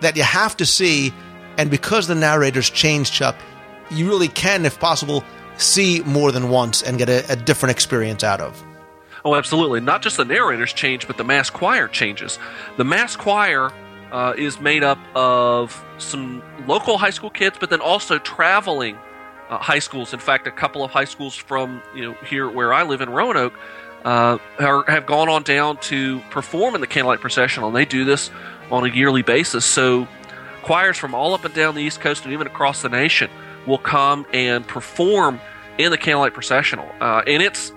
that 0.00 0.16
you 0.16 0.22
have 0.22 0.56
to 0.56 0.66
see. 0.66 1.12
And 1.58 1.70
because 1.70 2.06
the 2.06 2.14
narrators 2.14 2.68
change, 2.68 3.12
Chuck, 3.12 3.36
you 3.90 4.08
really 4.08 4.28
can, 4.28 4.66
if 4.66 4.78
possible, 4.80 5.24
see 5.58 6.02
more 6.04 6.32
than 6.32 6.50
once 6.50 6.82
and 6.82 6.98
get 6.98 7.08
a, 7.08 7.30
a 7.32 7.36
different 7.36 7.70
experience 7.70 8.24
out 8.24 8.40
of. 8.40 8.62
Oh, 9.24 9.34
absolutely. 9.34 9.80
Not 9.80 10.02
just 10.02 10.16
the 10.16 10.24
narrators 10.24 10.72
change, 10.72 11.06
but 11.06 11.16
the 11.16 11.24
mass 11.24 11.50
choir 11.50 11.88
changes. 11.88 12.38
The 12.76 12.84
mass 12.84 13.16
choir 13.16 13.72
uh, 14.12 14.34
is 14.36 14.60
made 14.60 14.84
up 14.84 14.98
of 15.14 15.84
some 15.98 16.42
local 16.66 16.98
high 16.98 17.10
school 17.10 17.30
kids, 17.30 17.56
but 17.58 17.70
then 17.70 17.80
also 17.80 18.18
traveling 18.18 18.98
uh, 19.48 19.58
high 19.58 19.78
schools. 19.78 20.12
In 20.12 20.20
fact, 20.20 20.46
a 20.46 20.50
couple 20.50 20.84
of 20.84 20.90
high 20.90 21.04
schools 21.04 21.34
from 21.34 21.82
you 21.94 22.02
know 22.02 22.12
here 22.28 22.48
where 22.48 22.72
I 22.72 22.82
live 22.82 23.00
in 23.00 23.10
Roanoke 23.10 23.54
uh, 24.04 24.38
are, 24.58 24.84
have 24.86 25.06
gone 25.06 25.28
on 25.28 25.42
down 25.42 25.78
to 25.78 26.20
perform 26.30 26.74
in 26.74 26.80
the 26.80 26.86
candlelight 26.86 27.20
processional, 27.20 27.68
and 27.68 27.76
they 27.76 27.84
do 27.84 28.04
this 28.04 28.30
on 28.70 28.84
a 28.88 28.92
yearly 28.92 29.22
basis. 29.22 29.64
So 29.64 30.06
choirs 30.62 30.96
from 30.96 31.14
all 31.14 31.34
up 31.34 31.44
and 31.44 31.54
down 31.54 31.74
the 31.74 31.82
East 31.82 32.00
Coast 32.00 32.24
and 32.24 32.32
even 32.32 32.46
across 32.46 32.82
the 32.82 32.88
nation 32.88 33.30
will 33.66 33.78
come 33.78 34.26
and 34.32 34.66
perform 34.66 35.40
in 35.78 35.90
the 35.90 35.98
candlelight 35.98 36.34
processional, 36.34 36.88
uh, 37.00 37.22
and 37.26 37.42
it's 37.42 37.72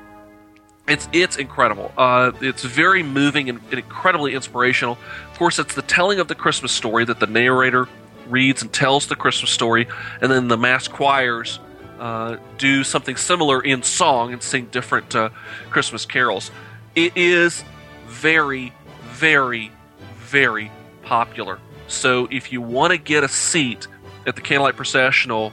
it's 0.88 1.08
it's 1.14 1.38
incredible. 1.38 1.92
Uh, 1.98 2.32
it's 2.42 2.64
very 2.64 3.04
moving 3.04 3.50
and, 3.50 3.60
and 3.70 3.74
incredibly 3.76 4.34
inspirational. 4.34 4.98
Of 5.32 5.38
course, 5.38 5.60
it's 5.60 5.76
the 5.76 5.82
telling 5.82 6.20
of 6.20 6.28
the 6.28 6.36
Christmas 6.36 6.72
story 6.72 7.06
that 7.06 7.20
the 7.20 7.28
narrator 7.28 7.88
reads 8.30 8.62
and 8.62 8.72
tells 8.72 9.08
the 9.08 9.16
Christmas 9.16 9.52
story, 9.52 9.88
and 10.22 10.32
then 10.32 10.48
the 10.48 10.58
mass 10.58 10.88
choirs 10.88 11.60
uh, 12.00 12.38
do 12.58 12.84
something 12.84 13.18
similar 13.18 13.62
in 13.62 13.84
song 13.84 14.32
and 14.34 14.42
sing 14.42 14.68
different 14.68 15.16
uh, 15.16 15.30
Christmas 15.70 16.06
carols. 16.06 16.52
It 16.96 17.16
is 17.16 17.64
very, 18.08 18.74
very, 19.12 19.72
very 20.18 20.72
popular. 21.04 21.60
So 21.88 22.28
if 22.32 22.52
you 22.52 22.62
want 22.62 22.92
to 22.92 22.98
get 22.98 23.24
a 23.24 23.28
seat 23.28 23.88
at 24.26 24.36
the 24.36 24.42
Candlelight 24.42 24.76
Processional, 24.76 25.52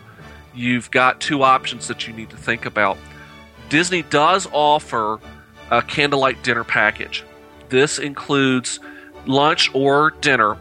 you've 0.55 0.91
got 0.91 1.20
two 1.20 1.43
options 1.43 1.89
that 1.89 2.07
you 2.07 2.12
need 2.12 2.31
to 2.31 2.37
think 2.37 2.66
about. 2.66 2.97
Disney 3.68 4.03
does 4.03 4.47
offer 4.53 5.18
a 5.70 5.83
candlelight 5.83 6.43
dinner 6.45 6.64
package. 6.64 7.24
This 7.68 7.99
includes 7.99 8.79
lunch 9.27 9.70
or 9.74 10.12
dinner 10.20 10.57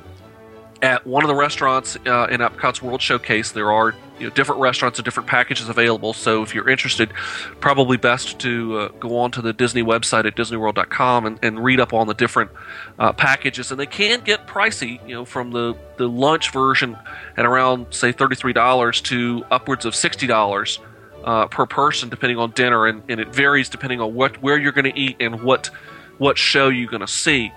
at 0.81 1.05
one 1.07 1.23
of 1.23 1.27
the 1.27 1.35
restaurants 1.35 1.95
uh, 2.05 2.27
in 2.29 2.41
Epcot's 2.41 2.81
World 2.81 3.01
Showcase. 3.01 3.51
There 3.51 3.71
are 3.71 3.95
you 4.19 4.27
know, 4.27 4.33
different 4.33 4.61
restaurants 4.61 4.99
and 4.99 5.03
different 5.03 5.27
packages 5.27 5.67
available. 5.69 6.13
So 6.13 6.43
if 6.43 6.53
you're 6.53 6.69
interested, 6.69 7.11
probably 7.59 7.97
best 7.97 8.39
to 8.39 8.77
uh, 8.77 8.87
go 8.99 9.17
on 9.19 9.31
to 9.31 9.41
the 9.41 9.53
Disney 9.53 9.83
website 9.83 10.25
at 10.25 10.35
DisneyWorld.com 10.35 11.25
and, 11.25 11.39
and 11.41 11.63
read 11.63 11.79
up 11.79 11.93
on 11.93 12.07
the 12.07 12.13
different 12.13 12.51
uh, 12.99 13.13
packages. 13.13 13.71
And 13.71 13.79
they 13.79 13.85
can 13.85 14.21
get 14.21 14.47
pricey, 14.47 15.05
you 15.07 15.15
know, 15.15 15.25
from 15.25 15.51
the, 15.51 15.75
the 15.97 16.07
lunch 16.07 16.51
version 16.51 16.97
at 17.35 17.45
around 17.45 17.87
say 17.93 18.13
$33 18.13 19.03
to 19.03 19.45
upwards 19.51 19.85
of 19.85 19.93
$60 19.93 20.79
uh, 21.25 21.47
per 21.47 21.65
person, 21.65 22.09
depending 22.09 22.37
on 22.37 22.51
dinner, 22.51 22.85
and, 22.85 23.03
and 23.09 23.19
it 23.19 23.33
varies 23.33 23.67
depending 23.67 23.99
on 23.99 24.13
what 24.13 24.41
where 24.41 24.57
you're 24.57 24.71
going 24.71 24.85
to 24.85 24.97
eat 24.97 25.17
and 25.19 25.41
what 25.41 25.71
what 26.17 26.37
show 26.37 26.69
you're 26.69 26.89
going 26.89 27.01
to 27.01 27.07
see. 27.07 27.51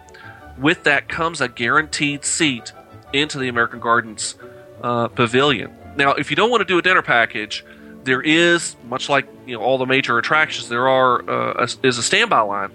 With 0.56 0.84
that 0.84 1.08
comes 1.08 1.40
a 1.40 1.48
guaranteed 1.48 2.24
seat 2.24 2.72
into 3.12 3.38
the 3.38 3.48
American 3.48 3.80
Gardens 3.80 4.34
uh, 4.82 5.08
Pavilion. 5.08 5.72
Now, 5.96 6.12
if 6.12 6.30
you 6.30 6.36
don't 6.36 6.50
want 6.50 6.60
to 6.60 6.64
do 6.64 6.78
a 6.78 6.82
dinner 6.82 7.02
package, 7.02 7.64
there 8.04 8.22
is 8.22 8.76
much 8.88 9.08
like 9.08 9.26
you 9.46 9.56
know 9.56 9.62
all 9.62 9.78
the 9.78 9.86
major 9.86 10.18
attractions. 10.18 10.68
There 10.68 10.88
are 10.88 11.28
uh, 11.28 11.66
a, 11.66 11.86
is 11.86 11.98
a 11.98 12.02
standby 12.02 12.40
line, 12.40 12.70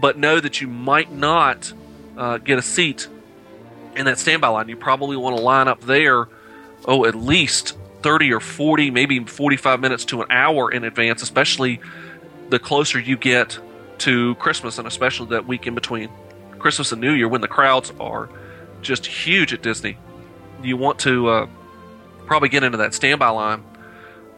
but 0.00 0.18
know 0.18 0.40
that 0.40 0.60
you 0.60 0.66
might 0.66 1.12
not 1.12 1.72
uh, 2.16 2.38
get 2.38 2.58
a 2.58 2.62
seat 2.62 3.08
in 3.96 4.06
that 4.06 4.18
standby 4.18 4.48
line. 4.48 4.68
You 4.68 4.76
probably 4.76 5.16
want 5.16 5.36
to 5.36 5.42
line 5.42 5.68
up 5.68 5.80
there. 5.82 6.28
Oh, 6.86 7.04
at 7.04 7.14
least 7.14 7.76
30 8.02 8.32
or 8.32 8.40
40, 8.40 8.90
maybe 8.90 9.22
45 9.22 9.80
minutes 9.80 10.06
to 10.06 10.22
an 10.22 10.28
hour 10.30 10.70
in 10.72 10.84
advance, 10.84 11.22
especially 11.22 11.80
the 12.48 12.58
closer 12.58 12.98
you 12.98 13.16
get 13.16 13.58
to 13.98 14.34
Christmas 14.36 14.78
and 14.78 14.88
especially 14.88 15.28
that 15.28 15.46
week 15.46 15.66
in 15.66 15.74
between 15.74 16.08
Christmas 16.58 16.90
and 16.90 17.00
New 17.00 17.12
Year 17.12 17.28
when 17.28 17.42
the 17.42 17.48
crowds 17.48 17.92
are 18.00 18.30
just 18.82 19.06
huge 19.06 19.52
at 19.52 19.62
Disney. 19.62 19.98
You 20.62 20.76
want 20.76 20.98
to 21.00 21.28
uh, 21.28 21.46
probably 22.26 22.48
get 22.48 22.62
into 22.62 22.78
that 22.78 22.94
standby 22.94 23.28
line 23.30 23.64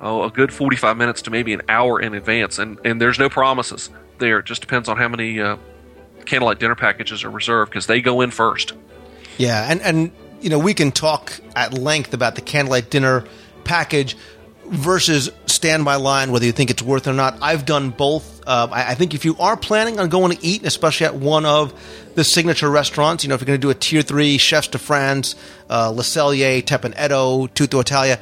oh, 0.03 0.24
a 0.24 0.30
good 0.30 0.53
45 0.53 0.97
minutes 0.97 1.22
to 1.22 1.30
maybe 1.30 1.55
an 1.55 1.62
hour 1.68 2.01
in 2.01 2.12
advance, 2.12 2.59
and, 2.59 2.78
and 2.84 3.01
there's 3.01 3.18
no 3.18 3.28
promises 3.30 3.88
there. 4.18 4.40
It 4.40 4.47
just 4.47 4.61
depends 4.61 4.88
on 4.88 4.99
how 4.99 5.09
many 5.09 5.40
uh, 5.40 5.57
candlelight 6.26 6.59
dinner 6.59 6.74
packages 6.74 7.24
are 7.24 7.30
reserved 7.30 7.70
because 7.70 7.86
they 7.86 8.03
go 8.03 8.20
in 8.20 8.30
first. 8.30 8.74
Yeah, 9.38 9.66
and 9.70 9.80
and 9.80 10.12
you 10.40 10.51
know 10.51 10.59
we 10.59 10.74
can 10.74 10.93
talk 10.93 11.40
at 11.57 11.72
length 11.72 12.12
about 12.12 12.34
the 12.34 12.43
candlelight 12.43 12.90
dinner 12.90 13.24
package 13.64 14.16
versus 14.73 15.31
standby 15.45 15.97
line, 15.97 16.33
whether 16.33 16.47
you 16.47 16.53
think 16.53 16.70
it's 16.70 16.83
worth 16.83 17.07
it 17.07 17.11
or 17.11 17.14
not. 17.14 17.37
I've 17.43 17.66
done 17.66 17.91
both. 17.91 18.41
Uh, 18.47 18.68
I, 18.73 18.93
I, 18.93 18.95
think 18.95 19.14
if 19.14 19.25
you 19.25 19.37
are 19.39 19.57
planning 19.57 20.01
on 20.01 20.09
going 20.09 20.35
to 20.35 20.45
eat, 20.45 20.64
especially 20.64 21.07
at 21.07 21.14
one 21.14 21.45
of 21.45 21.75
the 22.14 22.25
signature 22.25 22.70
restaurants, 22.70 23.23
you 23.23 23.29
know, 23.29 23.35
if 23.35 23.43
you're 23.43 23.47
going 23.47 23.61
to 23.61 23.64
do 23.66 23.70
a 23.70 23.75
tier 23.75 24.01
three, 24.01 24.39
Chefs 24.39 24.68
de 24.68 24.79
France, 24.79 25.37
uh, 25.68 25.91
Le 25.91 26.03
Cellier, 26.03 26.62
Teppan 26.62 27.55
Tutto 27.55 27.81
Italia, 27.81 28.18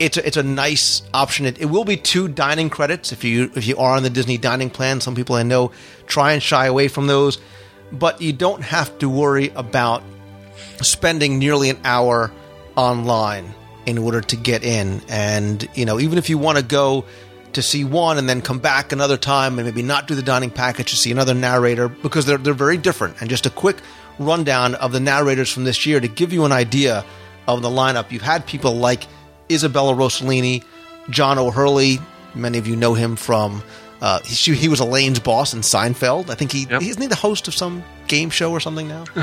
it's 0.00 0.16
a, 0.16 0.26
it's 0.26 0.36
a 0.36 0.42
nice 0.42 1.02
option. 1.14 1.46
It, 1.46 1.58
it, 1.58 1.66
will 1.66 1.84
be 1.84 1.96
two 1.96 2.26
dining 2.28 2.68
credits 2.68 3.12
if 3.12 3.22
you 3.22 3.50
if 3.54 3.66
you 3.66 3.78
are 3.78 3.96
on 3.96 4.02
the 4.02 4.10
Disney 4.10 4.36
dining 4.36 4.68
plan. 4.68 5.00
Some 5.00 5.14
people 5.14 5.36
I 5.36 5.44
know 5.44 5.70
try 6.06 6.32
and 6.32 6.42
shy 6.42 6.66
away 6.66 6.88
from 6.88 7.06
those, 7.06 7.38
but 7.92 8.20
you 8.20 8.32
don't 8.32 8.62
have 8.62 8.98
to 8.98 9.08
worry 9.08 9.50
about 9.54 10.02
spending 10.82 11.38
nearly 11.38 11.70
an 11.70 11.78
hour 11.84 12.32
online 12.74 13.54
in 13.86 13.98
order 13.98 14.20
to 14.20 14.36
get 14.36 14.64
in. 14.64 15.00
And, 15.08 15.66
you 15.74 15.84
know, 15.84 15.98
even 15.98 16.18
if 16.18 16.28
you 16.28 16.38
want 16.38 16.58
to 16.58 16.64
go 16.64 17.04
to 17.52 17.62
see 17.62 17.84
one 17.84 18.18
and 18.18 18.28
then 18.28 18.42
come 18.42 18.58
back 18.58 18.92
another 18.92 19.16
time 19.16 19.58
and 19.58 19.66
maybe 19.66 19.82
not 19.82 20.06
do 20.06 20.14
the 20.14 20.22
dining 20.22 20.50
package 20.50 20.90
to 20.90 20.96
see 20.96 21.10
another 21.10 21.32
narrator 21.32 21.88
because 21.88 22.26
they're, 22.26 22.36
they're 22.36 22.52
very 22.52 22.76
different. 22.76 23.20
And 23.20 23.30
just 23.30 23.46
a 23.46 23.50
quick 23.50 23.78
rundown 24.18 24.74
of 24.74 24.92
the 24.92 25.00
narrators 25.00 25.50
from 25.50 25.64
this 25.64 25.86
year 25.86 26.00
to 26.00 26.08
give 26.08 26.32
you 26.32 26.44
an 26.44 26.52
idea 26.52 27.04
of 27.46 27.62
the 27.62 27.68
lineup. 27.68 28.10
You've 28.10 28.22
had 28.22 28.46
people 28.46 28.74
like 28.74 29.06
Isabella 29.50 29.94
Rossellini, 29.94 30.64
John 31.08 31.38
O'Hurley. 31.38 31.98
Many 32.34 32.58
of 32.58 32.66
you 32.66 32.76
know 32.76 32.94
him 32.94 33.16
from 33.16 33.62
uh, 34.00 34.20
he, 34.24 34.54
he, 34.54 34.68
was 34.68 34.80
Elaine's 34.80 35.20
boss 35.20 35.54
in 35.54 35.60
Seinfeld. 35.60 36.28
I 36.28 36.34
think 36.34 36.52
he 36.52 36.66
yep. 36.68 36.82
isn't 36.82 37.00
he 37.00 37.08
the 37.08 37.14
host 37.14 37.48
of 37.48 37.54
some 37.54 37.82
game 38.06 38.30
show 38.30 38.52
or 38.52 38.60
something 38.60 38.88
now. 38.88 39.04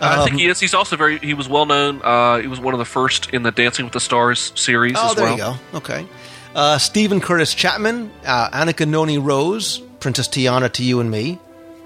I 0.00 0.24
think 0.24 0.38
he 0.38 0.46
is. 0.46 0.60
He's 0.60 0.74
also 0.74 0.96
very. 0.96 1.18
He 1.18 1.34
was 1.34 1.48
well 1.48 1.66
known. 1.66 2.00
Uh, 2.02 2.38
he 2.38 2.46
was 2.46 2.60
one 2.60 2.74
of 2.74 2.78
the 2.78 2.84
first 2.84 3.30
in 3.30 3.42
the 3.42 3.50
Dancing 3.50 3.84
with 3.84 3.92
the 3.92 4.00
Stars 4.00 4.52
series. 4.54 4.96
Oh, 4.98 5.10
as 5.10 5.14
there 5.16 5.24
well. 5.24 5.32
you 5.32 5.38
go. 5.72 5.78
Okay. 5.78 6.06
Uh, 6.54 6.78
Steven 6.78 7.20
Curtis 7.20 7.54
Chapman, 7.54 8.10
uh, 8.26 8.50
Anika 8.50 8.86
Noni 8.86 9.18
Rose, 9.18 9.78
Princess 10.00 10.28
Tiana 10.28 10.70
to 10.72 10.82
you 10.82 11.00
and 11.00 11.10
me. 11.10 11.38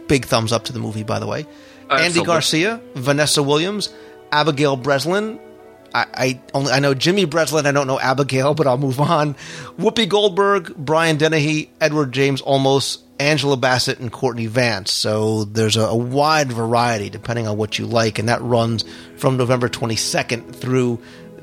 Big 0.08 0.24
thumbs 0.24 0.52
up 0.52 0.64
to 0.64 0.72
the 0.72 0.78
movie, 0.78 1.02
by 1.02 1.18
the 1.18 1.26
way. 1.26 1.46
Andy 1.90 2.22
Garcia, 2.22 2.80
Vanessa 2.94 3.42
Williams, 3.42 3.92
Abigail 4.32 4.76
Breslin, 4.76 5.38
I, 5.94 6.06
I, 6.12 6.40
only 6.52 6.72
I 6.72 6.80
know 6.80 6.92
Jimmy 6.92 7.24
Breslin. 7.24 7.66
I 7.66 7.72
don't 7.72 7.86
know 7.86 8.00
Abigail, 8.00 8.54
but 8.54 8.66
I'll 8.66 8.78
move 8.78 9.00
on. 9.00 9.34
Whoopi 9.78 10.08
Goldberg, 10.08 10.74
Brian 10.76 11.16
Dennehy, 11.16 11.70
Edward 11.80 12.12
James 12.12 12.42
Olmos, 12.42 12.98
Angela 13.18 13.56
Bassett, 13.56 14.00
and 14.00 14.10
Courtney 14.10 14.46
Vance. 14.46 14.92
So 14.92 15.44
there's 15.44 15.76
a, 15.76 15.82
a, 15.82 15.96
wide 15.96 16.52
variety 16.52 17.10
depending 17.10 17.46
on 17.46 17.56
what 17.56 17.78
you 17.78 17.86
like, 17.86 18.18
and 18.18 18.28
that 18.28 18.42
runs 18.42 18.84
from 19.16 19.36
November 19.36 19.68
22nd 19.68 20.54
through 20.54 21.00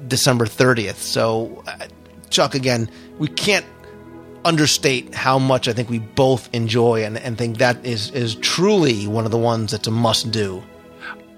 December 0.07 0.45
30th. 0.45 0.95
So, 0.95 1.63
uh, 1.67 1.87
Chuck, 2.29 2.55
again, 2.55 2.89
we 3.19 3.27
can't 3.27 3.65
understate 4.43 5.13
how 5.13 5.37
much 5.39 5.67
I 5.67 5.73
think 5.73 5.89
we 5.89 5.99
both 5.99 6.49
enjoy 6.53 7.03
and, 7.03 7.17
and 7.17 7.37
think 7.37 7.57
that 7.59 7.85
is 7.85 8.09
is 8.11 8.35
truly 8.35 9.07
one 9.07 9.25
of 9.25 9.31
the 9.31 9.37
ones 9.37 9.71
that's 9.71 9.87
a 9.87 9.91
must 9.91 10.31
do. 10.31 10.63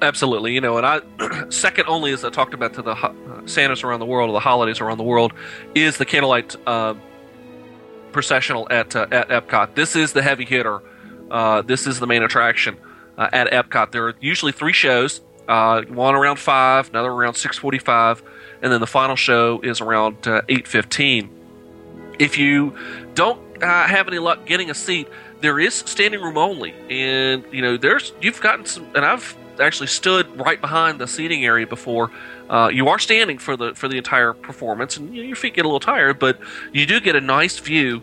Absolutely, 0.01 0.53
you 0.53 0.61
know, 0.61 0.77
and 0.77 0.85
I 0.85 1.01
second 1.49 1.85
only 1.87 2.11
as 2.11 2.23
I 2.25 2.29
talked 2.29 2.53
about 2.53 2.73
to 2.75 2.81
the 2.81 2.91
uh, 2.91 3.13
Santas 3.45 3.83
around 3.83 3.99
the 3.99 4.05
world 4.05 4.29
or 4.29 4.33
the 4.33 4.39
holidays 4.39 4.81
around 4.81 4.97
the 4.97 5.03
world 5.03 5.33
is 5.75 5.97
the 5.97 6.05
candlelight 6.05 6.55
uh, 6.67 6.93
processional 8.13 8.67
at 8.71 8.95
uh, 8.95 9.07
at 9.11 9.27
Epcot. 9.29 9.75
This 9.75 9.95
is 9.95 10.13
the 10.13 10.21
heavy 10.21 10.45
hitter. 10.45 10.81
Uh, 11.29 11.61
this 11.63 11.87
is 11.87 11.99
the 11.99 12.07
main 12.07 12.23
attraction 12.23 12.77
uh, 13.17 13.27
at 13.33 13.47
Epcot. 13.51 13.91
There 13.91 14.07
are 14.07 14.15
usually 14.21 14.53
three 14.53 14.73
shows. 14.73 15.21
Uh, 15.45 15.81
one 15.89 16.15
around 16.15 16.39
five, 16.39 16.89
another 16.89 17.11
around 17.11 17.33
six 17.33 17.57
forty-five, 17.57 18.23
and 18.61 18.71
then 18.71 18.79
the 18.79 18.87
final 18.87 19.17
show 19.17 19.59
is 19.61 19.81
around 19.81 20.25
eight 20.47 20.67
fifteen. 20.67 21.29
If 22.17 22.37
you 22.37 22.77
don't 23.13 23.41
have 23.61 24.07
any 24.07 24.19
luck 24.19 24.45
getting 24.45 24.69
a 24.69 24.73
seat, 24.73 25.09
there 25.41 25.59
is 25.59 25.73
standing 25.73 26.21
room 26.21 26.37
only, 26.37 26.73
and 26.89 27.43
you 27.51 27.61
know 27.61 27.75
there's 27.75 28.13
you've 28.21 28.39
gotten 28.39 28.65
some, 28.65 28.87
and 28.95 29.03
I've 29.03 29.35
actually 29.59 29.87
stood 29.87 30.39
right 30.39 30.59
behind 30.59 30.99
the 30.99 31.07
seating 31.07 31.45
area 31.45 31.67
before. 31.67 32.11
Uh, 32.49 32.69
you 32.71 32.87
are 32.87 32.99
standing 32.99 33.37
for 33.37 33.55
the 33.57 33.73
for 33.75 33.87
the 33.87 33.97
entire 33.97 34.33
performance, 34.33 34.97
and 34.97 35.15
your 35.15 35.35
feet 35.35 35.53
get 35.53 35.65
a 35.65 35.67
little 35.67 35.79
tired, 35.79 36.19
but 36.19 36.39
you 36.71 36.85
do 36.85 36.99
get 36.99 37.15
a 37.15 37.21
nice 37.21 37.59
view 37.59 38.01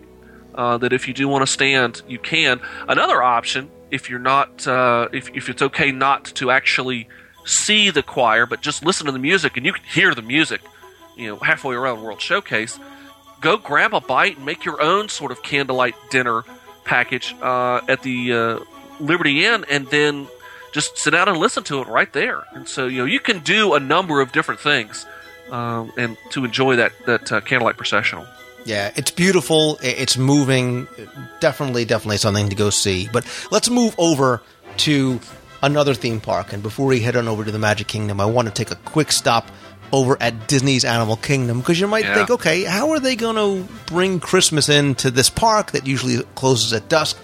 uh, 0.55 0.79
that 0.79 0.93
if 0.93 1.07
you 1.09 1.15
do 1.15 1.29
want 1.29 1.43
to 1.43 1.47
stand, 1.47 2.03
you 2.09 2.19
can. 2.19 2.61
Another 2.89 3.23
option, 3.23 3.71
if 3.91 4.11
you're 4.11 4.19
not, 4.19 4.67
uh, 4.67 5.09
if, 5.13 5.31
if 5.35 5.49
it's 5.49 5.63
okay 5.63 5.93
not 5.93 6.25
to 6.25 6.51
actually 6.51 7.09
see 7.45 7.91
the 7.91 8.03
choir, 8.03 8.47
but 8.47 8.61
just 8.61 8.85
listen 8.85 9.07
to 9.07 9.13
the 9.13 9.19
music 9.19 9.57
and 9.57 9.65
you 9.65 9.73
can 9.73 9.85
hear 9.85 10.15
the 10.15 10.23
music, 10.23 10.61
you 11.17 11.27
know, 11.27 11.37
halfway 11.37 11.75
around 11.75 12.03
World 12.03 12.21
Showcase, 12.21 12.79
go 13.41 13.57
grab 13.57 13.95
a 13.95 14.01
bite 14.01 14.37
and 14.37 14.47
make 14.47 14.65
your 14.65 14.81
own 14.81 15.09
sort 15.09 15.33
of 15.33 15.43
candlelight 15.43 15.95
dinner 16.11 16.45
package 16.85 17.35
uh, 17.41 17.81
at 17.89 18.03
the 18.03 18.33
uh, 18.33 18.59
Liberty 18.99 19.45
Inn, 19.45 19.65
and 19.71 19.87
then 19.89 20.29
just 20.73 20.97
sit 20.99 21.11
down 21.11 21.29
and 21.29 21.39
listen 21.39 21.65
to 21.65 21.81
it 21.81 21.89
right 21.89 22.13
there. 22.13 22.45
And 22.53 22.69
so, 22.69 22.87
you 22.87 22.99
know, 22.99 23.05
you 23.05 23.21
can 23.21 23.41
do 23.41 23.75
a 23.75 23.81
number 23.81 24.21
of 24.21 24.33
different 24.33 24.61
things 24.61 25.07
um, 25.51 25.93
and 25.97 26.17
to 26.31 26.45
enjoy 26.45 26.77
that 26.77 26.93
that 27.07 27.33
uh, 27.33 27.41
candlelight 27.41 27.77
processional. 27.77 28.27
Yeah, 28.65 28.93
it's 28.95 29.11
beautiful. 29.11 29.79
It's 29.83 30.19
moving. 30.19 30.87
Definitely, 31.41 31.85
definitely 31.87 32.19
something 32.19 32.51
to 32.51 32.55
go 32.57 32.69
see. 32.71 33.09
But 33.13 33.25
let's 33.51 33.71
move 33.71 33.95
over 33.99 34.43
to 34.79 35.19
another 35.63 35.95
theme 35.95 36.21
park. 36.21 36.53
And 36.53 36.63
before 36.63 36.87
we 36.87 37.01
head 37.01 37.17
on 37.17 37.27
over 37.27 37.45
to 37.45 37.51
the 37.51 37.59
Magic 37.59 37.87
Kingdom, 37.87 38.21
I 38.21 38.27
want 38.27 38.49
to 38.49 38.55
take 38.55 38.71
a 38.71 38.77
quick 38.77 39.13
stop 39.13 39.51
over 39.93 40.17
at 40.21 40.47
Disney's 40.47 40.85
Animal 40.85 41.17
Kingdom 41.17 41.61
because 41.61 41.81
you 41.81 41.87
might 41.89 42.05
Yeah. 42.05 42.15
think, 42.15 42.31
okay, 42.31 42.63
how 42.65 42.91
are 42.91 43.01
they 43.01 43.17
going 43.17 43.37
to 43.37 43.67
bring 43.87 44.21
Christmas 44.21 44.69
into 44.69 45.11
this 45.11 45.31
park 45.31 45.73
that 45.73 45.87
usually 45.87 46.23
closes 46.35 46.73
at 46.73 46.89
dusk? 46.89 47.17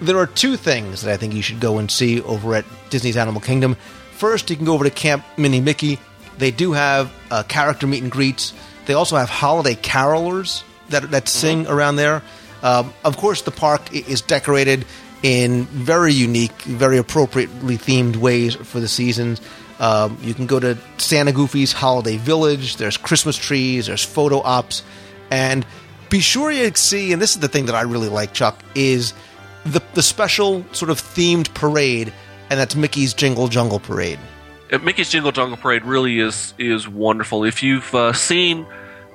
There 0.00 0.18
are 0.18 0.26
two 0.26 0.56
things 0.56 1.02
that 1.02 1.12
I 1.12 1.16
think 1.16 1.34
you 1.34 1.42
should 1.42 1.60
go 1.60 1.78
and 1.78 1.90
see 1.90 2.22
over 2.22 2.54
at 2.54 2.64
Disney's 2.88 3.16
Animal 3.16 3.40
Kingdom. 3.40 3.76
First, 4.12 4.48
you 4.50 4.56
can 4.56 4.64
go 4.64 4.74
over 4.74 4.84
to 4.84 4.90
Camp 4.90 5.24
Mini 5.36 5.60
Mickey. 5.60 5.98
They 6.38 6.50
do 6.50 6.72
have 6.72 7.12
uh, 7.30 7.42
character 7.42 7.86
meet 7.86 8.02
and 8.02 8.10
greets. 8.10 8.54
They 8.86 8.94
also 8.94 9.16
have 9.16 9.28
holiday 9.28 9.74
carolers 9.74 10.62
that 10.88 11.10
that 11.10 11.28
sing 11.28 11.66
around 11.66 11.96
there. 11.96 12.22
Um, 12.62 12.92
of 13.04 13.16
course, 13.16 13.42
the 13.42 13.50
park 13.50 13.92
is 13.92 14.20
decorated 14.20 14.84
in 15.22 15.64
very 15.64 16.12
unique, 16.12 16.62
very 16.62 16.98
appropriately 16.98 17.76
themed 17.76 18.16
ways 18.16 18.54
for 18.54 18.80
the 18.80 18.88
seasons. 18.88 19.40
Um, 19.78 20.18
you 20.22 20.34
can 20.34 20.46
go 20.46 20.60
to 20.60 20.76
Santa 20.98 21.32
Goofy's 21.32 21.72
Holiday 21.72 22.16
Village. 22.16 22.76
There's 22.76 22.96
Christmas 22.96 23.36
trees. 23.36 23.86
There's 23.86 24.04
photo 24.04 24.40
ops, 24.40 24.82
and 25.30 25.64
be 26.08 26.20
sure 26.20 26.50
you 26.50 26.70
see. 26.74 27.12
And 27.12 27.20
this 27.20 27.30
is 27.30 27.40
the 27.40 27.48
thing 27.48 27.66
that 27.66 27.74
I 27.74 27.82
really 27.82 28.08
like, 28.08 28.32
Chuck, 28.32 28.62
is 28.74 29.14
the 29.64 29.82
the 29.94 30.02
special 30.02 30.64
sort 30.72 30.90
of 30.90 31.00
themed 31.00 31.52
parade, 31.54 32.12
and 32.48 32.58
that's 32.58 32.74
Mickey's 32.74 33.14
Jingle 33.14 33.48
Jungle 33.48 33.80
Parade. 33.80 34.18
Uh, 34.72 34.78
Mickey's 34.78 35.10
Jingle 35.10 35.32
Jungle 35.32 35.56
Parade 35.56 35.84
really 35.84 36.20
is 36.20 36.54
is 36.58 36.88
wonderful. 36.88 37.44
If 37.44 37.62
you've 37.62 37.94
uh, 37.94 38.12
seen 38.12 38.66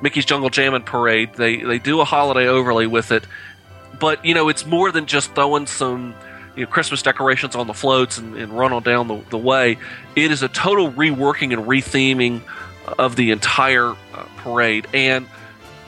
Mickey's 0.01 0.25
Jungle 0.25 0.49
Jammin' 0.49 0.83
Parade, 0.83 1.33
they 1.35 1.57
they 1.57 1.79
do 1.79 2.01
a 2.01 2.05
holiday 2.05 2.47
overlay 2.47 2.85
with 2.85 3.11
it, 3.11 3.25
but 3.99 4.23
you 4.23 4.33
know 4.33 4.49
it's 4.49 4.65
more 4.65 4.91
than 4.91 5.05
just 5.05 5.33
throwing 5.33 5.67
some 5.67 6.15
you 6.55 6.65
know, 6.65 6.71
Christmas 6.71 7.01
decorations 7.01 7.55
on 7.55 7.67
the 7.67 7.73
floats 7.73 8.17
and, 8.17 8.35
and 8.35 8.57
run 8.57 8.71
on 8.71 8.83
down 8.83 9.07
the, 9.07 9.21
the 9.29 9.37
way. 9.37 9.77
It 10.15 10.31
is 10.31 10.43
a 10.43 10.47
total 10.47 10.91
reworking 10.91 11.53
and 11.53 11.65
retheming 11.65 12.41
of 12.99 13.15
the 13.15 13.31
entire 13.31 13.89
uh, 13.89 13.95
parade, 14.37 14.87
and 14.93 15.27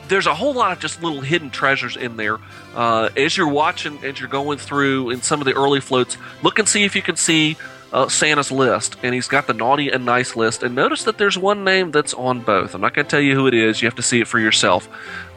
there's 0.08 0.28
a 0.28 0.36
whole 0.36 0.54
lot 0.54 0.72
of 0.72 0.80
just 0.80 1.02
little 1.02 1.22
hidden 1.22 1.50
treasures 1.50 1.96
in 1.98 2.18
there. 2.18 2.38
Uh, 2.76 3.10
as 3.16 3.38
you're 3.38 3.48
watching, 3.48 4.04
as 4.04 4.20
you're 4.20 4.30
going 4.30 4.58
through 4.58 5.10
in 5.10 5.22
some 5.22 5.42
of 5.42 5.46
the 5.46 5.54
early 5.54 5.80
floats, 5.80 6.18
look 6.44 6.60
and 6.60 6.68
see 6.68 6.84
if 6.84 6.96
you 6.96 7.02
can 7.02 7.16
see 7.16 7.58
uh, 7.94 8.08
Santa's 8.10 8.52
list. 8.52 8.98
And 9.04 9.14
he's 9.14 9.28
got 9.28 9.48
the 9.48 9.54
naughty 9.54 9.90
and 9.90 10.06
nice 10.06 10.36
list. 10.36 10.64
And 10.64 10.76
notice 10.76 11.04
that 11.04 11.18
there's 11.18 11.38
one 11.38 11.64
name 11.64 11.92
that's 11.92 12.14
on 12.14 12.42
both. 12.42 12.76
I'm 12.76 12.82
not 12.82 12.94
going 12.94 13.06
to 13.06 13.10
tell 13.10 13.22
you 13.22 13.36
who 13.36 13.48
it 13.48 13.54
is. 13.54 13.82
You 13.82 13.88
have 13.88 13.96
to 13.96 14.04
see 14.04 14.20
it 14.20 14.28
for 14.28 14.40
yourself. 14.40 14.90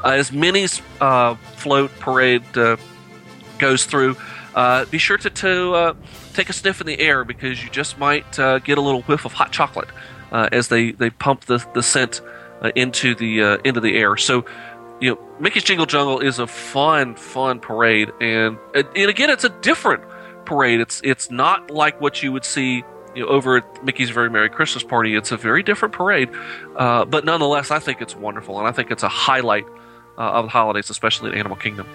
Uh, 0.05 0.11
as 0.11 0.33
Minnie's 0.33 0.81
uh, 1.01 1.35
float 1.57 1.91
parade 1.99 2.43
uh, 2.57 2.77
goes 3.59 3.85
through, 3.85 4.16
uh, 4.55 4.85
be 4.87 4.99
sure 4.99 5.16
to, 5.18 5.31
to 5.31 5.75
uh, 5.75 5.95
take 6.35 6.49
a 6.49 6.53
sniff 6.53 6.81
in 6.81 6.87
the 6.87 6.99
air 6.99 7.25
because 7.25 7.62
you 7.62 7.71
just 7.71 7.99
might 7.99 8.31
get 8.33 8.79
a 8.79 8.81
little 8.81 9.03
whiff 9.03 9.25
of 9.25 9.33
hot 9.33 9.53
chocolate 9.53 9.89
as 10.33 10.68
they, 10.68 10.93
they 10.93 11.11
pump 11.11 11.45
the, 11.45 11.64
the 11.75 11.83
scent 11.83 12.21
uh, 12.61 12.70
into 12.74 13.14
the 13.14 13.42
uh, 13.42 13.58
into 13.64 13.80
the 13.80 13.96
air. 13.96 14.16
So, 14.16 14.44
you 15.00 15.11
know, 15.11 15.20
Mickey's 15.38 15.64
Jingle 15.64 15.86
Jungle 15.86 16.20
is 16.20 16.38
a 16.38 16.46
fun, 16.46 17.14
fun 17.16 17.61
parade, 17.61 18.11
and 18.20 18.58
and 18.74 19.11
again, 19.11 19.30
it's 19.30 19.44
a 19.44 19.48
different 19.48 20.02
parade. 20.44 20.80
It's 20.80 21.00
it's 21.04 21.30
not 21.30 21.70
like 21.70 22.00
what 22.00 22.22
you 22.22 22.32
would 22.32 22.44
see. 22.44 22.84
You 23.12 23.24
know, 23.24 23.28
over 23.28 23.56
at 23.56 23.84
Mickey's 23.84 24.11
Very 24.11 24.30
Merry 24.30 24.48
Christmas 24.48 24.84
Party, 24.84 25.16
it's 25.16 25.32
a 25.32 25.36
very 25.36 25.64
different 25.64 25.94
parade, 25.94 26.30
uh, 26.76 27.04
but 27.04 27.24
nonetheless, 27.24 27.72
I 27.72 27.80
think 27.80 28.00
it's 28.00 28.14
wonderful, 28.14 28.61
and 28.61 28.68
I 28.68 28.72
think 28.72 28.92
it's 28.92 29.02
a 29.02 29.08
highlight 29.08 29.66
uh, 30.16 30.20
of 30.20 30.44
the 30.44 30.50
holidays, 30.50 30.90
especially 30.90 31.32
at 31.32 31.36
Animal 31.36 31.56
Kingdom. 31.56 31.88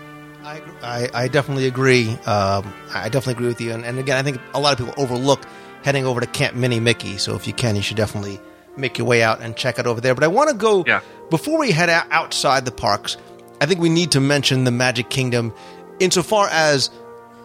I, 0.43 0.61
I, 0.83 1.09
I 1.13 1.27
definitely 1.27 1.67
agree. 1.67 2.09
Um, 2.25 2.73
I 2.93 3.09
definitely 3.09 3.33
agree 3.33 3.47
with 3.47 3.61
you. 3.61 3.71
And, 3.71 3.85
and 3.85 3.97
again, 3.97 4.17
I 4.17 4.23
think 4.23 4.39
a 4.53 4.59
lot 4.59 4.79
of 4.79 4.85
people 4.85 5.01
overlook 5.01 5.43
heading 5.83 6.05
over 6.05 6.19
to 6.19 6.27
Camp 6.27 6.55
Mini 6.55 6.79
Mickey. 6.79 7.17
So 7.17 7.35
if 7.35 7.47
you 7.47 7.53
can, 7.53 7.75
you 7.75 7.81
should 7.81 7.97
definitely 7.97 8.39
make 8.77 8.97
your 8.97 9.07
way 9.07 9.23
out 9.23 9.41
and 9.41 9.55
check 9.55 9.79
it 9.79 9.87
over 9.87 10.01
there. 10.01 10.13
But 10.15 10.23
I 10.23 10.27
want 10.27 10.49
to 10.49 10.55
go 10.55 10.83
Yeah. 10.85 11.01
before 11.29 11.57
we 11.59 11.71
head 11.71 11.89
out 11.89 12.05
outside 12.11 12.65
the 12.65 12.71
parks. 12.71 13.17
I 13.61 13.65
think 13.65 13.79
we 13.79 13.89
need 13.89 14.11
to 14.11 14.19
mention 14.19 14.63
the 14.65 14.71
Magic 14.71 15.09
Kingdom 15.09 15.53
insofar 15.99 16.49
as 16.51 16.89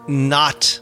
not 0.08 0.80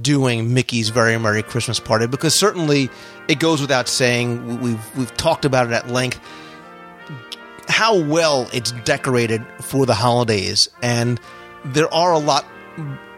doing 0.00 0.54
Mickey's 0.54 0.88
Very 0.88 1.18
Merry 1.18 1.42
Christmas 1.42 1.78
Party 1.80 2.06
because 2.06 2.34
certainly 2.34 2.88
it 3.28 3.38
goes 3.40 3.60
without 3.60 3.88
saying. 3.88 4.60
We've 4.60 4.96
we've 4.96 5.14
talked 5.16 5.44
about 5.44 5.66
it 5.66 5.72
at 5.72 5.88
length 5.90 6.18
how 7.68 7.96
well 7.96 8.48
it's 8.52 8.72
decorated 8.84 9.44
for 9.60 9.86
the 9.86 9.94
holidays 9.94 10.68
and 10.82 11.20
there 11.64 11.92
are 11.94 12.12
a 12.12 12.18
lot 12.18 12.44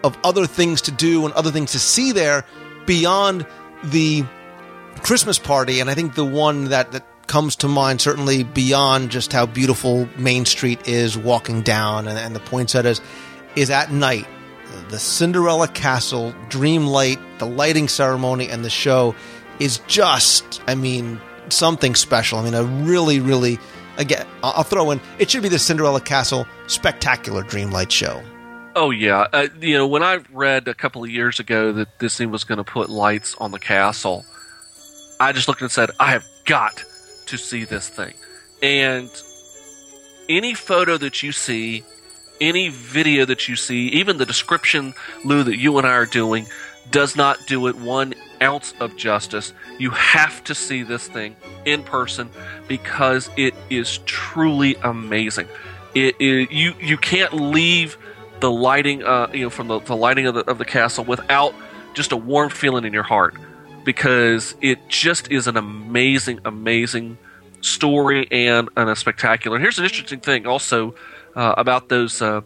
of 0.05 0.17
other 0.25 0.47
things 0.47 0.83
to 0.83 0.91
do 0.91 1.25
and 1.25 1.33
other 1.35 1.51
things 1.51 1.73
to 1.73 1.79
see 1.79 2.13
there 2.13 2.45
beyond 2.87 3.47
the 3.85 4.25
Christmas 5.03 5.39
party 5.39 5.81
and 5.81 5.91
I 5.91 5.95
think 5.95 6.15
the 6.15 6.25
one 6.25 6.67
that 6.67 6.93
that 6.93 7.07
comes 7.27 7.57
to 7.57 7.69
mind 7.69 8.01
certainly 8.01 8.43
beyond 8.43 9.11
just 9.11 9.33
how 9.33 9.47
beautiful 9.47 10.09
Main 10.19 10.45
Street 10.45 10.87
is 10.89 11.17
walking 11.17 11.63
down 11.63 12.09
and, 12.09 12.19
and 12.19 12.35
the 12.35 12.41
poinsettias 12.41 13.01
is 13.01 13.07
is 13.55 13.71
at 13.71 13.93
night 13.93 14.27
the 14.89 14.99
Cinderella 14.99 15.69
Castle 15.69 16.35
Dream 16.49 16.87
Light 16.87 17.19
the 17.39 17.47
lighting 17.47 17.89
ceremony 17.89 18.49
and 18.49 18.65
the 18.65 18.71
show 18.71 19.15
is 19.59 19.79
just 19.87 20.63
I 20.67 20.75
mean 20.75 21.21
something 21.49 21.95
special. 21.95 22.39
I 22.39 22.45
mean 22.45 22.55
a 22.55 22.65
really 22.65 23.21
really 23.21 23.59
again 23.97 24.27
I'll 24.43 24.65
throw 24.65 24.91
in 24.91 25.01
it 25.19 25.31
should 25.31 25.43
be 25.43 25.49
the 25.49 25.59
Cinderella 25.59 26.01
Castle 26.01 26.47
spectacular 26.67 27.43
Dreamlight 27.43 27.91
show. 27.91 28.23
Oh 28.75 28.91
yeah, 28.91 29.27
uh, 29.33 29.49
you 29.61 29.77
know 29.77 29.87
when 29.87 30.03
I 30.03 30.21
read 30.33 30.67
a 30.67 30.75
couple 30.75 31.05
of 31.05 31.11
years 31.11 31.39
ago 31.39 31.73
that 31.73 31.99
Disney 31.99 32.27
was 32.27 32.45
going 32.45 32.59
to 32.59 32.65
put 32.65 32.89
lights 32.89 33.35
on 33.39 33.51
the 33.51 33.59
castle, 33.59 34.25
I 35.23 35.33
just 35.33 35.49
looked 35.49 35.63
and 35.63 35.71
said, 35.71 35.91
"I 36.01 36.11
have 36.11 36.27
got 36.45 36.85
to 37.27 37.37
see 37.37 37.65
this 37.65 37.89
thing." 37.89 38.15
And 38.63 39.11
any 40.29 40.55
photo 40.55 40.97
that 40.99 41.23
you 41.23 41.33
see, 41.33 41.85
any 42.41 42.69
video 42.69 43.25
that 43.27 43.49
you 43.49 43.57
see, 43.57 43.89
even 43.89 44.19
the 44.19 44.27
description, 44.27 44.95
Lou, 45.25 45.43
that 45.45 45.59
you 45.59 45.79
and 45.79 45.87
I 45.87 45.93
are 45.93 46.07
doing, 46.07 46.47
does 46.91 47.15
not 47.15 47.39
do 47.47 47.69
it 47.69 47.77
one 47.77 48.15
ounce 48.41 48.75
of 48.81 48.97
justice. 48.97 49.53
You 49.79 49.91
have 49.91 50.43
to 50.45 50.55
see 50.55 50.83
this 50.83 51.07
thing 51.07 51.37
in 51.65 51.85
person 51.85 52.29
because 52.67 53.31
it 53.37 53.55
is 53.71 53.99
truly 53.99 54.75
amazing. 54.83 55.49
It, 55.95 56.17
it 56.21 56.51
you 56.51 56.75
you 56.81 56.97
can't 56.97 57.33
leave 57.33 57.97
the 58.41 58.51
lighting, 58.51 59.05
uh, 59.05 59.31
you 59.33 59.43
know, 59.43 59.51
from 59.51 59.69
the, 59.69 59.79
the 59.79 59.95
lighting 59.95 60.27
of 60.27 60.35
the, 60.35 60.51
of 60.51 60.59
the 60.59 60.65
castle 60.65 61.05
without 61.05 61.55
just 61.95 62.11
a 62.11 62.17
warm 62.17 62.51
feeling 62.51 62.85
in 62.85 62.93
your 62.93 63.05
heart 63.05 63.37
because 63.85 64.55
it 64.61 64.89
just 64.89 65.31
is 65.31 65.47
an 65.47 65.57
amazing, 65.57 66.41
amazing 66.45 67.19
story 67.61 68.27
and, 68.31 68.69
and 68.77 68.91
a 68.91 68.97
spectacular. 68.97 69.57
And 69.57 69.63
here's 69.63 69.79
an 69.79 69.85
interesting 69.85 70.21
thing 70.21 70.47
also 70.47 70.95
uh, 71.35 71.55
about 71.57 71.89
those 71.89 72.21
uh, 72.21 72.43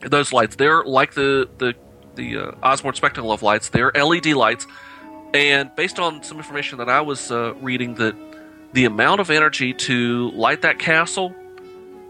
those 0.00 0.32
lights. 0.32 0.56
They're 0.56 0.84
like 0.84 1.14
the 1.14 1.48
the 1.58 1.74
the 2.14 2.38
uh, 2.38 2.52
Osborne 2.62 2.94
Spectacle 2.94 3.32
of 3.32 3.42
lights. 3.42 3.70
They're 3.70 3.92
LED 3.92 4.26
lights, 4.26 4.66
and 5.32 5.74
based 5.74 5.98
on 5.98 6.22
some 6.22 6.36
information 6.36 6.78
that 6.78 6.88
I 6.88 7.00
was 7.00 7.30
uh, 7.30 7.54
reading, 7.54 7.94
that 7.96 8.14
the 8.72 8.84
amount 8.84 9.20
of 9.20 9.30
energy 9.30 9.72
to 9.72 10.30
light 10.32 10.62
that 10.62 10.78
castle 10.78 11.34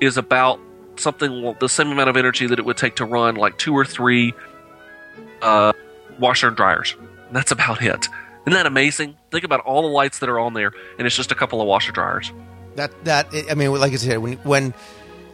is 0.00 0.16
about 0.16 0.60
something 0.96 1.54
the 1.60 1.68
same 1.68 1.90
amount 1.90 2.08
of 2.08 2.16
energy 2.16 2.46
that 2.46 2.58
it 2.58 2.64
would 2.64 2.76
take 2.76 2.96
to 2.96 3.04
run 3.04 3.36
like 3.36 3.58
two 3.58 3.74
or 3.74 3.84
three 3.84 4.34
uh, 5.42 5.72
washer 6.18 6.48
and 6.48 6.56
dryers. 6.56 6.96
And 7.00 7.36
that's 7.36 7.50
about 7.50 7.82
it. 7.82 8.06
Isn't 8.46 8.52
that 8.52 8.66
amazing? 8.66 9.16
Think 9.30 9.44
about 9.44 9.60
all 9.60 9.82
the 9.82 9.88
lights 9.88 10.18
that 10.18 10.28
are 10.28 10.38
on 10.38 10.54
there, 10.54 10.72
and 10.98 11.06
it's 11.06 11.16
just 11.16 11.32
a 11.32 11.34
couple 11.34 11.60
of 11.60 11.66
washer 11.66 11.92
dryers. 11.92 12.30
that 12.76 12.92
that 13.04 13.28
I 13.50 13.54
mean 13.54 13.72
like 13.72 13.92
I 13.92 13.96
said 13.96 14.18
when 14.18 14.34
when 14.38 14.74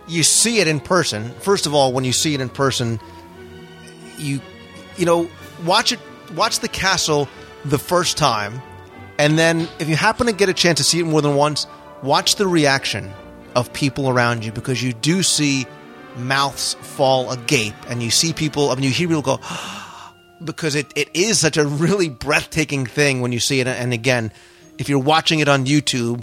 you 0.07 0.23
see 0.23 0.61
it 0.61 0.69
in 0.69 0.81
person 0.81 1.31
first 1.41 1.67
of 1.67 1.75
all 1.75 1.93
when 1.93 2.05
you 2.05 2.13
see 2.13 2.35
it 2.35 2.41
in 2.41 2.49
person 2.49 3.01
you 4.19 4.41
you 4.97 5.07
know 5.07 5.29
watch 5.65 5.93
it 5.93 6.01
watch 6.35 6.59
the 6.61 6.69
castle 6.69 7.29
the 7.65 7.79
first 7.79 8.19
time 8.19 8.61
and 9.19 9.39
then 9.39 9.69
if 9.79 9.89
you 9.89 9.97
happen 9.97 10.27
to 10.27 10.33
get 10.33 10.49
a 10.49 10.55
chance 10.55 10.79
to 10.79 10.85
see 10.85 11.01
it 11.01 11.05
more 11.05 11.23
than 11.23 11.35
once 11.35 11.67
watch 12.03 12.37
the 12.37 12.47
reaction 12.47 13.11
of 13.55 13.73
people 13.73 14.09
around 14.11 14.45
you 14.45 14.53
because 14.53 14.83
you 14.83 14.93
do 14.93 15.23
see 15.23 15.67
mouths 16.17 16.75
fall 16.75 17.31
agape, 17.31 17.75
and 17.89 18.03
you 18.03 18.11
see 18.11 18.33
people. 18.33 18.71
I 18.71 18.75
mean, 18.75 18.85
you 18.85 18.91
hear 18.91 19.09
people 19.09 19.23
go 19.23 19.41
because 20.45 20.75
it, 20.75 20.93
it 20.97 21.09
is 21.15 21.39
such 21.39 21.57
a 21.57 21.65
really 21.65 22.09
breathtaking 22.09 22.87
thing 22.87 23.21
when 23.21 23.33
you 23.33 23.41
see 23.41 23.61
it. 23.61 23.67
And 23.67 23.93
again, 23.93 24.33
if 24.79 24.89
you're 24.89 24.99
watching 24.99 25.41
it 25.41 25.49
on 25.49 25.67
YouTube, 25.67 26.23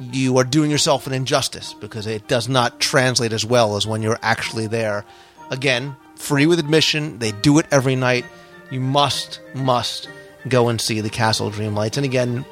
you 0.00 0.38
are 0.38 0.44
doing 0.44 0.70
yourself 0.70 1.06
an 1.06 1.12
injustice 1.12 1.74
because 1.74 2.06
it 2.06 2.26
does 2.26 2.48
not 2.48 2.80
translate 2.80 3.32
as 3.32 3.44
well 3.44 3.76
as 3.76 3.86
when 3.86 4.02
you're 4.02 4.18
actually 4.22 4.66
there. 4.66 5.04
Again, 5.50 5.94
free 6.16 6.46
with 6.46 6.58
admission. 6.58 7.18
They 7.18 7.32
do 7.32 7.58
it 7.58 7.66
every 7.70 7.96
night. 7.96 8.24
You 8.70 8.80
must, 8.80 9.40
must 9.54 10.08
go 10.48 10.68
and 10.68 10.80
see 10.80 11.00
the 11.00 11.10
Castle 11.10 11.50
Dreamlights. 11.50 11.96
And 11.96 12.06
again, 12.06 12.44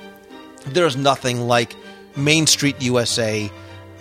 there's 0.66 0.96
nothing 0.96 1.40
like 1.40 1.74
Main 2.16 2.46
Street 2.46 2.82
USA 2.82 3.50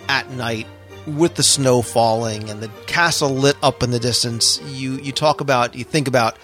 at 0.08 0.28
night 0.30 0.66
with 1.06 1.36
the 1.36 1.42
snow 1.42 1.80
falling 1.80 2.50
and 2.50 2.60
the 2.60 2.68
castle 2.86 3.30
lit 3.30 3.56
up 3.62 3.82
in 3.82 3.90
the 3.90 3.98
distance. 3.98 4.60
You 4.66 4.94
you 4.96 5.12
talk 5.12 5.40
about 5.40 5.74
you 5.74 5.84
think 5.84 6.08
about 6.08 6.36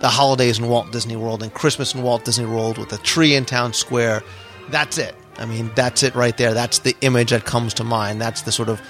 the 0.00 0.08
holidays 0.08 0.58
in 0.58 0.68
Walt 0.68 0.92
Disney 0.92 1.16
World 1.16 1.42
and 1.42 1.52
Christmas 1.52 1.94
in 1.94 2.02
Walt 2.02 2.24
Disney 2.24 2.46
World 2.46 2.78
with 2.78 2.92
a 2.92 2.98
tree 2.98 3.34
in 3.34 3.44
town 3.44 3.72
square. 3.72 4.22
That's 4.68 4.98
it. 4.98 5.14
I 5.38 5.46
mean, 5.46 5.70
that's 5.74 6.02
it 6.02 6.14
right 6.14 6.36
there. 6.36 6.54
That's 6.54 6.80
the 6.80 6.96
image 7.00 7.30
that 7.30 7.44
comes 7.44 7.74
to 7.74 7.84
mind. 7.84 8.20
That's 8.20 8.42
the 8.42 8.52
sort 8.52 8.68
of 8.68 8.80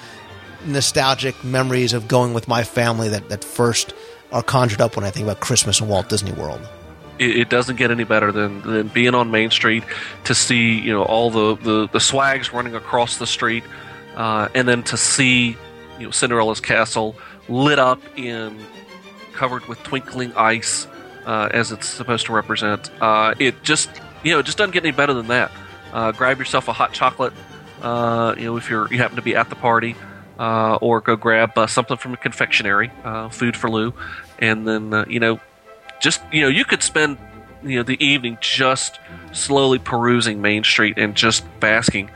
nostalgic 0.65 1.43
memories 1.45 1.93
of 1.93 2.09
going 2.09 2.35
with 2.35 2.49
my 2.49 2.65
family 2.65 3.09
that, 3.09 3.29
that 3.29 3.45
first 3.45 3.95
are 4.33 4.43
conjured 4.43 4.81
up 4.81 4.97
when 4.97 5.05
I 5.05 5.11
think 5.11 5.25
about 5.25 5.41
Christmas 5.41 5.81
in 5.81 5.89
Walt 5.89 6.09
Disney 6.09 6.33
World. 6.33 6.61
It, 7.19 7.49
doesn't 7.49 7.77
get 7.77 7.91
any 7.91 8.05
better 8.05 8.31
than, 8.31 8.61
than 8.61 8.89
being 8.89 9.15
on 9.15 9.31
Main 9.31 9.51
Street 9.51 9.85
to 10.25 10.35
see 10.35 10.79
you 10.79 10.93
know 10.93 11.03
all 11.03 11.31
the, 11.31 11.57
the, 11.57 11.89
the 11.89 12.01
swags 12.01 12.53
running 12.53 12.75
across 12.75 13.17
the 13.17 13.27
street, 13.27 13.65
uh, 14.17 14.49
and 14.55 14.69
then 14.69 14.83
to 14.83 14.99
see 14.99 15.57
you 15.99 16.05
know 16.05 16.11
Cinderella's 16.11 16.61
castle 16.61 17.17
lit 17.49 17.79
up 17.79 18.03
in 18.17 18.59
covered 19.33 19.65
with 19.67 19.83
twinkling 19.83 20.35
ice 20.35 20.87
uh, 21.27 21.49
as 21.53 21.73
it's 21.73 21.89
supposed 21.89 22.27
to 22.27 22.33
represent. 22.33 22.91
Uh, 23.01 23.35
it 23.39 23.63
just 23.63 23.91
you 24.23 24.33
know 24.33 24.39
it 24.39 24.47
just 24.47 24.57
doesn't 24.57 24.73
get 24.73 24.85
any 24.85 24.97
better 24.97 25.13
than 25.13 25.27
that. 25.27 25.51
Uh, 25.93 26.13
grab 26.13 26.39
yourself 26.39 26.69
a 26.69 26.73
hot 26.73 26.93
chocolate, 26.93 27.33
uh, 27.83 28.35
you 28.39 28.45
know 28.45 28.57
if 28.57 28.71
you're 28.71 28.91
you 28.91 28.99
happen 28.99 29.17
to 29.17 29.23
be 29.23 29.35
at 29.35 29.51
the 29.51 29.57
party, 29.57 29.97
uh, 30.39 30.77
or 30.77 31.01
go 31.01 31.17
grab 31.17 31.57
uh, 31.59 31.67
something 31.67 31.97
from 31.97 32.15
a 32.15 32.17
confectionery, 32.17 32.91
food 33.31 33.57
for 33.57 33.69
Lou, 33.69 33.93
and 34.39 34.67
then 34.67 35.05
you 35.09 35.21
know 35.21 35.41
just 36.01 36.23
you 36.33 36.43
know 36.43 36.49
you 36.49 36.65
could 36.65 36.83
spend 36.83 37.19
you 37.63 37.77
know 37.77 37.83
the 37.83 38.03
evening 38.03 38.39
just 38.41 38.99
slowly 39.33 39.79
perusing 39.79 40.41
Main 40.41 40.65
Street 40.65 40.97
and 40.97 41.15
just 41.15 41.45
basking 41.61 42.11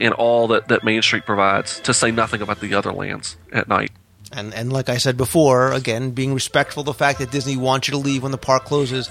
in 0.00 0.12
all 0.12 0.48
that 0.48 0.68
that 0.68 0.84
Main 0.84 1.02
Street 1.02 1.26
provides. 1.26 1.80
To 1.80 1.92
say 1.92 2.10
nothing 2.10 2.40
about 2.40 2.60
the 2.60 2.74
other 2.74 2.92
lands 2.92 3.36
at 3.52 3.68
night. 3.68 3.90
And 4.32 4.52
and 4.54 4.72
like 4.72 4.88
I 4.88 4.98
said 4.98 5.16
before, 5.16 5.72
again, 5.72 6.10
being 6.10 6.34
respectful 6.34 6.80
of 6.80 6.86
the 6.86 6.94
fact 6.94 7.18
that 7.20 7.30
Disney 7.30 7.56
wants 7.56 7.88
you 7.88 7.92
to 7.92 7.98
leave 7.98 8.22
when 8.22 8.32
the 8.32 8.38
park 8.38 8.64
closes. 8.64 9.08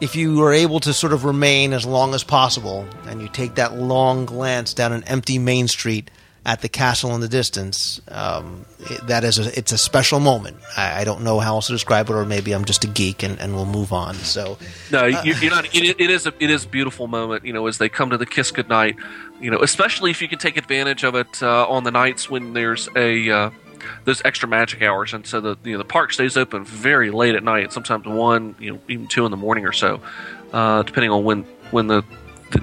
If 0.00 0.16
you 0.16 0.42
are 0.42 0.52
able 0.52 0.80
to 0.80 0.92
sort 0.92 1.12
of 1.12 1.24
remain 1.24 1.72
as 1.72 1.86
long 1.86 2.12
as 2.12 2.24
possible, 2.24 2.86
and 3.06 3.22
you 3.22 3.28
take 3.28 3.54
that 3.54 3.76
long 3.76 4.26
glance 4.26 4.74
down 4.74 4.92
an 4.92 5.04
empty 5.04 5.38
Main 5.38 5.68
Street 5.68 6.10
at 6.44 6.60
the 6.60 6.68
castle 6.68 7.14
in 7.14 7.20
the 7.20 7.28
distance, 7.28 8.00
um, 8.08 8.66
it, 8.80 9.06
that 9.06 9.22
is 9.22 9.38
a, 9.38 9.56
it's 9.56 9.70
a 9.70 9.78
special 9.78 10.18
moment. 10.18 10.56
I, 10.76 11.02
I 11.02 11.04
don't 11.04 11.22
know 11.22 11.38
how 11.38 11.54
else 11.54 11.68
to 11.68 11.72
describe 11.72 12.10
it, 12.10 12.14
or 12.14 12.24
maybe 12.24 12.52
I'm 12.52 12.64
just 12.64 12.82
a 12.82 12.88
geek 12.88 13.22
and, 13.22 13.38
and 13.38 13.54
we'll 13.54 13.66
move 13.66 13.92
on. 13.92 14.14
So 14.14 14.58
No, 14.90 15.06
you, 15.06 15.34
you're 15.34 15.52
not. 15.52 15.66
It, 15.66 16.00
it 16.00 16.10
is 16.10 16.26
a 16.26 16.32
it 16.40 16.50
is 16.50 16.64
a 16.64 16.68
beautiful 16.68 17.06
moment. 17.06 17.44
You 17.44 17.52
know, 17.52 17.68
as 17.68 17.78
they 17.78 17.88
come 17.88 18.10
to 18.10 18.18
the 18.18 18.26
kiss 18.26 18.50
goodnight. 18.50 18.96
You 19.40 19.50
know, 19.50 19.58
especially 19.58 20.10
if 20.10 20.22
you 20.22 20.28
can 20.28 20.38
take 20.38 20.56
advantage 20.56 21.04
of 21.04 21.14
it 21.16 21.42
uh, 21.42 21.68
on 21.68 21.84
the 21.84 21.90
nights 21.90 22.30
when 22.30 22.54
there's 22.54 22.88
a 22.96 23.30
uh, 23.30 23.50
those 24.04 24.22
extra 24.24 24.48
magic 24.48 24.82
hours, 24.82 25.12
and 25.12 25.26
so 25.26 25.40
the 25.40 25.56
you 25.64 25.72
know 25.72 25.78
the 25.78 25.84
park 25.84 26.12
stays 26.12 26.36
open 26.36 26.64
very 26.64 27.10
late 27.10 27.34
at 27.34 27.42
night, 27.42 27.72
sometimes 27.72 28.06
one, 28.06 28.54
you 28.58 28.72
know, 28.72 28.80
even 28.88 29.06
two 29.06 29.24
in 29.24 29.30
the 29.30 29.36
morning 29.36 29.66
or 29.66 29.72
so, 29.72 30.00
uh, 30.52 30.82
depending 30.82 31.10
on 31.10 31.24
when 31.24 31.44
when 31.70 31.86
the, 31.86 32.04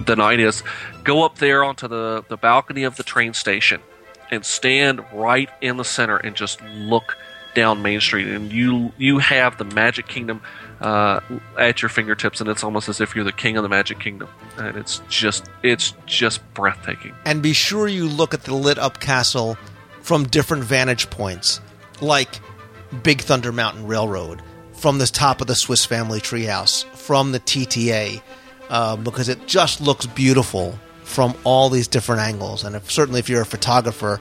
the 0.05 0.15
night 0.15 0.39
is. 0.39 0.63
Go 1.03 1.23
up 1.23 1.37
there 1.37 1.63
onto 1.63 1.87
the 1.87 2.23
the 2.27 2.37
balcony 2.37 2.83
of 2.83 2.95
the 2.95 3.03
train 3.03 3.33
station 3.33 3.81
and 4.31 4.45
stand 4.45 5.01
right 5.13 5.49
in 5.61 5.77
the 5.77 5.85
center 5.85 6.17
and 6.17 6.35
just 6.35 6.61
look 6.63 7.17
down 7.55 7.81
Main 7.81 7.99
Street, 7.99 8.27
and 8.27 8.51
you 8.51 8.91
you 8.97 9.17
have 9.19 9.57
the 9.57 9.65
Magic 9.65 10.07
Kingdom 10.07 10.41
uh, 10.81 11.19
at 11.57 11.81
your 11.81 11.89
fingertips, 11.89 12.39
and 12.39 12.49
it's 12.49 12.63
almost 12.63 12.89
as 12.89 13.01
if 13.01 13.15
you're 13.15 13.25
the 13.25 13.31
king 13.31 13.57
of 13.57 13.63
the 13.63 13.69
Magic 13.69 13.99
Kingdom, 13.99 14.29
and 14.57 14.77
it's 14.77 15.01
just 15.09 15.49
it's 15.63 15.93
just 16.05 16.41
breathtaking. 16.53 17.13
and 17.25 17.41
be 17.41 17.53
sure 17.53 17.87
you 17.87 18.07
look 18.07 18.33
at 18.33 18.43
the 18.43 18.53
lit 18.53 18.77
up 18.77 18.99
castle 18.99 19.57
from 20.09 20.23
different 20.23 20.63
vantage 20.63 21.07
points, 21.11 21.61
like 22.01 22.39
Big 23.03 23.21
Thunder 23.21 23.51
Mountain 23.51 23.85
Railroad, 23.85 24.41
from 24.73 24.97
the 24.97 25.05
top 25.05 25.39
of 25.39 25.45
the 25.45 25.53
Swiss 25.53 25.85
Family 25.85 26.19
Treehouse, 26.19 26.83
from 26.95 27.31
the 27.31 27.39
TTA, 27.39 28.19
uh, 28.71 28.95
because 28.95 29.29
it 29.29 29.45
just 29.45 29.81
looks 29.81 30.07
beautiful 30.07 30.73
from 31.03 31.35
all 31.43 31.69
these 31.69 31.87
different 31.87 32.21
angles. 32.23 32.63
And 32.63 32.75
if, 32.75 32.89
certainly, 32.89 33.19
if 33.19 33.29
you're 33.29 33.43
a 33.43 33.45
photographer, 33.45 34.19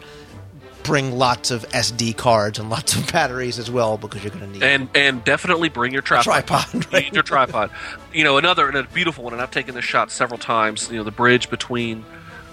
bring 0.82 1.12
lots 1.16 1.50
of 1.50 1.66
SD 1.70 2.18
cards 2.18 2.58
and 2.58 2.68
lots 2.76 2.94
of 2.94 3.10
batteries 3.10 3.58
as 3.58 3.70
well, 3.70 3.96
because 3.96 4.22
you're 4.22 4.30
going 4.30 4.44
to 4.44 4.50
need. 4.50 4.62
and 4.62 4.90
and 4.94 5.24
definitely 5.24 5.70
bring 5.70 5.94
your 5.94 6.02
tripod. 6.02 6.24
tripod, 6.46 6.74
You 6.74 6.80
right. 6.92 7.04
need 7.04 7.14
your 7.14 7.22
tripod. 7.22 7.70
You 8.12 8.24
know, 8.24 8.36
another 8.36 8.68
and 8.68 8.76
a 8.76 8.82
beautiful 8.82 9.24
one, 9.24 9.32
and 9.32 9.40
I've 9.40 9.50
taken 9.52 9.74
this 9.74 9.86
shot 9.86 10.10
several 10.10 10.38
times. 10.38 10.90
You 10.90 10.98
know, 10.98 11.04
the 11.04 11.12
bridge 11.12 11.48
between 11.48 12.04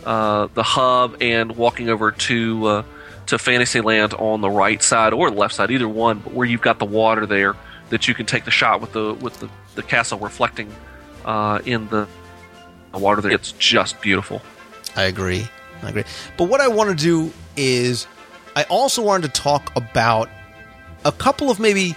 uh, 0.05 0.47
the 0.53 0.63
hub 0.63 1.17
and 1.19 1.57
walking 1.57 1.89
over 1.89 2.11
to 2.13 2.65
uh, 2.67 2.83
to 3.27 3.37
Fantasyland 3.37 4.13
on 4.13 4.41
the 4.41 4.49
right 4.49 4.81
side 4.81 5.13
or 5.13 5.29
the 5.29 5.37
left 5.37 5.55
side, 5.55 5.71
either 5.71 5.87
one, 5.87 6.19
but 6.19 6.33
where 6.33 6.47
you've 6.47 6.61
got 6.61 6.79
the 6.79 6.85
water 6.85 7.25
there 7.25 7.55
that 7.89 8.07
you 8.07 8.13
can 8.13 8.25
take 8.25 8.45
the 8.45 8.51
shot 8.51 8.81
with 8.81 8.93
the 8.93 9.13
with 9.15 9.39
the, 9.39 9.49
the 9.75 9.83
castle 9.83 10.19
reflecting 10.19 10.73
uh, 11.25 11.59
in 11.65 11.87
the 11.89 12.07
water 12.93 13.21
there. 13.21 13.31
It's 13.31 13.51
just 13.53 14.01
beautiful. 14.01 14.41
I 14.95 15.03
agree. 15.03 15.47
I 15.83 15.89
agree. 15.89 16.03
But 16.37 16.49
what 16.49 16.61
I 16.61 16.67
want 16.67 16.89
to 16.89 16.95
do 16.95 17.31
is, 17.57 18.07
I 18.55 18.63
also 18.63 19.01
wanted 19.01 19.33
to 19.33 19.41
talk 19.41 19.75
about 19.75 20.29
a 21.03 21.11
couple 21.11 21.49
of 21.49 21.59
maybe 21.59 21.95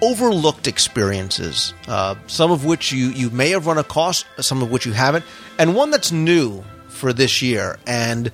overlooked 0.00 0.66
experiences, 0.66 1.74
uh, 1.86 2.14
some 2.26 2.50
of 2.50 2.64
which 2.64 2.92
you, 2.92 3.08
you 3.08 3.30
may 3.30 3.50
have 3.50 3.66
run 3.66 3.78
across, 3.78 4.24
some 4.40 4.62
of 4.62 4.70
which 4.70 4.86
you 4.86 4.92
haven't, 4.92 5.24
and 5.58 5.74
one 5.74 5.90
that's 5.90 6.12
new 6.12 6.64
for 6.88 7.12
this 7.12 7.42
year. 7.42 7.78
And 7.86 8.30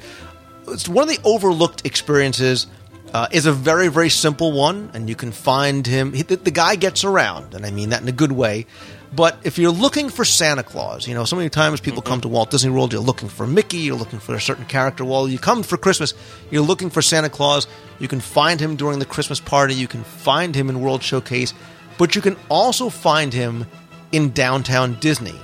it's 0.69 0.89
one 0.89 1.09
of 1.09 1.15
the 1.15 1.21
overlooked 1.25 1.85
experiences 1.87 2.67
uh, 3.13 3.29
is 3.31 3.47
a 3.47 3.53
very, 3.53 3.89
very 3.89 4.11
simple 4.11 4.53
one, 4.53 4.91
and 4.93 5.09
you 5.09 5.15
can 5.15 5.31
find 5.33 5.87
him. 5.87 6.13
He, 6.13 6.23
the, 6.23 6.37
the 6.37 6.51
guy 6.51 6.75
gets 6.77 7.05
around, 7.05 7.55
and 7.55 7.65
I 7.65 7.71
mean 7.71 7.91
that 7.91 8.03
in 8.03 8.09
a 8.09 8.13
good 8.13 8.33
way. 8.33 8.67
But 9.15 9.39
if 9.45 9.59
you're 9.59 9.71
looking 9.71 10.09
for 10.09 10.25
Santa 10.25 10.65
Claus, 10.65 11.07
you 11.07 11.15
know, 11.15 11.25
so 11.25 11.37
many 11.37 11.49
times 11.49 11.81
people 11.81 12.03
come 12.03 12.21
to 12.23 12.29
Walt 12.29 12.51
Disney 12.51 12.71
World, 12.71 12.93
you're 12.93 13.01
looking 13.01 13.29
for 13.29 13.47
Mickey, 13.47 13.77
you're 13.77 13.97
looking 13.97 14.19
for 14.19 14.35
a 14.35 14.41
certain 14.41 14.65
character. 14.65 15.05
Well, 15.05 15.29
you 15.29 15.39
come 15.39 15.63
for 15.63 15.77
Christmas, 15.77 16.15
you're 16.51 16.63
looking 16.63 16.91
for 16.91 17.01
Santa 17.01 17.31
Claus. 17.31 17.69
You 18.01 18.09
can 18.09 18.19
find 18.19 18.59
him 18.59 18.75
during 18.75 18.99
the 18.99 19.05
Christmas 19.05 19.39
party, 19.39 19.75
you 19.75 19.87
can 19.87 20.03
find 20.03 20.55
him 20.57 20.69
in 20.69 20.81
World 20.81 21.05
Showcase, 21.05 21.55
but 21.97 22.17
you 22.17 22.23
can 22.23 22.37
also 22.49 22.89
find 22.89 23.33
him 23.33 23.67
in 24.11 24.31
downtown 24.31 24.99
Disney 24.99 25.39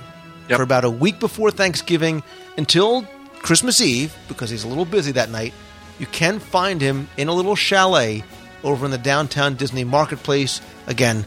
Yep. 0.49 0.57
for 0.57 0.63
about 0.65 0.85
a 0.85 0.91
week 0.91 1.21
before 1.21 1.53
Thanksgiving 1.53 2.25
until 2.57 3.07
Christmas 3.41 3.81
Eve, 3.81 4.17
because 4.29 4.51
he's 4.51 4.65
a 4.65 4.69
little 4.69 4.85
busy 4.85 5.13
that 5.13 5.31
night. 5.31 5.53
You 5.99 6.07
can 6.07 6.39
find 6.39 6.81
him 6.81 7.09
in 7.17 7.29
a 7.29 7.33
little 7.35 7.57
chalet 7.57 8.23
over 8.63 8.85
in 8.85 8.91
the 8.91 8.99
downtown 8.99 9.55
Disney 9.57 9.85
marketplace. 9.85 10.61
Again, 10.87 11.27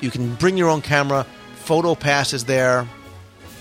you 0.00 0.10
can 0.10 0.34
bring 0.34 0.56
your 0.56 0.68
own 0.68 0.82
camera. 0.82 1.26
Photo 1.56 1.94
Pass 1.94 2.32
is 2.32 2.44
there, 2.44 2.86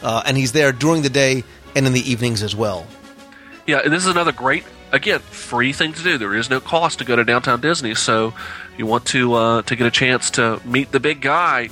uh, 0.03 0.23
and 0.25 0.37
he's 0.37 0.51
there 0.51 0.71
during 0.71 1.01
the 1.01 1.09
day 1.09 1.43
and 1.75 1.87
in 1.87 1.93
the 1.93 2.09
evenings 2.09 2.43
as 2.43 2.55
well. 2.55 2.85
Yeah, 3.65 3.81
and 3.83 3.91
this 3.91 4.03
is 4.03 4.09
another 4.09 4.31
great, 4.31 4.63
again, 4.91 5.19
free 5.19 5.73
thing 5.73 5.93
to 5.93 6.03
do. 6.03 6.17
There 6.17 6.35
is 6.35 6.49
no 6.49 6.59
cost 6.59 6.99
to 6.99 7.05
go 7.05 7.15
to 7.15 7.23
downtown 7.23 7.61
Disney, 7.61 7.95
so 7.95 8.33
you 8.77 8.85
want 8.85 9.05
to 9.07 9.33
uh, 9.33 9.61
to 9.63 9.75
get 9.75 9.87
a 9.87 9.91
chance 9.91 10.29
to 10.31 10.61
meet 10.65 10.91
the 10.91 10.99
big 10.99 11.21
guy. 11.21 11.69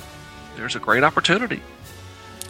There's 0.56 0.74
a 0.74 0.80
great 0.80 1.04
opportunity. 1.04 1.62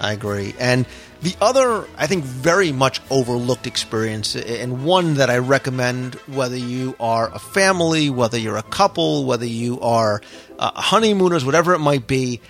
I 0.01 0.13
agree. 0.13 0.55
And 0.59 0.87
the 1.25 1.35
other, 1.41 1.89
I 1.97 2.07
think, 2.07 2.23
very 2.23 2.71
much 2.71 3.01
overlooked 3.11 3.67
experience, 3.67 4.37
and 4.37 4.85
one 4.85 5.15
that 5.15 5.31
I 5.31 5.39
recommend 5.39 6.17
whether 6.27 6.57
you 6.57 6.95
are 7.01 7.35
a 7.35 7.39
family, 7.39 8.11
whether 8.11 8.39
you're 8.39 8.59
a 8.59 8.63
couple, 8.63 9.25
whether 9.25 9.47
you 9.47 9.81
are 9.81 10.21
uh, 10.59 10.73
honeymooners, 10.75 11.43
whatever 11.43 11.73
it 11.73 11.79
might 11.79 12.07
be, 12.07 12.43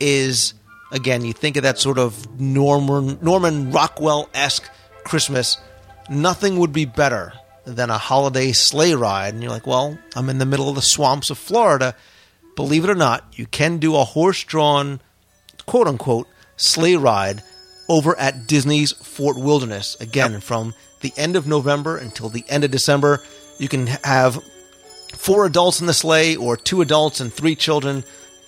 is 0.00 0.54
again, 0.90 1.24
you 1.24 1.32
think 1.32 1.56
of 1.58 1.62
that 1.62 1.78
sort 1.78 1.96
of 1.96 2.40
Norman, 2.40 3.20
Norman 3.22 3.70
Rockwell 3.70 4.28
esque 4.34 4.68
Christmas. 5.04 5.56
Nothing 6.10 6.58
would 6.58 6.72
be 6.72 6.86
better 6.86 7.34
than 7.66 7.88
a 7.88 7.98
holiday 7.98 8.50
sleigh 8.50 8.94
ride. 8.94 9.34
And 9.34 9.44
you're 9.44 9.52
like, 9.52 9.66
well, 9.66 9.96
I'm 10.16 10.28
in 10.28 10.38
the 10.38 10.46
middle 10.46 10.68
of 10.68 10.74
the 10.74 10.82
swamps 10.82 11.30
of 11.30 11.38
Florida. 11.38 11.94
Believe 12.56 12.82
it 12.82 12.90
or 12.90 12.96
not, 12.96 13.24
you 13.38 13.46
can 13.46 13.78
do 13.78 13.94
a 13.94 14.02
horse 14.02 14.42
drawn, 14.42 15.00
quote 15.66 15.86
unquote, 15.86 16.26
sleigh 16.56 16.96
ride 16.96 17.44
over 17.88 18.18
at 18.18 18.46
Disney's 18.46 18.92
Fort 18.92 19.36
Wilderness. 19.36 19.96
Again, 20.00 20.40
from 20.40 20.74
the 21.00 21.12
end 21.16 21.36
of 21.36 21.46
November 21.46 21.96
until 21.96 22.28
the 22.28 22.44
end 22.48 22.64
of 22.64 22.70
December, 22.70 23.22
you 23.58 23.68
can 23.68 23.86
have 23.86 24.42
four 25.14 25.46
adults 25.46 25.80
in 25.80 25.86
the 25.86 25.94
sleigh 25.94 26.36
or 26.36 26.56
two 26.56 26.80
adults 26.80 27.20
and 27.20 27.32
three 27.32 27.54
children, 27.54 28.04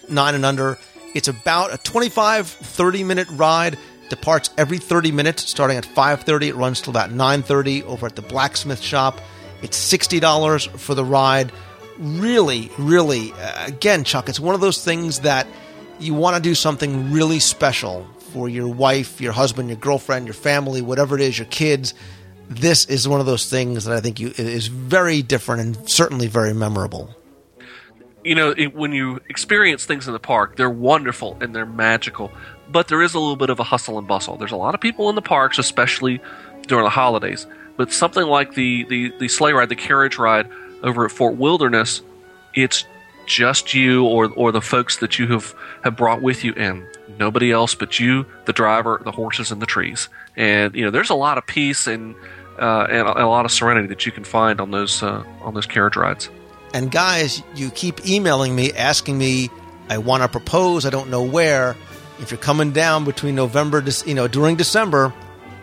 nine 0.09 0.35
and 0.35 0.45
under. 0.45 0.79
It's 1.15 1.29
about 1.29 1.73
a 1.73 1.79
25, 1.79 2.47
30 2.47 3.05
minute 3.05 3.29
ride. 3.33 3.79
Departs 4.09 4.51
every 4.59 4.79
30 4.79 5.13
minutes, 5.13 5.49
starting 5.49 5.77
at 5.77 5.85
5:30. 5.85 6.49
It 6.49 6.57
runs 6.57 6.81
till 6.81 6.91
about 6.91 7.13
9:30 7.13 7.85
over 7.85 8.07
at 8.07 8.17
the 8.17 8.23
blacksmith 8.23 8.81
shop. 8.81 9.21
It's 9.63 9.79
$60 9.79 10.67
for 10.67 10.95
the 10.95 11.05
ride. 11.05 11.53
Really, 11.97 12.71
really, 12.77 13.33
uh, 13.33 13.67
again, 13.67 14.05
Chuck, 14.05 14.29
it's 14.29 14.41
one 14.41 14.55
of 14.55 14.61
those 14.61 14.83
things 14.83 15.21
that 15.21 15.47
you 16.01 16.15
want 16.15 16.35
to 16.35 16.43
do 16.43 16.55
something 16.55 17.13
really 17.13 17.39
special 17.39 18.07
for 18.33 18.49
your 18.49 18.69
wife, 18.69 19.21
your 19.21 19.33
husband, 19.33 19.69
your 19.69 19.79
girlfriend, 19.79 20.27
your 20.27 20.35
family, 20.35 20.83
whatever 20.83 21.15
it 21.15 21.21
is, 21.21 21.39
your 21.39 21.47
kids. 21.47 21.95
This 22.49 22.85
is 22.87 23.07
one 23.07 23.21
of 23.21 23.27
those 23.27 23.49
things 23.49 23.85
that 23.85 23.97
I 23.97 24.01
think 24.01 24.19
you, 24.19 24.33
is 24.37 24.67
very 24.67 25.23
different 25.23 25.61
and 25.63 25.89
certainly 25.89 26.27
very 26.27 26.53
memorable. 26.55 27.15
you 28.25 28.35
know, 28.35 28.51
it, 28.57 28.75
when 28.75 28.93
you 28.93 29.21
experience 29.29 29.85
things 29.85 30.07
in 30.07 30.13
the 30.13 30.19
park, 30.19 30.57
they're 30.57 30.69
wonderful 30.71 31.37
and 31.41 31.55
they're 31.55 31.67
magical, 31.67 32.31
but 32.71 32.89
there 32.89 33.03
is 33.03 33.15
a 33.15 33.19
little 33.19 33.37
bit 33.37 33.51
of 33.51 33.61
a 33.61 33.65
hustle 33.65 33.99
and 33.99 34.07
bustle. 34.07 34.37
There's 34.37 34.53
a 34.53 34.57
lot 34.57 34.75
of 34.75 34.81
people 34.81 35.09
in 35.09 35.15
the 35.15 35.23
parks, 35.23 35.59
especially 35.59 36.21
during 36.67 36.85
the 36.85 36.91
holidays. 36.91 37.47
But 37.77 37.93
something 37.93 38.27
like 38.27 38.55
the, 38.55 38.85
the, 38.85 39.13
the 39.19 39.29
sleigh 39.29 39.53
ride, 39.53 39.69
the 39.69 39.77
carriage 39.77 40.19
ride 40.19 40.49
over 40.83 41.05
at 41.05 41.13
Fort 41.13 41.37
Wilderness, 41.37 42.03
it's 42.55 42.85
just 43.27 43.75
you 43.75 44.05
or, 44.05 44.31
or 44.33 44.53
the 44.53 44.61
folks 44.61 44.99
that 44.99 45.19
you 45.19 45.27
have, 45.29 45.55
have 45.83 45.97
brought 45.97 46.21
with 46.21 46.45
you 46.45 46.53
and 46.57 46.85
nobody 47.21 47.53
else 47.53 47.75
but 47.77 48.01
you, 48.01 48.27
the 48.47 48.53
driver, 48.53 49.01
the 49.05 49.13
horses, 49.13 49.53
and 49.53 49.63
the 49.63 49.67
trees. 49.67 50.09
And, 50.37 50.75
you 50.75 50.85
know, 50.85 50.91
there's 50.91 51.11
a 51.11 51.15
lot 51.15 51.39
of 51.39 51.47
peace 51.47 51.87
and, 51.87 52.17
uh, 52.59 52.87
and, 52.91 53.07
a, 53.07 53.13
and 53.13 53.23
a 53.23 53.29
lot 53.29 53.45
of 53.45 53.53
serenity 53.53 53.87
that 53.89 54.05
you 54.07 54.11
can 54.13 54.25
find 54.25 54.61
on 54.61 54.71
those, 54.73 55.03
uh, 55.03 55.23
on 55.43 55.55
those 55.55 55.67
carriage 55.67 55.95
rides. 55.97 56.29
And 56.75 56.91
guys, 56.91 57.43
you 57.55 57.71
keep 57.71 58.07
emailing 58.09 58.57
me 58.57 58.73
asking 58.73 59.19
me, 59.19 59.51
I 59.89 59.99
want 59.99 60.23
to 60.23 60.29
propose, 60.29 60.87
I 60.87 60.91
don't 60.91 61.11
know 61.11 61.23
where. 61.23 61.77
If 62.21 62.31
you're 62.31 62.39
coming 62.39 62.73
down 62.73 63.05
between 63.05 63.35
November, 63.35 63.83
you 64.07 64.15
know, 64.15 64.29
during 64.29 64.57
December, 64.57 65.13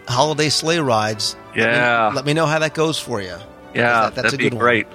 holiday 0.08 0.50
sleigh 0.50 0.80
rides. 0.80 1.36
let 1.56 1.56
me- 1.56 1.62
Yeah. 1.64 2.12
Let 2.14 2.26
me, 2.26 2.34
know 2.34 2.46
how 2.46 2.60
that 2.60 2.74
goes 2.74 3.00
for 3.00 3.22
you. 3.22 3.36
Yeah, 3.74 4.02
That- 4.10 4.16
that's 4.16 4.16
that'd 4.16 4.34
a 4.34 4.38
be 4.38 4.44
good 4.46 4.54
one. 4.56 4.60
great. 4.62 4.88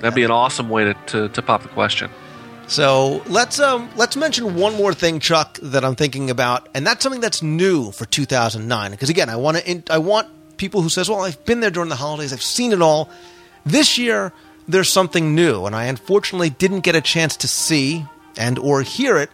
That'd 0.00 0.14
be 0.14 0.24
an 0.24 0.30
awesome 0.30 0.68
way 0.70 0.84
to, 0.84 0.94
to, 1.08 1.28
to 1.28 1.42
pop 1.42 1.62
the 1.62 1.68
question. 1.68 2.10
So 2.70 3.20
let's 3.26 3.58
um 3.58 3.90
let's 3.96 4.14
mention 4.14 4.54
one 4.54 4.76
more 4.76 4.94
thing, 4.94 5.18
Chuck, 5.18 5.58
that 5.60 5.84
I'm 5.84 5.96
thinking 5.96 6.30
about, 6.30 6.68
and 6.72 6.86
that's 6.86 7.02
something 7.02 7.20
that's 7.20 7.42
new 7.42 7.90
for 7.90 8.06
2009. 8.06 8.92
Because 8.92 9.10
again, 9.10 9.28
I 9.28 9.34
want 9.34 9.56
to 9.56 9.82
I 9.90 9.98
want 9.98 10.28
people 10.56 10.80
who 10.80 10.88
says, 10.88 11.10
"Well, 11.10 11.22
I've 11.22 11.44
been 11.44 11.58
there 11.58 11.72
during 11.72 11.88
the 11.88 11.96
holidays, 11.96 12.32
I've 12.32 12.40
seen 12.42 12.70
it 12.70 12.80
all." 12.80 13.10
This 13.66 13.98
year, 13.98 14.32
there's 14.68 14.88
something 14.88 15.34
new, 15.34 15.66
and 15.66 15.74
I 15.74 15.86
unfortunately 15.86 16.50
didn't 16.50 16.80
get 16.80 16.94
a 16.94 17.00
chance 17.00 17.36
to 17.38 17.48
see 17.48 18.06
and 18.36 18.56
or 18.56 18.82
hear 18.82 19.16
it, 19.16 19.30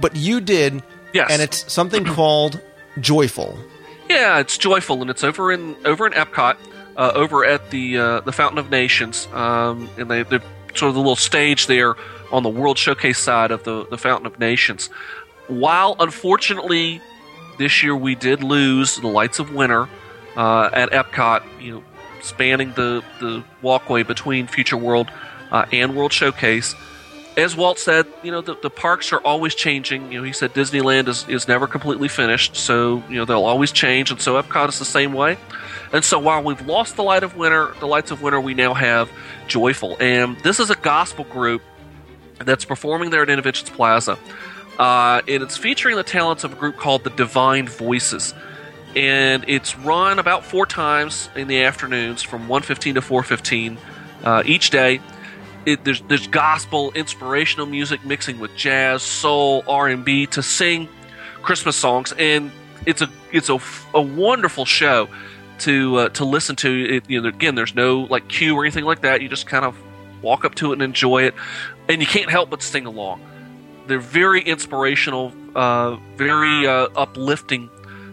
but 0.00 0.16
you 0.16 0.40
did. 0.40 0.82
Yes. 1.12 1.28
and 1.30 1.42
it's 1.42 1.70
something 1.70 2.04
called 2.16 2.58
Joyful. 3.00 3.58
Yeah, 4.08 4.38
it's 4.38 4.56
joyful, 4.56 5.02
and 5.02 5.10
it's 5.10 5.22
over 5.24 5.52
in 5.52 5.76
over 5.84 6.06
in 6.06 6.14
Epcot, 6.14 6.56
uh, 6.96 7.12
over 7.14 7.44
at 7.44 7.70
the 7.70 7.98
uh, 7.98 8.20
the 8.20 8.32
Fountain 8.32 8.56
of 8.56 8.70
Nations, 8.70 9.28
um, 9.34 9.90
and 9.98 10.10
they 10.10 10.22
they're 10.22 10.40
sort 10.74 10.88
of 10.88 10.94
the 10.94 11.00
little 11.00 11.16
stage 11.16 11.66
there 11.66 11.96
on 12.32 12.42
the 12.42 12.48
World 12.48 12.78
Showcase 12.78 13.18
side 13.18 13.50
of 13.50 13.64
the 13.64 13.86
the 13.86 13.98
Fountain 13.98 14.26
of 14.26 14.38
Nations. 14.38 14.88
While 15.48 15.96
unfortunately 15.98 17.00
this 17.58 17.82
year 17.82 17.96
we 17.96 18.14
did 18.14 18.42
lose 18.42 18.96
the 18.96 19.08
Lights 19.08 19.38
of 19.38 19.54
Winter 19.54 19.88
uh, 20.36 20.70
at 20.72 20.90
Epcot, 20.90 21.42
you 21.60 21.74
know, 21.74 21.84
spanning 22.22 22.72
the 22.72 23.02
the 23.20 23.44
walkway 23.62 24.02
between 24.02 24.46
Future 24.46 24.76
World 24.76 25.10
uh, 25.50 25.66
and 25.72 25.96
World 25.96 26.12
Showcase 26.12 26.74
as 27.38 27.54
Walt 27.54 27.78
said, 27.78 28.04
you 28.24 28.32
know, 28.32 28.40
the, 28.40 28.56
the 28.56 28.68
parks 28.68 29.12
are 29.12 29.20
always 29.20 29.54
changing. 29.54 30.10
You 30.10 30.18
know, 30.18 30.24
he 30.24 30.32
said 30.32 30.52
Disneyland 30.54 31.06
is, 31.06 31.26
is 31.28 31.46
never 31.46 31.68
completely 31.68 32.08
finished, 32.08 32.56
so, 32.56 33.00
you 33.08 33.14
know, 33.14 33.24
they'll 33.24 33.44
always 33.44 33.70
change, 33.70 34.10
and 34.10 34.20
so 34.20 34.42
Epcot 34.42 34.68
is 34.68 34.80
the 34.80 34.84
same 34.84 35.12
way. 35.12 35.38
And 35.92 36.04
so 36.04 36.18
while 36.18 36.42
we've 36.42 36.66
lost 36.66 36.96
the 36.96 37.04
light 37.04 37.22
of 37.22 37.36
winter, 37.36 37.74
the 37.78 37.86
lights 37.86 38.10
of 38.10 38.22
winter, 38.22 38.40
we 38.40 38.54
now 38.54 38.74
have 38.74 39.08
Joyful. 39.46 39.96
And 40.00 40.36
this 40.40 40.58
is 40.58 40.68
a 40.68 40.74
gospel 40.74 41.24
group 41.24 41.62
that's 42.44 42.64
performing 42.64 43.10
there 43.10 43.22
at 43.22 43.30
Innovations 43.30 43.70
Plaza. 43.70 44.18
Uh, 44.78 45.22
and 45.26 45.42
it's 45.42 45.56
featuring 45.56 45.96
the 45.96 46.04
talents 46.04 46.44
of 46.44 46.52
a 46.52 46.56
group 46.56 46.76
called 46.76 47.04
the 47.04 47.10
Divine 47.10 47.66
Voices. 47.66 48.34
And 48.94 49.44
it's 49.48 49.76
run 49.78 50.18
about 50.18 50.44
four 50.44 50.66
times 50.66 51.28
in 51.36 51.48
the 51.48 51.62
afternoons 51.64 52.22
from 52.22 52.46
1.15 52.48 52.94
to 52.94 53.00
4.15 53.00 53.76
uh, 54.24 54.42
each 54.46 54.70
day 54.70 55.00
it, 55.68 55.84
there's 55.84 56.00
there's 56.02 56.26
gospel 56.26 56.92
inspirational 56.92 57.66
music 57.66 58.04
mixing 58.04 58.38
with 58.38 58.54
jazz, 58.56 59.02
soul, 59.02 59.62
R 59.68 59.88
and 59.88 60.04
B 60.04 60.26
to 60.26 60.42
sing 60.42 60.88
Christmas 61.42 61.76
songs, 61.76 62.12
and 62.12 62.50
it's 62.86 63.02
a 63.02 63.10
it's 63.32 63.50
a, 63.50 63.58
a 63.94 64.00
wonderful 64.00 64.64
show 64.64 65.08
to 65.60 65.96
uh, 65.96 66.08
to 66.10 66.24
listen 66.24 66.56
to. 66.56 66.96
It, 66.96 67.10
you 67.10 67.20
know, 67.20 67.28
again, 67.28 67.54
there's 67.54 67.74
no 67.74 68.00
like 68.00 68.28
queue 68.28 68.56
or 68.56 68.64
anything 68.64 68.84
like 68.84 69.02
that. 69.02 69.20
You 69.20 69.28
just 69.28 69.46
kind 69.46 69.64
of 69.64 69.76
walk 70.22 70.44
up 70.44 70.54
to 70.56 70.70
it 70.70 70.74
and 70.74 70.82
enjoy 70.82 71.24
it, 71.24 71.34
and 71.88 72.00
you 72.00 72.06
can't 72.06 72.30
help 72.30 72.50
but 72.50 72.62
sing 72.62 72.86
along. 72.86 73.20
They're 73.86 73.98
very 73.98 74.42
inspirational, 74.42 75.32
uh, 75.54 75.96
very 76.16 76.66
uh, 76.66 76.88
uplifting 76.94 77.70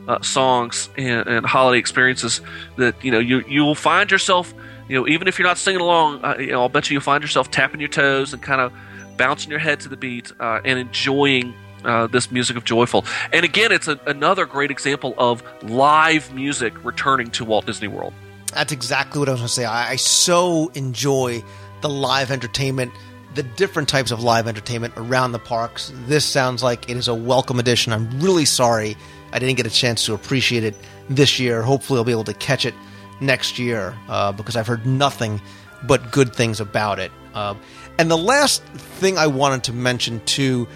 uh, 0.07 0.21
songs 0.21 0.89
and, 0.97 1.27
and 1.27 1.45
holiday 1.45 1.79
experiences 1.79 2.41
that 2.77 3.03
you 3.03 3.11
know 3.11 3.19
you 3.19 3.43
you 3.47 3.63
will 3.63 3.75
find 3.75 4.11
yourself 4.11 4.53
you 4.87 4.95
know 4.95 5.07
even 5.07 5.27
if 5.27 5.39
you're 5.39 5.47
not 5.47 5.57
singing 5.57 5.81
along 5.81 6.23
uh, 6.23 6.35
you 6.37 6.51
know 6.51 6.61
I'll 6.61 6.69
bet 6.69 6.89
you 6.89 6.95
you'll 6.95 7.01
find 7.01 7.23
yourself 7.23 7.51
tapping 7.51 7.79
your 7.79 7.89
toes 7.89 8.33
and 8.33 8.41
kind 8.41 8.61
of 8.61 8.73
bouncing 9.17 9.49
your 9.49 9.59
head 9.59 9.79
to 9.81 9.89
the 9.89 9.97
beat 9.97 10.31
uh, 10.39 10.61
and 10.63 10.77
enjoying 10.77 11.53
uh, 11.83 12.07
this 12.07 12.31
music 12.31 12.57
of 12.57 12.65
joyful 12.65 13.05
and 13.33 13.45
again 13.45 13.71
it's 13.71 13.87
a, 13.87 13.99
another 14.05 14.45
great 14.45 14.71
example 14.71 15.13
of 15.17 15.43
live 15.63 16.33
music 16.33 16.73
returning 16.83 17.31
to 17.31 17.45
Walt 17.45 17.65
Disney 17.65 17.87
World 17.87 18.13
That's 18.53 18.71
exactly 18.71 19.19
what 19.19 19.29
I 19.29 19.33
was 19.33 19.41
going 19.41 19.47
to 19.47 19.53
say. 19.53 19.65
I, 19.65 19.91
I 19.91 19.95
so 19.95 20.69
enjoy 20.75 21.43
the 21.85 21.89
live 21.89 22.31
entertainment, 22.31 22.91
the 23.35 23.43
different 23.43 23.87
types 23.87 24.09
of 24.09 24.23
live 24.23 24.47
entertainment 24.47 24.91
around 24.97 25.33
the 25.33 25.39
parks. 25.39 25.93
This 26.07 26.25
sounds 26.25 26.63
like 26.63 26.89
it 26.89 26.97
is 26.97 27.07
a 27.07 27.13
welcome 27.13 27.59
addition. 27.59 27.93
I'm 27.93 28.09
really 28.19 28.45
sorry 28.45 28.97
I 29.31 29.37
didn't 29.37 29.55
get 29.57 29.67
a 29.67 29.69
chance 29.69 30.03
to 30.07 30.15
appreciate 30.15 30.63
it 30.63 30.75
this 31.11 31.39
year. 31.39 31.61
Hopefully, 31.61 31.99
I'll 31.99 32.03
be 32.03 32.11
able 32.11 32.23
to 32.23 32.33
catch 32.33 32.65
it 32.65 32.73
next 33.21 33.59
year 33.59 33.95
uh, 34.07 34.31
because 34.31 34.55
I've 34.55 34.65
heard 34.65 34.87
nothing 34.87 35.39
but 35.83 36.11
good 36.11 36.35
things 36.35 36.59
about 36.59 36.97
it. 36.97 37.11
Uh, 37.35 37.53
and 37.99 38.09
the 38.09 38.17
last 38.17 38.63
thing 38.63 39.19
I 39.19 39.27
wanted 39.27 39.65
to 39.65 39.73
mention 39.73 40.21
too 40.25 40.67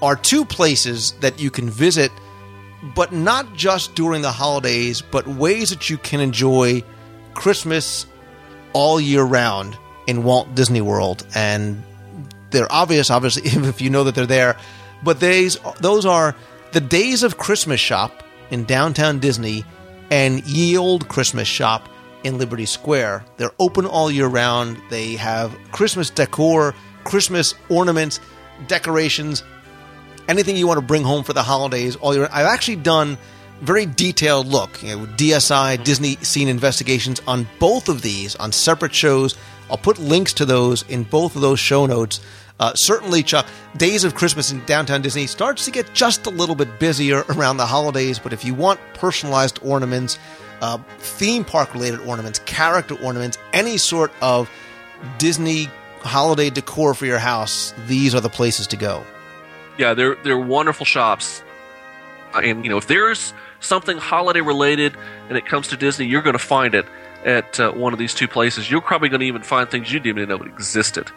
are 0.00 0.16
two 0.16 0.46
places 0.46 1.12
that 1.20 1.40
you 1.40 1.50
can 1.50 1.68
visit 1.68 2.10
but 2.94 3.12
not 3.12 3.54
just 3.54 3.94
during 3.94 4.22
the 4.22 4.32
holidays, 4.32 5.02
but 5.02 5.26
ways 5.26 5.68
that 5.70 5.90
you 5.90 5.98
can 5.98 6.20
enjoy 6.20 6.82
Christmas 7.34 8.06
all 8.72 8.98
year 8.98 9.22
round 9.22 9.76
in 10.06 10.22
Walt 10.22 10.54
Disney 10.54 10.80
World. 10.80 11.26
And 11.34 11.82
they're 12.50 12.70
obvious, 12.72 13.10
obviously, 13.10 13.42
if 13.68 13.80
you 13.80 13.90
know 13.90 14.04
that 14.04 14.14
they're 14.14 14.26
there. 14.26 14.56
But 15.02 15.20
these, 15.20 15.58
those 15.80 16.06
are 16.06 16.34
the 16.72 16.80
Days 16.80 17.22
of 17.22 17.38
Christmas 17.38 17.80
Shop 17.80 18.22
in 18.50 18.64
downtown 18.64 19.18
Disney 19.18 19.64
and 20.10 20.44
Ye 20.46 20.76
Olde 20.76 21.08
Christmas 21.08 21.48
Shoppe 21.48 21.88
in 22.24 22.38
Liberty 22.38 22.66
Square. 22.66 23.24
They're 23.36 23.52
open 23.58 23.86
all 23.86 24.10
year 24.10 24.26
round. 24.26 24.80
They 24.90 25.14
have 25.14 25.56
Christmas 25.72 26.10
decor, 26.10 26.74
Christmas 27.04 27.54
ornaments, 27.68 28.20
decorations, 28.66 29.42
anything 30.28 30.56
you 30.56 30.66
want 30.66 30.78
to 30.78 30.86
bring 30.86 31.04
home 31.04 31.22
for 31.22 31.32
the 31.32 31.42
holidays 31.42 31.96
all 31.96 32.14
year. 32.14 32.28
I've 32.32 32.46
actually 32.46 32.76
done 32.76 33.18
very 33.64 33.86
detailed 33.86 34.46
look, 34.46 34.82
you 34.82 34.96
know, 34.96 35.06
DSI 35.06 35.82
Disney 35.82 36.16
Scene 36.16 36.48
Investigations 36.48 37.20
on 37.26 37.46
both 37.58 37.88
of 37.88 38.02
these 38.02 38.36
on 38.36 38.52
separate 38.52 38.94
shows. 38.94 39.36
I'll 39.70 39.78
put 39.78 39.98
links 39.98 40.32
to 40.34 40.44
those 40.44 40.82
in 40.88 41.04
both 41.04 41.34
of 41.36 41.42
those 41.42 41.58
show 41.58 41.86
notes. 41.86 42.20
Uh, 42.60 42.72
certainly, 42.74 43.22
Chuck, 43.22 43.46
Days 43.76 44.04
of 44.04 44.14
Christmas 44.14 44.52
in 44.52 44.64
downtown 44.66 45.02
Disney 45.02 45.26
starts 45.26 45.64
to 45.64 45.70
get 45.72 45.92
just 45.92 46.26
a 46.26 46.30
little 46.30 46.54
bit 46.54 46.78
busier 46.78 47.24
around 47.30 47.56
the 47.56 47.66
holidays. 47.66 48.18
But 48.18 48.32
if 48.32 48.44
you 48.44 48.54
want 48.54 48.78
personalized 48.94 49.58
ornaments, 49.62 50.18
uh, 50.60 50.78
theme 50.98 51.44
park 51.44 51.74
related 51.74 52.00
ornaments, 52.00 52.38
character 52.40 52.94
ornaments, 53.02 53.38
any 53.52 53.76
sort 53.76 54.12
of 54.22 54.48
Disney 55.18 55.68
holiday 56.00 56.50
decor 56.50 56.94
for 56.94 57.06
your 57.06 57.18
house, 57.18 57.74
these 57.86 58.14
are 58.14 58.20
the 58.20 58.28
places 58.30 58.66
to 58.68 58.76
go. 58.76 59.04
yeah, 59.78 59.94
they're 59.94 60.14
they're 60.22 60.38
wonderful 60.38 60.86
shops. 60.86 61.42
And 62.34 62.64
you 62.64 62.70
know, 62.70 62.78
if 62.78 62.86
there's 62.86 63.32
something 63.64 63.98
holiday 63.98 64.40
related 64.40 64.96
and 65.28 65.36
it 65.36 65.46
comes 65.46 65.68
to 65.68 65.76
Disney, 65.76 66.06
you're 66.06 66.22
going 66.22 66.34
to 66.34 66.38
find 66.38 66.74
it 66.74 66.86
at 67.24 67.58
uh, 67.58 67.72
one 67.72 67.92
of 67.92 67.98
these 67.98 68.14
two 68.14 68.28
places. 68.28 68.70
You're 68.70 68.80
probably 68.80 69.08
going 69.08 69.20
to 69.20 69.26
even 69.26 69.42
find 69.42 69.70
things 69.70 69.92
you 69.92 70.00
didn't 70.00 70.22
even 70.22 70.28
know 70.28 70.44
existed. 70.44 71.10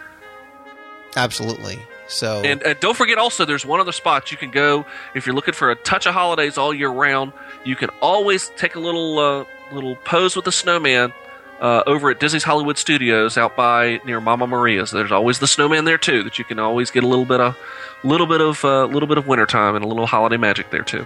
Absolutely. 1.15 1.79
So 2.07 2.41
And, 2.43 2.63
don't 2.79 2.95
forget 2.95 3.17
also, 3.17 3.43
there's 3.43 3.65
one 3.65 3.79
other 3.79 3.91
spot 3.91 4.31
you 4.31 4.37
can 4.37 4.51
go 4.51 4.85
if 5.13 5.25
you're 5.25 5.35
looking 5.35 5.53
for 5.53 5.71
a 5.71 5.75
touch 5.75 6.05
of 6.05 6.13
holidays 6.13 6.57
all 6.57 6.73
year 6.73 6.89
round. 6.89 7.33
You 7.65 7.75
can 7.75 7.89
always 8.01 8.49
take 8.55 8.75
a 8.75 8.79
little 8.79 9.19
uh, 9.19 9.45
little 9.73 9.95
pose 9.97 10.35
with 10.35 10.45
the 10.45 10.51
snowman 10.51 11.11
uh, 11.59 11.83
over 11.85 12.09
at 12.09 12.19
Disney's 12.19 12.43
Hollywood 12.43 12.77
Studios 12.77 13.37
out 13.37 13.55
by 13.55 13.99
near 14.05 14.21
Mama 14.21 14.47
Maria's. 14.47 14.91
There's 14.91 15.11
always 15.11 15.39
the 15.39 15.47
snowman 15.47 15.85
there 15.85 15.97
too, 15.97 16.23
that 16.23 16.37
you 16.39 16.45
can 16.45 16.59
always 16.59 16.91
get 16.91 17.03
a 17.03 17.07
little 17.07 17.25
bit 17.25 17.41
of, 17.41 17.57
a 18.03 18.07
little 18.07 18.27
bit 18.27 18.41
of, 18.41 18.63
uh, 18.63 18.85
little 18.85 19.07
bit 19.07 19.17
of 19.17 19.27
wintertime 19.27 19.75
and 19.75 19.83
a 19.83 19.87
little 19.87 20.07
holiday 20.07 20.37
magic 20.37 20.69
there 20.69 20.83
too. 20.83 21.05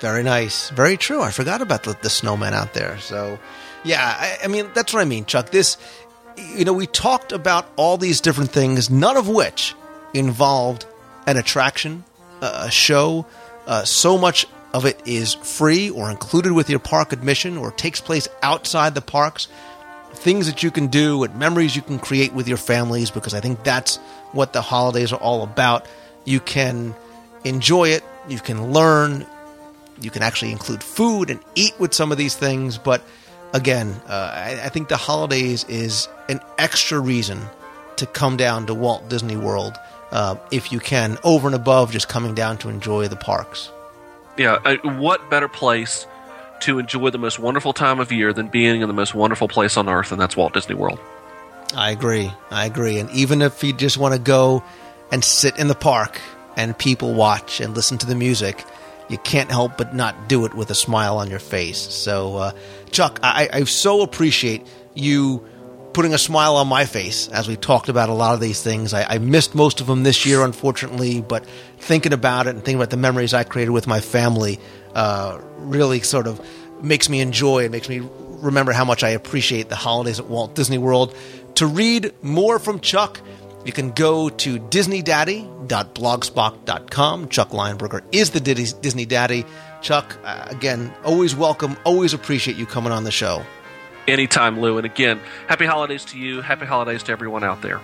Very 0.00 0.22
nice. 0.22 0.70
Very 0.70 0.96
true. 0.96 1.22
I 1.22 1.30
forgot 1.30 1.60
about 1.60 1.82
the, 1.82 1.96
the 2.00 2.10
snowman 2.10 2.54
out 2.54 2.74
there. 2.74 2.98
So, 2.98 3.38
yeah, 3.84 4.16
I, 4.18 4.44
I 4.44 4.48
mean, 4.48 4.70
that's 4.74 4.92
what 4.92 5.00
I 5.00 5.04
mean, 5.04 5.24
Chuck. 5.24 5.50
This, 5.50 5.76
you 6.54 6.64
know, 6.64 6.72
we 6.72 6.86
talked 6.86 7.32
about 7.32 7.68
all 7.76 7.98
these 7.98 8.20
different 8.20 8.50
things, 8.50 8.90
none 8.90 9.16
of 9.16 9.28
which 9.28 9.74
involved 10.14 10.86
an 11.26 11.36
attraction, 11.36 12.04
a 12.40 12.70
show. 12.70 13.26
Uh, 13.66 13.84
so 13.84 14.16
much 14.16 14.46
of 14.72 14.84
it 14.84 15.00
is 15.04 15.34
free 15.34 15.90
or 15.90 16.10
included 16.10 16.52
with 16.52 16.70
your 16.70 16.78
park 16.78 17.12
admission 17.12 17.56
or 17.56 17.70
takes 17.72 18.00
place 18.00 18.28
outside 18.42 18.94
the 18.94 19.00
parks. 19.00 19.48
Things 20.12 20.46
that 20.46 20.62
you 20.62 20.70
can 20.70 20.86
do 20.86 21.22
and 21.24 21.34
memories 21.36 21.76
you 21.76 21.82
can 21.82 21.98
create 21.98 22.32
with 22.32 22.48
your 22.48 22.56
families 22.56 23.10
because 23.10 23.34
I 23.34 23.40
think 23.40 23.62
that's 23.64 23.96
what 24.32 24.52
the 24.52 24.62
holidays 24.62 25.12
are 25.12 25.20
all 25.20 25.42
about. 25.42 25.86
You 26.24 26.40
can 26.40 26.94
enjoy 27.44 27.90
it, 27.90 28.04
you 28.28 28.38
can 28.38 28.72
learn, 28.72 29.26
you 30.00 30.10
can 30.10 30.22
actually 30.22 30.52
include 30.52 30.82
food 30.82 31.30
and 31.30 31.40
eat 31.54 31.78
with 31.78 31.94
some 31.94 32.12
of 32.12 32.18
these 32.18 32.34
things. 32.34 32.78
But 32.78 33.02
again, 33.52 34.00
uh, 34.08 34.32
I, 34.34 34.60
I 34.64 34.68
think 34.68 34.88
the 34.88 34.96
holidays 34.96 35.64
is 35.64 36.08
an 36.28 36.40
extra 36.58 36.98
reason 37.00 37.40
to 37.96 38.06
come 38.06 38.36
down 38.36 38.66
to 38.66 38.74
Walt 38.74 39.08
Disney 39.08 39.36
World 39.36 39.76
uh, 40.10 40.36
if 40.50 40.72
you 40.72 40.80
can, 40.80 41.18
over 41.24 41.48
and 41.48 41.54
above 41.54 41.92
just 41.92 42.08
coming 42.08 42.34
down 42.34 42.58
to 42.58 42.68
enjoy 42.68 43.08
the 43.08 43.16
parks. 43.16 43.70
Yeah, 44.36 44.58
uh, 44.64 44.76
what 44.98 45.28
better 45.30 45.48
place 45.48 46.06
to 46.60 46.78
enjoy 46.78 47.10
the 47.10 47.18
most 47.18 47.38
wonderful 47.38 47.72
time 47.72 48.00
of 48.00 48.10
year 48.10 48.32
than 48.32 48.48
being 48.48 48.80
in 48.80 48.88
the 48.88 48.94
most 48.94 49.14
wonderful 49.14 49.48
place 49.48 49.76
on 49.76 49.88
earth, 49.88 50.12
and 50.12 50.20
that's 50.20 50.36
Walt 50.36 50.54
Disney 50.54 50.74
World. 50.74 50.98
I 51.74 51.90
agree. 51.90 52.32
I 52.50 52.66
agree. 52.66 52.98
And 52.98 53.10
even 53.10 53.42
if 53.42 53.62
you 53.62 53.72
just 53.72 53.98
want 53.98 54.14
to 54.14 54.20
go 54.20 54.62
and 55.12 55.22
sit 55.22 55.58
in 55.58 55.68
the 55.68 55.74
park 55.74 56.20
and 56.56 56.76
people 56.76 57.14
watch 57.14 57.60
and 57.60 57.76
listen 57.76 57.98
to 57.98 58.06
the 58.06 58.14
music, 58.14 58.64
you 59.08 59.18
can't 59.18 59.50
help 59.50 59.76
but 59.76 59.94
not 59.94 60.28
do 60.28 60.44
it 60.44 60.54
with 60.54 60.70
a 60.70 60.74
smile 60.74 61.18
on 61.18 61.30
your 61.30 61.38
face. 61.38 61.78
So, 61.78 62.36
uh, 62.36 62.52
Chuck, 62.90 63.18
I, 63.22 63.48
I 63.52 63.64
so 63.64 64.02
appreciate 64.02 64.66
you 64.94 65.46
putting 65.92 66.14
a 66.14 66.18
smile 66.18 66.56
on 66.56 66.68
my 66.68 66.84
face 66.84 67.28
as 67.28 67.48
we 67.48 67.56
talked 67.56 67.88
about 67.88 68.08
a 68.08 68.12
lot 68.12 68.34
of 68.34 68.40
these 68.40 68.62
things. 68.62 68.94
I, 68.94 69.14
I 69.14 69.18
missed 69.18 69.54
most 69.54 69.80
of 69.80 69.86
them 69.86 70.02
this 70.02 70.26
year, 70.26 70.44
unfortunately, 70.44 71.20
but 71.20 71.44
thinking 71.78 72.12
about 72.12 72.46
it 72.46 72.50
and 72.50 72.58
thinking 72.60 72.76
about 72.76 72.90
the 72.90 72.96
memories 72.96 73.34
I 73.34 73.44
created 73.44 73.70
with 73.72 73.86
my 73.86 74.00
family 74.00 74.60
uh, 74.94 75.40
really 75.58 76.00
sort 76.00 76.26
of 76.26 76.40
makes 76.82 77.08
me 77.08 77.20
enjoy 77.20 77.64
and 77.64 77.72
makes 77.72 77.88
me 77.88 78.02
remember 78.40 78.72
how 78.72 78.84
much 78.84 79.02
I 79.02 79.10
appreciate 79.10 79.68
the 79.68 79.76
holidays 79.76 80.20
at 80.20 80.26
Walt 80.26 80.54
Disney 80.54 80.78
World. 80.78 81.16
To 81.56 81.66
read 81.66 82.12
more 82.22 82.58
from 82.58 82.80
Chuck, 82.80 83.20
you 83.64 83.72
can 83.72 83.92
go 83.92 84.28
to 84.28 84.58
disneydaddy.blogspot.com. 84.58 87.28
Chuck 87.28 87.50
Lionberger 87.50 88.02
is 88.12 88.30
the 88.30 88.40
Disney 88.40 89.06
Daddy. 89.06 89.44
Chuck, 89.82 90.16
uh, 90.24 90.46
again, 90.48 90.92
always 91.04 91.36
welcome, 91.36 91.76
always 91.84 92.14
appreciate 92.14 92.56
you 92.56 92.66
coming 92.66 92.92
on 92.92 93.04
the 93.04 93.10
show. 93.10 93.44
Anytime, 94.06 94.60
Lou. 94.60 94.78
And 94.78 94.86
again, 94.86 95.20
happy 95.48 95.66
holidays 95.66 96.04
to 96.06 96.18
you. 96.18 96.40
Happy 96.40 96.64
holidays 96.64 97.02
to 97.04 97.12
everyone 97.12 97.44
out 97.44 97.60
there. 97.60 97.78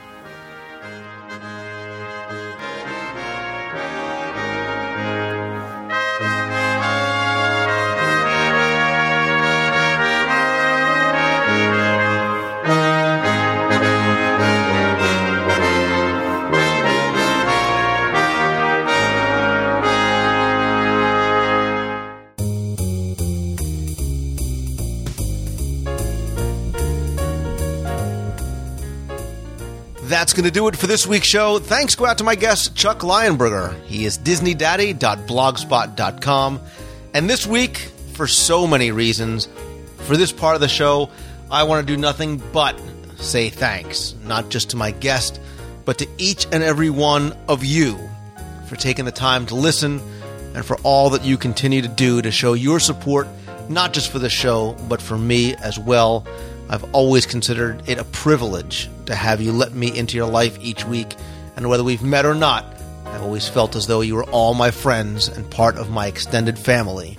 That's 30.24 30.32
going 30.32 30.46
to 30.46 30.50
do 30.50 30.66
it 30.68 30.76
for 30.76 30.86
this 30.86 31.06
week's 31.06 31.26
show. 31.26 31.58
Thanks 31.58 31.96
go 31.96 32.06
out 32.06 32.16
to 32.16 32.24
my 32.24 32.34
guest, 32.34 32.74
Chuck 32.74 33.00
Lionberger. 33.00 33.78
He 33.84 34.06
is 34.06 34.16
DisneyDaddy.blogspot.com. 34.16 36.60
And 37.12 37.28
this 37.28 37.46
week, 37.46 37.76
for 38.14 38.26
so 38.26 38.66
many 38.66 38.90
reasons, 38.90 39.50
for 39.98 40.16
this 40.16 40.32
part 40.32 40.54
of 40.54 40.62
the 40.62 40.68
show, 40.68 41.10
I 41.50 41.64
want 41.64 41.86
to 41.86 41.94
do 41.94 42.00
nothing 42.00 42.42
but 42.54 42.80
say 43.16 43.50
thanks, 43.50 44.14
not 44.24 44.48
just 44.48 44.70
to 44.70 44.78
my 44.78 44.92
guest, 44.92 45.38
but 45.84 45.98
to 45.98 46.08
each 46.16 46.46
and 46.50 46.62
every 46.62 46.88
one 46.88 47.36
of 47.46 47.62
you 47.62 47.98
for 48.66 48.76
taking 48.76 49.04
the 49.04 49.12
time 49.12 49.44
to 49.48 49.54
listen 49.54 50.00
and 50.54 50.64
for 50.64 50.78
all 50.84 51.10
that 51.10 51.26
you 51.26 51.36
continue 51.36 51.82
to 51.82 51.88
do 51.88 52.22
to 52.22 52.30
show 52.30 52.54
your 52.54 52.80
support, 52.80 53.28
not 53.68 53.92
just 53.92 54.10
for 54.10 54.18
the 54.18 54.30
show, 54.30 54.74
but 54.88 55.02
for 55.02 55.18
me 55.18 55.54
as 55.56 55.78
well. 55.78 56.26
I've 56.68 56.84
always 56.94 57.26
considered 57.26 57.82
it 57.88 57.98
a 57.98 58.04
privilege 58.04 58.88
to 59.06 59.14
have 59.14 59.40
you 59.40 59.52
let 59.52 59.74
me 59.74 59.96
into 59.96 60.16
your 60.16 60.28
life 60.28 60.58
each 60.60 60.84
week, 60.84 61.14
and 61.56 61.68
whether 61.68 61.84
we've 61.84 62.02
met 62.02 62.24
or 62.24 62.34
not, 62.34 62.64
I've 63.06 63.22
always 63.22 63.46
felt 63.46 63.76
as 63.76 63.86
though 63.86 64.00
you 64.00 64.16
were 64.16 64.24
all 64.24 64.54
my 64.54 64.70
friends 64.70 65.28
and 65.28 65.48
part 65.50 65.76
of 65.76 65.90
my 65.90 66.06
extended 66.06 66.58
family. 66.58 67.18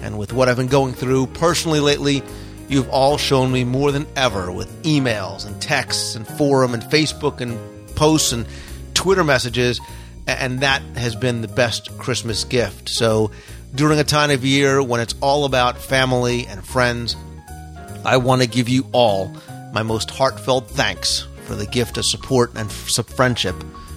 And 0.00 0.16
with 0.18 0.32
what 0.32 0.48
I've 0.48 0.56
been 0.56 0.68
going 0.68 0.94
through 0.94 1.26
personally 1.28 1.80
lately, 1.80 2.22
you've 2.68 2.88
all 2.88 3.18
shown 3.18 3.52
me 3.52 3.64
more 3.64 3.92
than 3.92 4.06
ever 4.16 4.50
with 4.50 4.82
emails 4.84 5.46
and 5.46 5.60
texts 5.60 6.14
and 6.14 6.26
forum 6.26 6.72
and 6.72 6.82
Facebook 6.84 7.40
and 7.40 7.58
posts 7.94 8.32
and 8.32 8.46
Twitter 8.94 9.24
messages, 9.24 9.80
and 10.26 10.60
that 10.60 10.82
has 10.96 11.14
been 11.14 11.42
the 11.42 11.48
best 11.48 11.98
Christmas 11.98 12.44
gift. 12.44 12.88
So, 12.88 13.30
during 13.74 13.98
a 13.98 14.04
time 14.04 14.30
of 14.30 14.44
year 14.44 14.80
when 14.82 15.00
it's 15.00 15.14
all 15.20 15.44
about 15.44 15.78
family 15.78 16.46
and 16.46 16.64
friends, 16.64 17.16
I 18.04 18.18
want 18.18 18.42
to 18.42 18.48
give 18.48 18.68
you 18.68 18.86
all 18.92 19.34
my 19.72 19.82
most 19.82 20.10
heartfelt 20.10 20.68
thanks 20.68 21.26
for 21.44 21.54
the 21.54 21.66
gift 21.66 21.96
of 21.96 22.04
support 22.04 22.52
and 22.54 22.70
friendship 22.70 23.56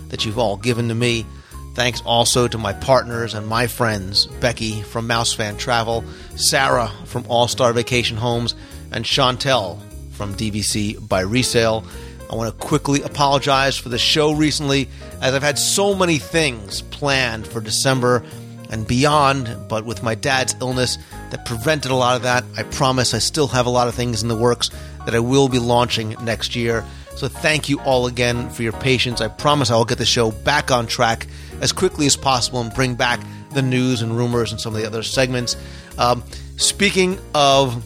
that 0.09 0.25
you've 0.25 0.39
all 0.39 0.57
given 0.57 0.87
to 0.87 0.95
me. 0.95 1.25
Thanks 1.73 2.01
also 2.01 2.47
to 2.47 2.57
my 2.57 2.73
partners 2.73 3.33
and 3.33 3.45
my 3.45 3.67
friends 3.67 4.25
Becky 4.25 4.81
from 4.81 5.07
Mousefan 5.07 5.59
Travel, 5.59 6.03
Sarah 6.35 6.91
from 7.05 7.25
All 7.27 7.47
Star 7.47 7.73
Vacation 7.73 8.17
Homes, 8.17 8.55
and 8.91 9.05
Chantel 9.05 9.79
from 10.11 10.33
DVC 10.33 11.07
by 11.07 11.21
Resale. 11.21 11.83
I 12.31 12.35
want 12.35 12.51
to 12.51 12.65
quickly 12.65 13.01
apologize 13.01 13.77
for 13.77 13.89
the 13.89 13.99
show 13.99 14.33
recently, 14.33 14.89
as 15.21 15.33
I've 15.33 15.43
had 15.43 15.59
so 15.59 15.93
many 15.93 16.17
things 16.17 16.81
planned 16.81 17.45
for 17.45 17.61
December 17.61 18.23
and 18.69 18.87
beyond, 18.87 19.67
but 19.69 19.85
with 19.85 20.01
my 20.01 20.15
dad's 20.15 20.55
illness 20.59 20.97
that 21.31 21.45
prevented 21.45 21.91
a 21.91 21.95
lot 21.95 22.15
of 22.15 22.23
that, 22.23 22.43
I 22.55 22.63
promise 22.63 23.13
I 23.13 23.19
still 23.19 23.47
have 23.47 23.65
a 23.65 23.69
lot 23.69 23.87
of 23.87 23.95
things 23.95 24.21
in 24.21 24.29
the 24.29 24.35
works 24.35 24.69
that 25.05 25.15
I 25.15 25.19
will 25.19 25.49
be 25.49 25.59
launching 25.59 26.15
next 26.21 26.55
year. 26.55 26.83
So 27.15 27.27
thank 27.27 27.69
you 27.69 27.79
all 27.81 28.07
again 28.07 28.49
for 28.49 28.63
your 28.63 28.73
patience. 28.73 29.21
I 29.21 29.27
promise 29.27 29.71
I 29.71 29.75
will 29.75 29.85
get 29.85 29.97
the 29.97 30.05
show 30.05 30.31
back 30.31 30.69
on 30.71 30.85
track 30.87 31.27
as 31.61 31.71
quickly 31.71 32.05
as 32.05 32.15
possible 32.15 32.61
and 32.61 32.73
bring 32.73 32.95
back 32.95 33.19
the 33.51 33.61
news 33.61 34.01
and 34.01 34.15
rumors 34.15 34.51
and 34.51 34.61
some 34.61 34.75
of 34.75 34.81
the 34.81 34.85
other 34.85 35.01
segments. 35.01 35.55
Um, 35.97 36.23
speaking 36.57 37.19
of 37.33 37.83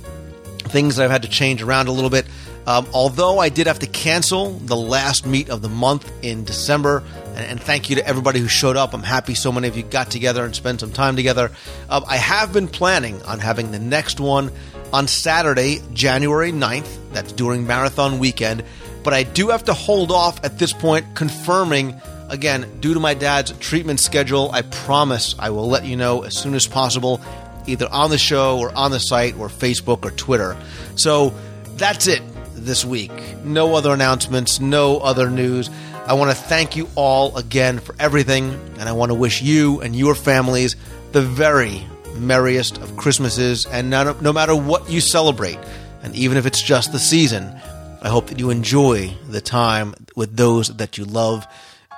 things 0.72 0.96
that 0.96 1.06
I've 1.06 1.12
had 1.12 1.24
to 1.24 1.30
change 1.30 1.62
around 1.62 1.88
a 1.88 1.92
little 1.92 2.10
bit. 2.10 2.26
Um, 2.68 2.88
although 2.94 3.39
I 3.39 3.50
did 3.50 3.68
have 3.68 3.80
to 3.80 3.88
cancel 3.88 4.52
the 4.52 4.76
last 4.76 5.26
meet 5.26 5.50
of 5.50 5.62
the 5.62 5.70
month 5.70 6.12
in 6.22 6.44
December, 6.44 7.04
and, 7.36 7.62
thank 7.62 7.90
you 7.90 7.96
to 7.98 8.08
everybody 8.08 8.40
who 8.40 8.48
showed 8.48 8.78
up. 8.78 8.94
I'm 8.94 9.04
happy 9.04 9.36
so 9.36 9.52
many 9.52 9.68
of 9.68 9.78
you 9.78 9.84
got 9.84 10.12
together 10.12 10.44
and 10.44 10.56
spent 10.56 10.80
some 10.80 10.92
time 10.92 11.16
together. 11.16 11.52
Um, 11.90 12.04
I 12.08 12.18
have 12.18 12.54
been 12.54 12.68
planning 12.68 13.22
on 13.24 13.40
having 13.40 13.72
the 13.72 13.80
next 13.80 14.20
one 14.20 14.52
on 14.94 15.08
Saturday, 15.08 15.82
January 15.94 16.52
9th. 16.52 16.90
That's 17.14 17.32
during 17.32 17.66
marathon 17.66 18.20
weekend. 18.20 18.64
But 19.04 19.14
I 19.14 19.24
do 19.24 19.50
have 19.50 19.66
to 19.66 19.74
hold 19.74 20.12
off 20.12 20.44
at 20.44 20.60
this 20.60 20.74
point, 20.74 21.16
confirming 21.16 22.00
again, 22.32 22.66
due 22.80 22.94
to 22.94 23.00
my 23.00 23.14
dad's 23.14 23.52
treatment 23.60 24.00
schedule. 24.00 24.50
I 24.52 24.64
promise 24.64 25.36
I 25.38 25.52
will 25.52 25.68
let 25.68 25.86
you 25.86 25.98
know 25.98 26.24
as 26.24 26.36
soon 26.36 26.56
as 26.56 26.66
possible, 26.66 27.22
either 27.68 27.88
on 27.92 28.10
the 28.10 28.18
show 28.18 28.58
or 28.58 28.74
on 28.76 28.92
the 28.92 29.00
site 29.00 29.38
or 29.38 29.50
Facebook 29.50 30.06
or 30.06 30.12
Twitter. 30.12 30.58
So 30.96 31.34
that's 31.76 32.08
it 32.08 32.24
this 32.56 32.86
week. 32.86 33.12
No 33.44 33.76
other 33.76 33.94
announcements, 33.94 34.60
no 34.60 35.00
other 35.00 35.30
news. 35.30 35.70
I 36.08 36.14
want 36.14 36.32
to 36.32 36.36
thank 36.36 36.76
you 36.76 36.89
all 36.95 37.38
again 37.38 37.80
for 37.80 37.95
everything, 37.99 38.52
and 38.80 38.89
I 38.89 38.91
want 38.91 39.12
to 39.12 39.16
wish 39.16 39.41
you 39.41 39.82
and 39.82 39.95
your 39.95 40.16
families 40.16 40.76
the 41.12 41.22
very 41.22 41.86
merriest 42.16 42.78
of 42.80 42.97
Christmases, 42.97 43.66
and 43.68 43.89
no, 43.89 44.16
no 44.20 44.34
matter 44.34 44.56
what 44.56 44.89
you 44.89 44.99
celebrate, 44.99 45.60
and 46.02 46.16
even 46.16 46.38
if 46.38 46.45
it's 46.45 46.62
just 46.62 46.91
the 46.91 46.99
season, 46.99 47.56
I 48.02 48.10
hope 48.10 48.28
that 48.28 48.39
you 48.39 48.49
enjoy 48.49 49.14
the 49.30 49.41
time 49.41 49.93
with 50.16 50.36
those 50.36 50.76
that 50.78 50.97
you 50.97 51.06
love, 51.06 51.47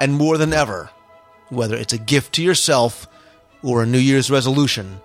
and 0.01 0.13
more 0.13 0.37
than 0.37 0.51
ever, 0.51 0.89
whether 1.49 1.75
it's 1.75 1.93
a 1.93 1.97
gift 1.97 2.33
to 2.33 2.43
yourself 2.43 3.07
or 3.63 3.81
a 3.83 3.87
New 3.87 3.99
Year's 3.99 4.29
resolution, 4.29 4.99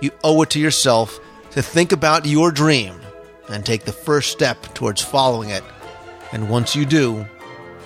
you 0.00 0.12
owe 0.22 0.40
it 0.42 0.50
to 0.50 0.60
yourself 0.60 1.18
to 1.50 1.60
think 1.60 1.90
about 1.90 2.24
your 2.24 2.52
dream 2.52 2.94
and 3.48 3.66
take 3.66 3.84
the 3.84 3.92
first 3.92 4.30
step 4.30 4.62
towards 4.74 5.02
following 5.02 5.50
it. 5.50 5.64
And 6.30 6.48
once 6.48 6.76
you 6.76 6.86
do, 6.86 7.26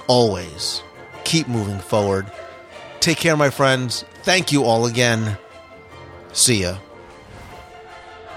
always 0.07 0.82
keep 1.24 1.48
moving 1.48 1.78
forward. 1.78 2.30
Take 3.00 3.18
care, 3.18 3.36
my 3.36 3.50
friends. 3.50 4.05
Thank 4.22 4.53
you 4.53 4.64
all 4.64 4.86
again. 4.86 5.36
See 6.32 6.62
ya. 6.62 6.76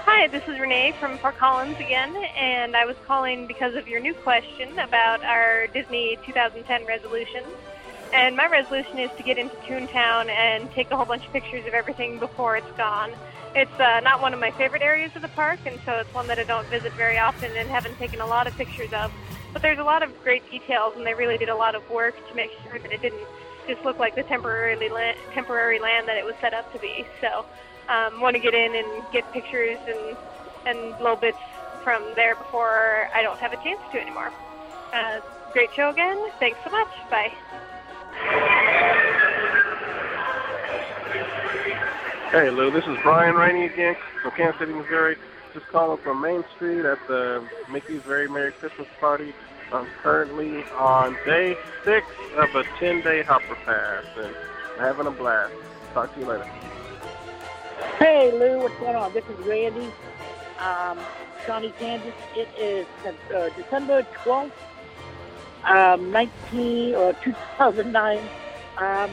Hi, 0.04 0.28
this 0.28 0.42
is 0.48 0.58
Renee 0.58 0.94
from 0.98 1.18
Fort 1.18 1.36
Collins 1.36 1.78
again, 1.78 2.14
and 2.36 2.74
I 2.74 2.84
was 2.84 2.96
calling 3.06 3.46
because 3.46 3.74
of 3.74 3.86
your 3.86 4.00
new 4.00 4.14
question 4.14 4.78
about 4.78 5.22
our 5.22 5.66
Disney 5.68 6.18
2010 6.24 6.86
resolutions. 6.86 7.46
And 8.12 8.36
my 8.36 8.46
resolution 8.46 8.98
is 8.98 9.10
to 9.16 9.22
get 9.22 9.36
into 9.36 9.54
Toontown 9.56 10.28
and 10.28 10.70
take 10.72 10.90
a 10.90 10.96
whole 10.96 11.04
bunch 11.04 11.26
of 11.26 11.32
pictures 11.32 11.66
of 11.66 11.74
everything 11.74 12.18
before 12.18 12.56
it's 12.56 12.70
gone. 12.72 13.10
It's 13.54 13.80
uh, 13.80 14.00
not 14.00 14.22
one 14.22 14.32
of 14.32 14.40
my 14.40 14.50
favorite 14.52 14.82
areas 14.82 15.10
of 15.16 15.22
the 15.22 15.28
park, 15.28 15.58
and 15.66 15.78
so 15.84 15.92
it's 15.94 16.12
one 16.14 16.26
that 16.28 16.38
I 16.38 16.44
don't 16.44 16.66
visit 16.68 16.92
very 16.92 17.18
often 17.18 17.50
and 17.56 17.68
haven't 17.68 17.96
taken 17.98 18.20
a 18.20 18.26
lot 18.26 18.46
of 18.46 18.54
pictures 18.56 18.92
of. 18.92 19.12
But 19.56 19.62
there's 19.62 19.78
a 19.78 19.84
lot 19.84 20.02
of 20.02 20.10
great 20.22 20.42
details, 20.50 20.92
and 20.98 21.06
they 21.06 21.14
really 21.14 21.38
did 21.38 21.48
a 21.48 21.56
lot 21.56 21.74
of 21.74 21.88
work 21.88 22.14
to 22.28 22.36
make 22.36 22.50
sure 22.62 22.78
that 22.78 22.92
it 22.92 23.00
didn't 23.00 23.26
just 23.66 23.82
look 23.86 23.98
like 23.98 24.14
the 24.14 24.22
temporarily 24.24 24.90
la- 24.90 25.16
temporary 25.32 25.78
land 25.80 26.06
that 26.08 26.18
it 26.18 26.26
was 26.26 26.34
set 26.42 26.52
up 26.52 26.70
to 26.74 26.78
be. 26.78 27.06
So, 27.22 27.46
um, 27.88 28.20
want 28.20 28.36
to 28.36 28.38
get 28.38 28.52
in 28.52 28.76
and 28.76 29.02
get 29.12 29.24
pictures 29.32 29.78
and 29.86 30.14
and 30.66 31.00
little 31.00 31.16
bits 31.16 31.38
from 31.82 32.04
there 32.16 32.34
before 32.34 33.08
I 33.14 33.22
don't 33.22 33.38
have 33.38 33.54
a 33.54 33.56
chance 33.56 33.80
to 33.92 33.98
anymore. 33.98 34.30
Uh, 34.92 35.20
great 35.54 35.70
show 35.72 35.88
again. 35.88 36.18
Thanks 36.38 36.58
so 36.62 36.68
much. 36.68 36.88
Bye. 37.08 37.32
Hey 42.30 42.50
Lou, 42.50 42.70
this 42.70 42.84
is 42.84 42.98
Brian 43.02 43.34
Rainey 43.34 43.64
again 43.64 43.96
from 44.20 44.32
Kansas 44.32 44.58
City, 44.58 44.74
Missouri. 44.74 45.16
Just 45.56 45.68
calling 45.68 45.96
from 46.02 46.20
Main 46.20 46.44
Street 46.54 46.84
at 46.84 46.98
the 47.08 47.42
Mickey's 47.70 48.02
Very 48.02 48.28
Merry 48.28 48.52
Christmas 48.52 48.86
Party. 49.00 49.32
I'm 49.72 49.86
currently 50.02 50.62
on 50.76 51.16
day 51.24 51.56
six 51.82 52.06
of 52.36 52.54
a 52.54 52.62
10-day 52.78 53.22
hopper 53.22 53.56
pass, 53.64 54.04
and 54.18 54.36
having 54.76 55.06
a 55.06 55.10
blast. 55.10 55.54
Talk 55.94 56.12
to 56.12 56.20
you 56.20 56.26
later. 56.26 56.44
Hey 57.98 58.32
Lou, 58.32 58.58
what's 58.58 58.78
going 58.78 58.96
on? 58.96 59.14
This 59.14 59.24
is 59.30 59.46
Randy, 59.46 59.90
um, 60.58 60.98
Shawnee, 61.46 61.72
Kansas. 61.78 62.12
It 62.34 62.48
is 62.58 62.86
uh, 63.34 63.48
December 63.56 64.06
12th, 64.24 64.50
um, 65.64 66.10
19 66.10 66.94
or 66.96 67.14
2009. 67.14 68.18
Um, 68.76 69.10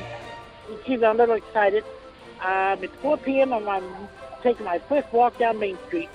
geez, 0.86 1.02
I'm 1.04 1.16
a 1.16 1.20
little 1.20 1.36
excited. 1.36 1.86
Um, 2.42 2.84
it's 2.84 2.96
4 2.98 3.18
p.m. 3.20 3.54
and 3.54 3.70
I'm 3.70 4.10
taking 4.42 4.66
my 4.66 4.80
first 4.80 5.08
walk 5.14 5.38
down 5.38 5.58
Main 5.58 5.78
Street. 5.88 6.10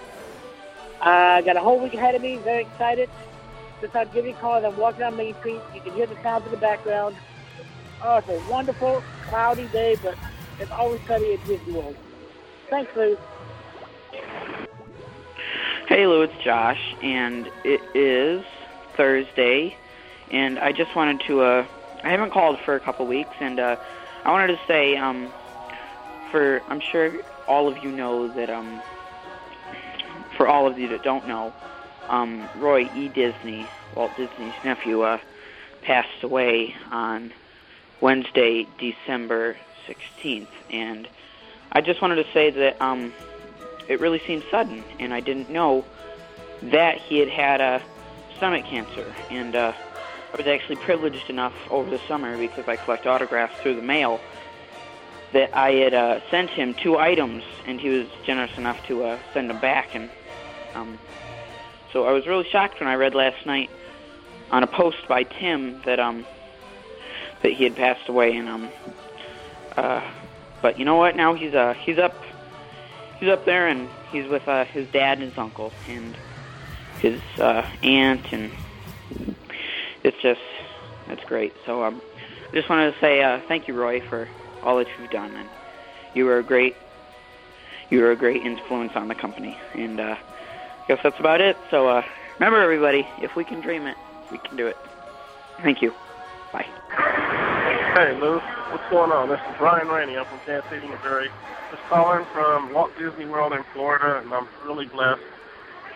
I 1.01 1.39
uh, 1.39 1.41
got 1.43 1.57
a 1.57 1.61
whole 1.61 1.79
week 1.79 1.95
ahead 1.95 2.15
of 2.15 2.23
me. 2.23 2.37
Very 2.37 2.63
excited. 2.63 3.09
Just 3.81 3.93
thought 3.93 4.09
I'd 4.09 4.13
give 4.13 4.25
you 4.25 4.33
a 4.33 4.35
call 4.35 4.57
as 4.57 4.65
I'm 4.65 4.77
walking 4.77 5.01
down 5.01 5.17
Main 5.17 5.35
Street. 5.37 5.61
You 5.75 5.81
can 5.81 5.93
hear 5.93 6.07
the 6.07 6.17
sounds 6.23 6.45
in 6.47 6.51
the 6.51 6.57
background. 6.57 7.17
Oh, 8.03 8.17
it's 8.17 8.29
a 8.29 8.51
wonderful, 8.51 9.03
cloudy 9.29 9.67
day, 9.69 9.97
but 10.03 10.17
it's 10.59 10.71
always 10.71 11.01
sunny 11.07 11.35
at 11.35 11.45
Disney 11.47 11.73
World. 11.73 11.97
Thanks, 12.71 12.95
Lou. 12.97 13.17
Hey, 15.89 16.07
Lou, 16.07 16.23
it's 16.23 16.37
Josh, 16.45 16.95
and 17.03 17.49
it 17.65 17.81
is 17.95 18.45
Thursday, 18.97 19.77
and 20.31 20.59
I 20.59 20.73
just 20.73 20.95
wanted 20.95 21.21
to, 21.27 21.41
uh, 21.41 21.67
I 22.05 22.09
haven't 22.11 22.31
called 22.31 22.59
for 22.61 22.75
a 22.75 22.81
couple 22.81 23.07
weeks, 23.07 23.35
and, 23.41 23.59
uh, 23.59 23.77
I 24.25 24.31
wanted 24.31 24.49
to 24.49 24.61
say, 24.67 24.97
um, 24.97 25.33
for, 26.31 26.61
I'm 26.69 26.81
sure 26.81 27.13
all 27.47 27.69
of 27.69 27.83
you 27.83 27.91
know 27.91 28.29
that, 28.29 28.51
um, 28.51 28.83
for 30.39 30.49
all 30.49 30.67
of 30.67 30.79
you 30.79 30.89
that 30.89 31.03
don't 31.03 31.27
know, 31.27 31.53
um, 32.09 32.49
Roy 32.55 32.89
E. 32.95 33.09
Disney, 33.09 33.69
Walt 33.95 34.17
Disney's 34.17 34.55
nephew, 34.65 35.03
uh, 35.03 35.19
passed 35.83 36.23
away 36.23 36.75
on 36.91 37.33
Wednesday, 38.01 38.67
December 38.79 39.57
16th, 39.87 40.47
and 40.71 41.07
I 41.73 41.83
just 41.83 42.01
wanted 42.01 42.25
to 42.25 42.33
say 42.33 42.51
that 42.51 42.81
um, 42.81 43.13
it 43.89 44.01
really 44.01 44.23
seemed 44.27 44.45
sudden, 44.51 44.85
and 44.99 45.13
I 45.13 45.21
didn't 45.21 45.51
know 45.51 45.85
that 46.63 46.99
he 46.99 47.19
had 47.19 47.29
had 47.29 47.61
a 47.61 47.83
stomach 48.37 48.65
cancer. 48.65 49.13
And 49.31 49.55
uh, 49.55 49.73
I 50.33 50.37
was 50.37 50.47
actually 50.47 50.77
privileged 50.77 51.29
enough 51.29 51.55
over 51.71 51.91
the 51.91 52.01
summer 52.09 52.39
because 52.39 52.67
I 52.69 52.77
collect 52.77 53.07
autographs 53.07 53.59
through 53.61 53.77
the 53.77 53.83
mail 53.83 54.21
that 55.33 55.55
I 55.55 55.73
had 55.73 55.95
uh, 55.95 56.21
sent 56.31 56.51
him 56.51 56.75
two 56.75 56.97
items, 56.97 57.45
and 57.67 57.81
he 57.81 57.91
was 57.91 58.07
generous 58.25 58.57
enough 58.57 58.87
to 58.87 59.05
uh, 59.05 59.19
send 59.35 59.51
them 59.51 59.59
back. 59.59 59.95
And 59.95 60.09
um, 60.75 60.99
so 61.93 62.05
I 62.05 62.13
was 62.13 62.27
really 62.27 62.47
shocked 62.51 62.81
when 62.81 62.89
I 62.89 62.95
read 62.95 63.15
last 63.15 63.47
night 63.47 63.71
on 64.51 64.63
a 64.63 64.67
post 64.67 65.07
by 65.09 65.23
Tim 65.25 65.81
that 65.85 66.01
um 66.01 66.27
that 67.43 67.53
he 67.53 67.65
had 67.65 67.77
passed 67.77 68.09
away, 68.09 68.37
and 68.37 68.49
um 68.49 68.71
uh 69.77 70.03
but 70.61 70.79
you 70.79 70.85
know 70.85 70.97
what? 70.97 71.17
Now 71.17 71.35
he's 71.35 71.55
uh 71.55 71.75
he's 71.75 71.99
up 71.99 72.15
he's 73.21 73.29
up 73.29 73.45
there 73.45 73.69
and 73.69 73.89
he's 74.11 74.29
with 74.29 74.47
uh 74.49 74.65
his 74.65 74.89
dad 74.89 75.19
and 75.19 75.31
his 75.31 75.39
uncle 75.39 75.73
and 75.89 76.17
his 77.01 77.21
uh 77.39 77.69
aunt 77.83 78.33
and 78.33 78.51
it's 80.03 80.21
just 80.23 80.41
it's 81.09 81.25
great. 81.25 81.55
So 81.65 81.83
um 81.85 82.03
I 82.51 82.55
just 82.55 82.69
wanted 82.69 82.93
to 82.93 83.01
say 83.01 83.23
uh 83.23 83.41
thank 83.49 83.69
you 83.69 83.75
Roy 83.75 84.01
for 84.01 84.29
all 84.63 84.77
that 84.79 84.87
you've 84.99 85.11
done 85.11 85.35
and 85.37 85.49
you 86.15 86.25
were 86.25 86.39
a 86.39 86.43
great 86.43 86.77
you 87.91 88.01
were 88.01 88.11
a 88.11 88.17
great 88.17 88.43
influence 88.43 88.93
on 88.95 89.09
the 89.09 89.15
company 89.15 89.57
and 89.75 90.01
uh 90.01 90.17
guess 90.89 90.99
that's 91.03 91.21
about 91.21 91.41
it. 91.41 91.57
So 91.71 91.87
uh 91.89 92.03
remember 92.39 92.61
everybody, 92.61 93.07
if 93.21 93.37
we 93.37 93.45
can 93.45 93.61
dream 93.61 93.87
it, 93.87 93.97
we 94.33 94.39
can 94.39 94.57
do 94.57 94.67
it. 94.67 94.77
Thank 95.63 95.83
you. 95.83 95.93
Bye. 96.53 96.67
Hey 97.95 98.19
Lou, 98.21 98.39
what's 98.71 98.89
going 98.91 99.13
on? 99.13 99.29
This 99.29 99.41
is 99.41 99.57
Brian 99.59 99.89
Rainey. 99.89 100.17
I'm 100.17 100.25
from 100.25 100.41
Kansas 100.47 100.69
City, 100.71 100.89
Missouri. 100.89 101.29
Just 101.71 101.83
calling 101.85 102.25
from 102.33 102.73
Walt 102.73 102.91
Disney 102.99 103.27
World 103.27 103.53
in 103.53 103.63
Florida, 103.75 104.19
and 104.19 104.33
I'm 104.33 104.49
really 104.65 104.87
blessed 104.87 105.21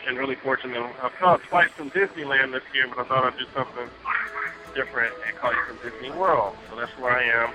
and 0.07 0.19
really 0.19 0.35
fortunate. 0.35 0.83
I've 1.03 1.15
called 1.15 1.41
twice 1.49 1.71
from 1.71 1.91
Disneyland 1.91 2.53
this 2.53 2.63
year, 2.75 2.89
but 2.89 2.99
I 2.99 3.05
thought 3.09 3.25
I'd 3.25 3.39
do 3.39 3.47
something 3.55 3.89
different 4.75 5.15
and 5.27 5.37
call 5.39 5.53
you 5.53 5.59
from 5.67 5.79
Disney 5.91 6.11
World. 6.11 6.55
So 6.69 6.77
that's 6.77 6.93
where 6.99 7.13
I 7.13 7.23
am. 7.23 7.51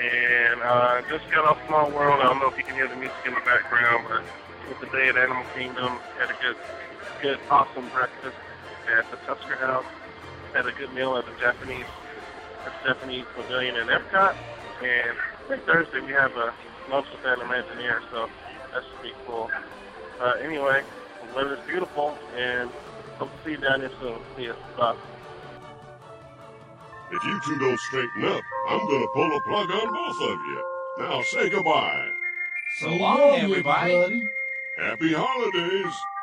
And 0.00 0.62
uh, 0.62 1.02
just 1.10 1.28
got 1.30 1.44
off 1.44 1.58
Small 1.66 1.90
World. 1.90 2.20
I 2.20 2.24
don't 2.24 2.38
know 2.38 2.48
if 2.48 2.56
you 2.56 2.64
can 2.64 2.74
hear 2.74 2.88
the 2.88 2.96
music 2.96 3.16
in 3.26 3.34
the 3.34 3.40
background, 3.40 4.06
but 4.08 4.22
with 4.68 4.80
the 4.80 4.86
day 4.86 5.08
at 5.08 5.16
Animal 5.16 5.44
Kingdom, 5.54 5.98
had 6.18 6.30
a 6.30 6.36
good, 6.42 6.56
good, 7.22 7.38
awesome 7.50 7.88
breakfast 7.90 8.36
at 8.96 9.10
the 9.10 9.16
Tusker 9.18 9.56
House. 9.56 9.84
Had 10.54 10.66
a 10.66 10.72
good 10.72 10.92
meal 10.94 11.16
at 11.16 11.26
the 11.26 11.32
Japanese 11.40 11.86
at 12.64 12.72
the 12.82 12.88
Japanese 12.88 13.24
Pavilion 13.34 13.76
in 13.76 13.88
Epcot. 13.88 14.34
And 14.82 15.16
I 15.16 15.48
think 15.48 15.64
Thursday 15.64 16.00
we 16.00 16.12
have 16.12 16.32
a 16.36 16.52
lunch 16.90 17.06
with 17.12 17.22
that 17.22 17.38
Imagineer, 17.38 18.00
so 18.10 18.28
that 18.72 18.82
should 18.82 19.02
be 19.02 19.12
cool. 19.26 19.50
Uh, 20.20 20.32
anyway, 20.42 20.82
the 21.28 21.34
weather's 21.34 21.60
beautiful, 21.66 22.16
and 22.36 22.70
hope 23.18 23.30
to 23.30 23.44
see 23.44 23.50
you 23.52 23.56
down 23.58 23.80
here 23.80 23.90
soon. 24.00 24.18
See 24.36 24.44
you. 24.44 24.54
Bye. 24.76 24.96
If 27.10 27.24
you 27.24 27.40
two 27.44 27.58
don't 27.58 27.78
straighten 27.80 28.24
up, 28.24 28.42
I'm 28.68 28.80
gonna 28.80 29.06
pull 29.14 29.36
a 29.36 29.40
plug 29.42 29.70
on 29.70 29.92
both 29.92 30.30
of 30.30 30.38
you. 30.40 30.64
Now 30.98 31.22
say 31.22 31.48
goodbye. 31.50 32.08
So 32.80 32.88
long, 32.88 33.38
everybody. 33.38 34.22
Happy 34.76 35.14
holidays. 35.14 36.15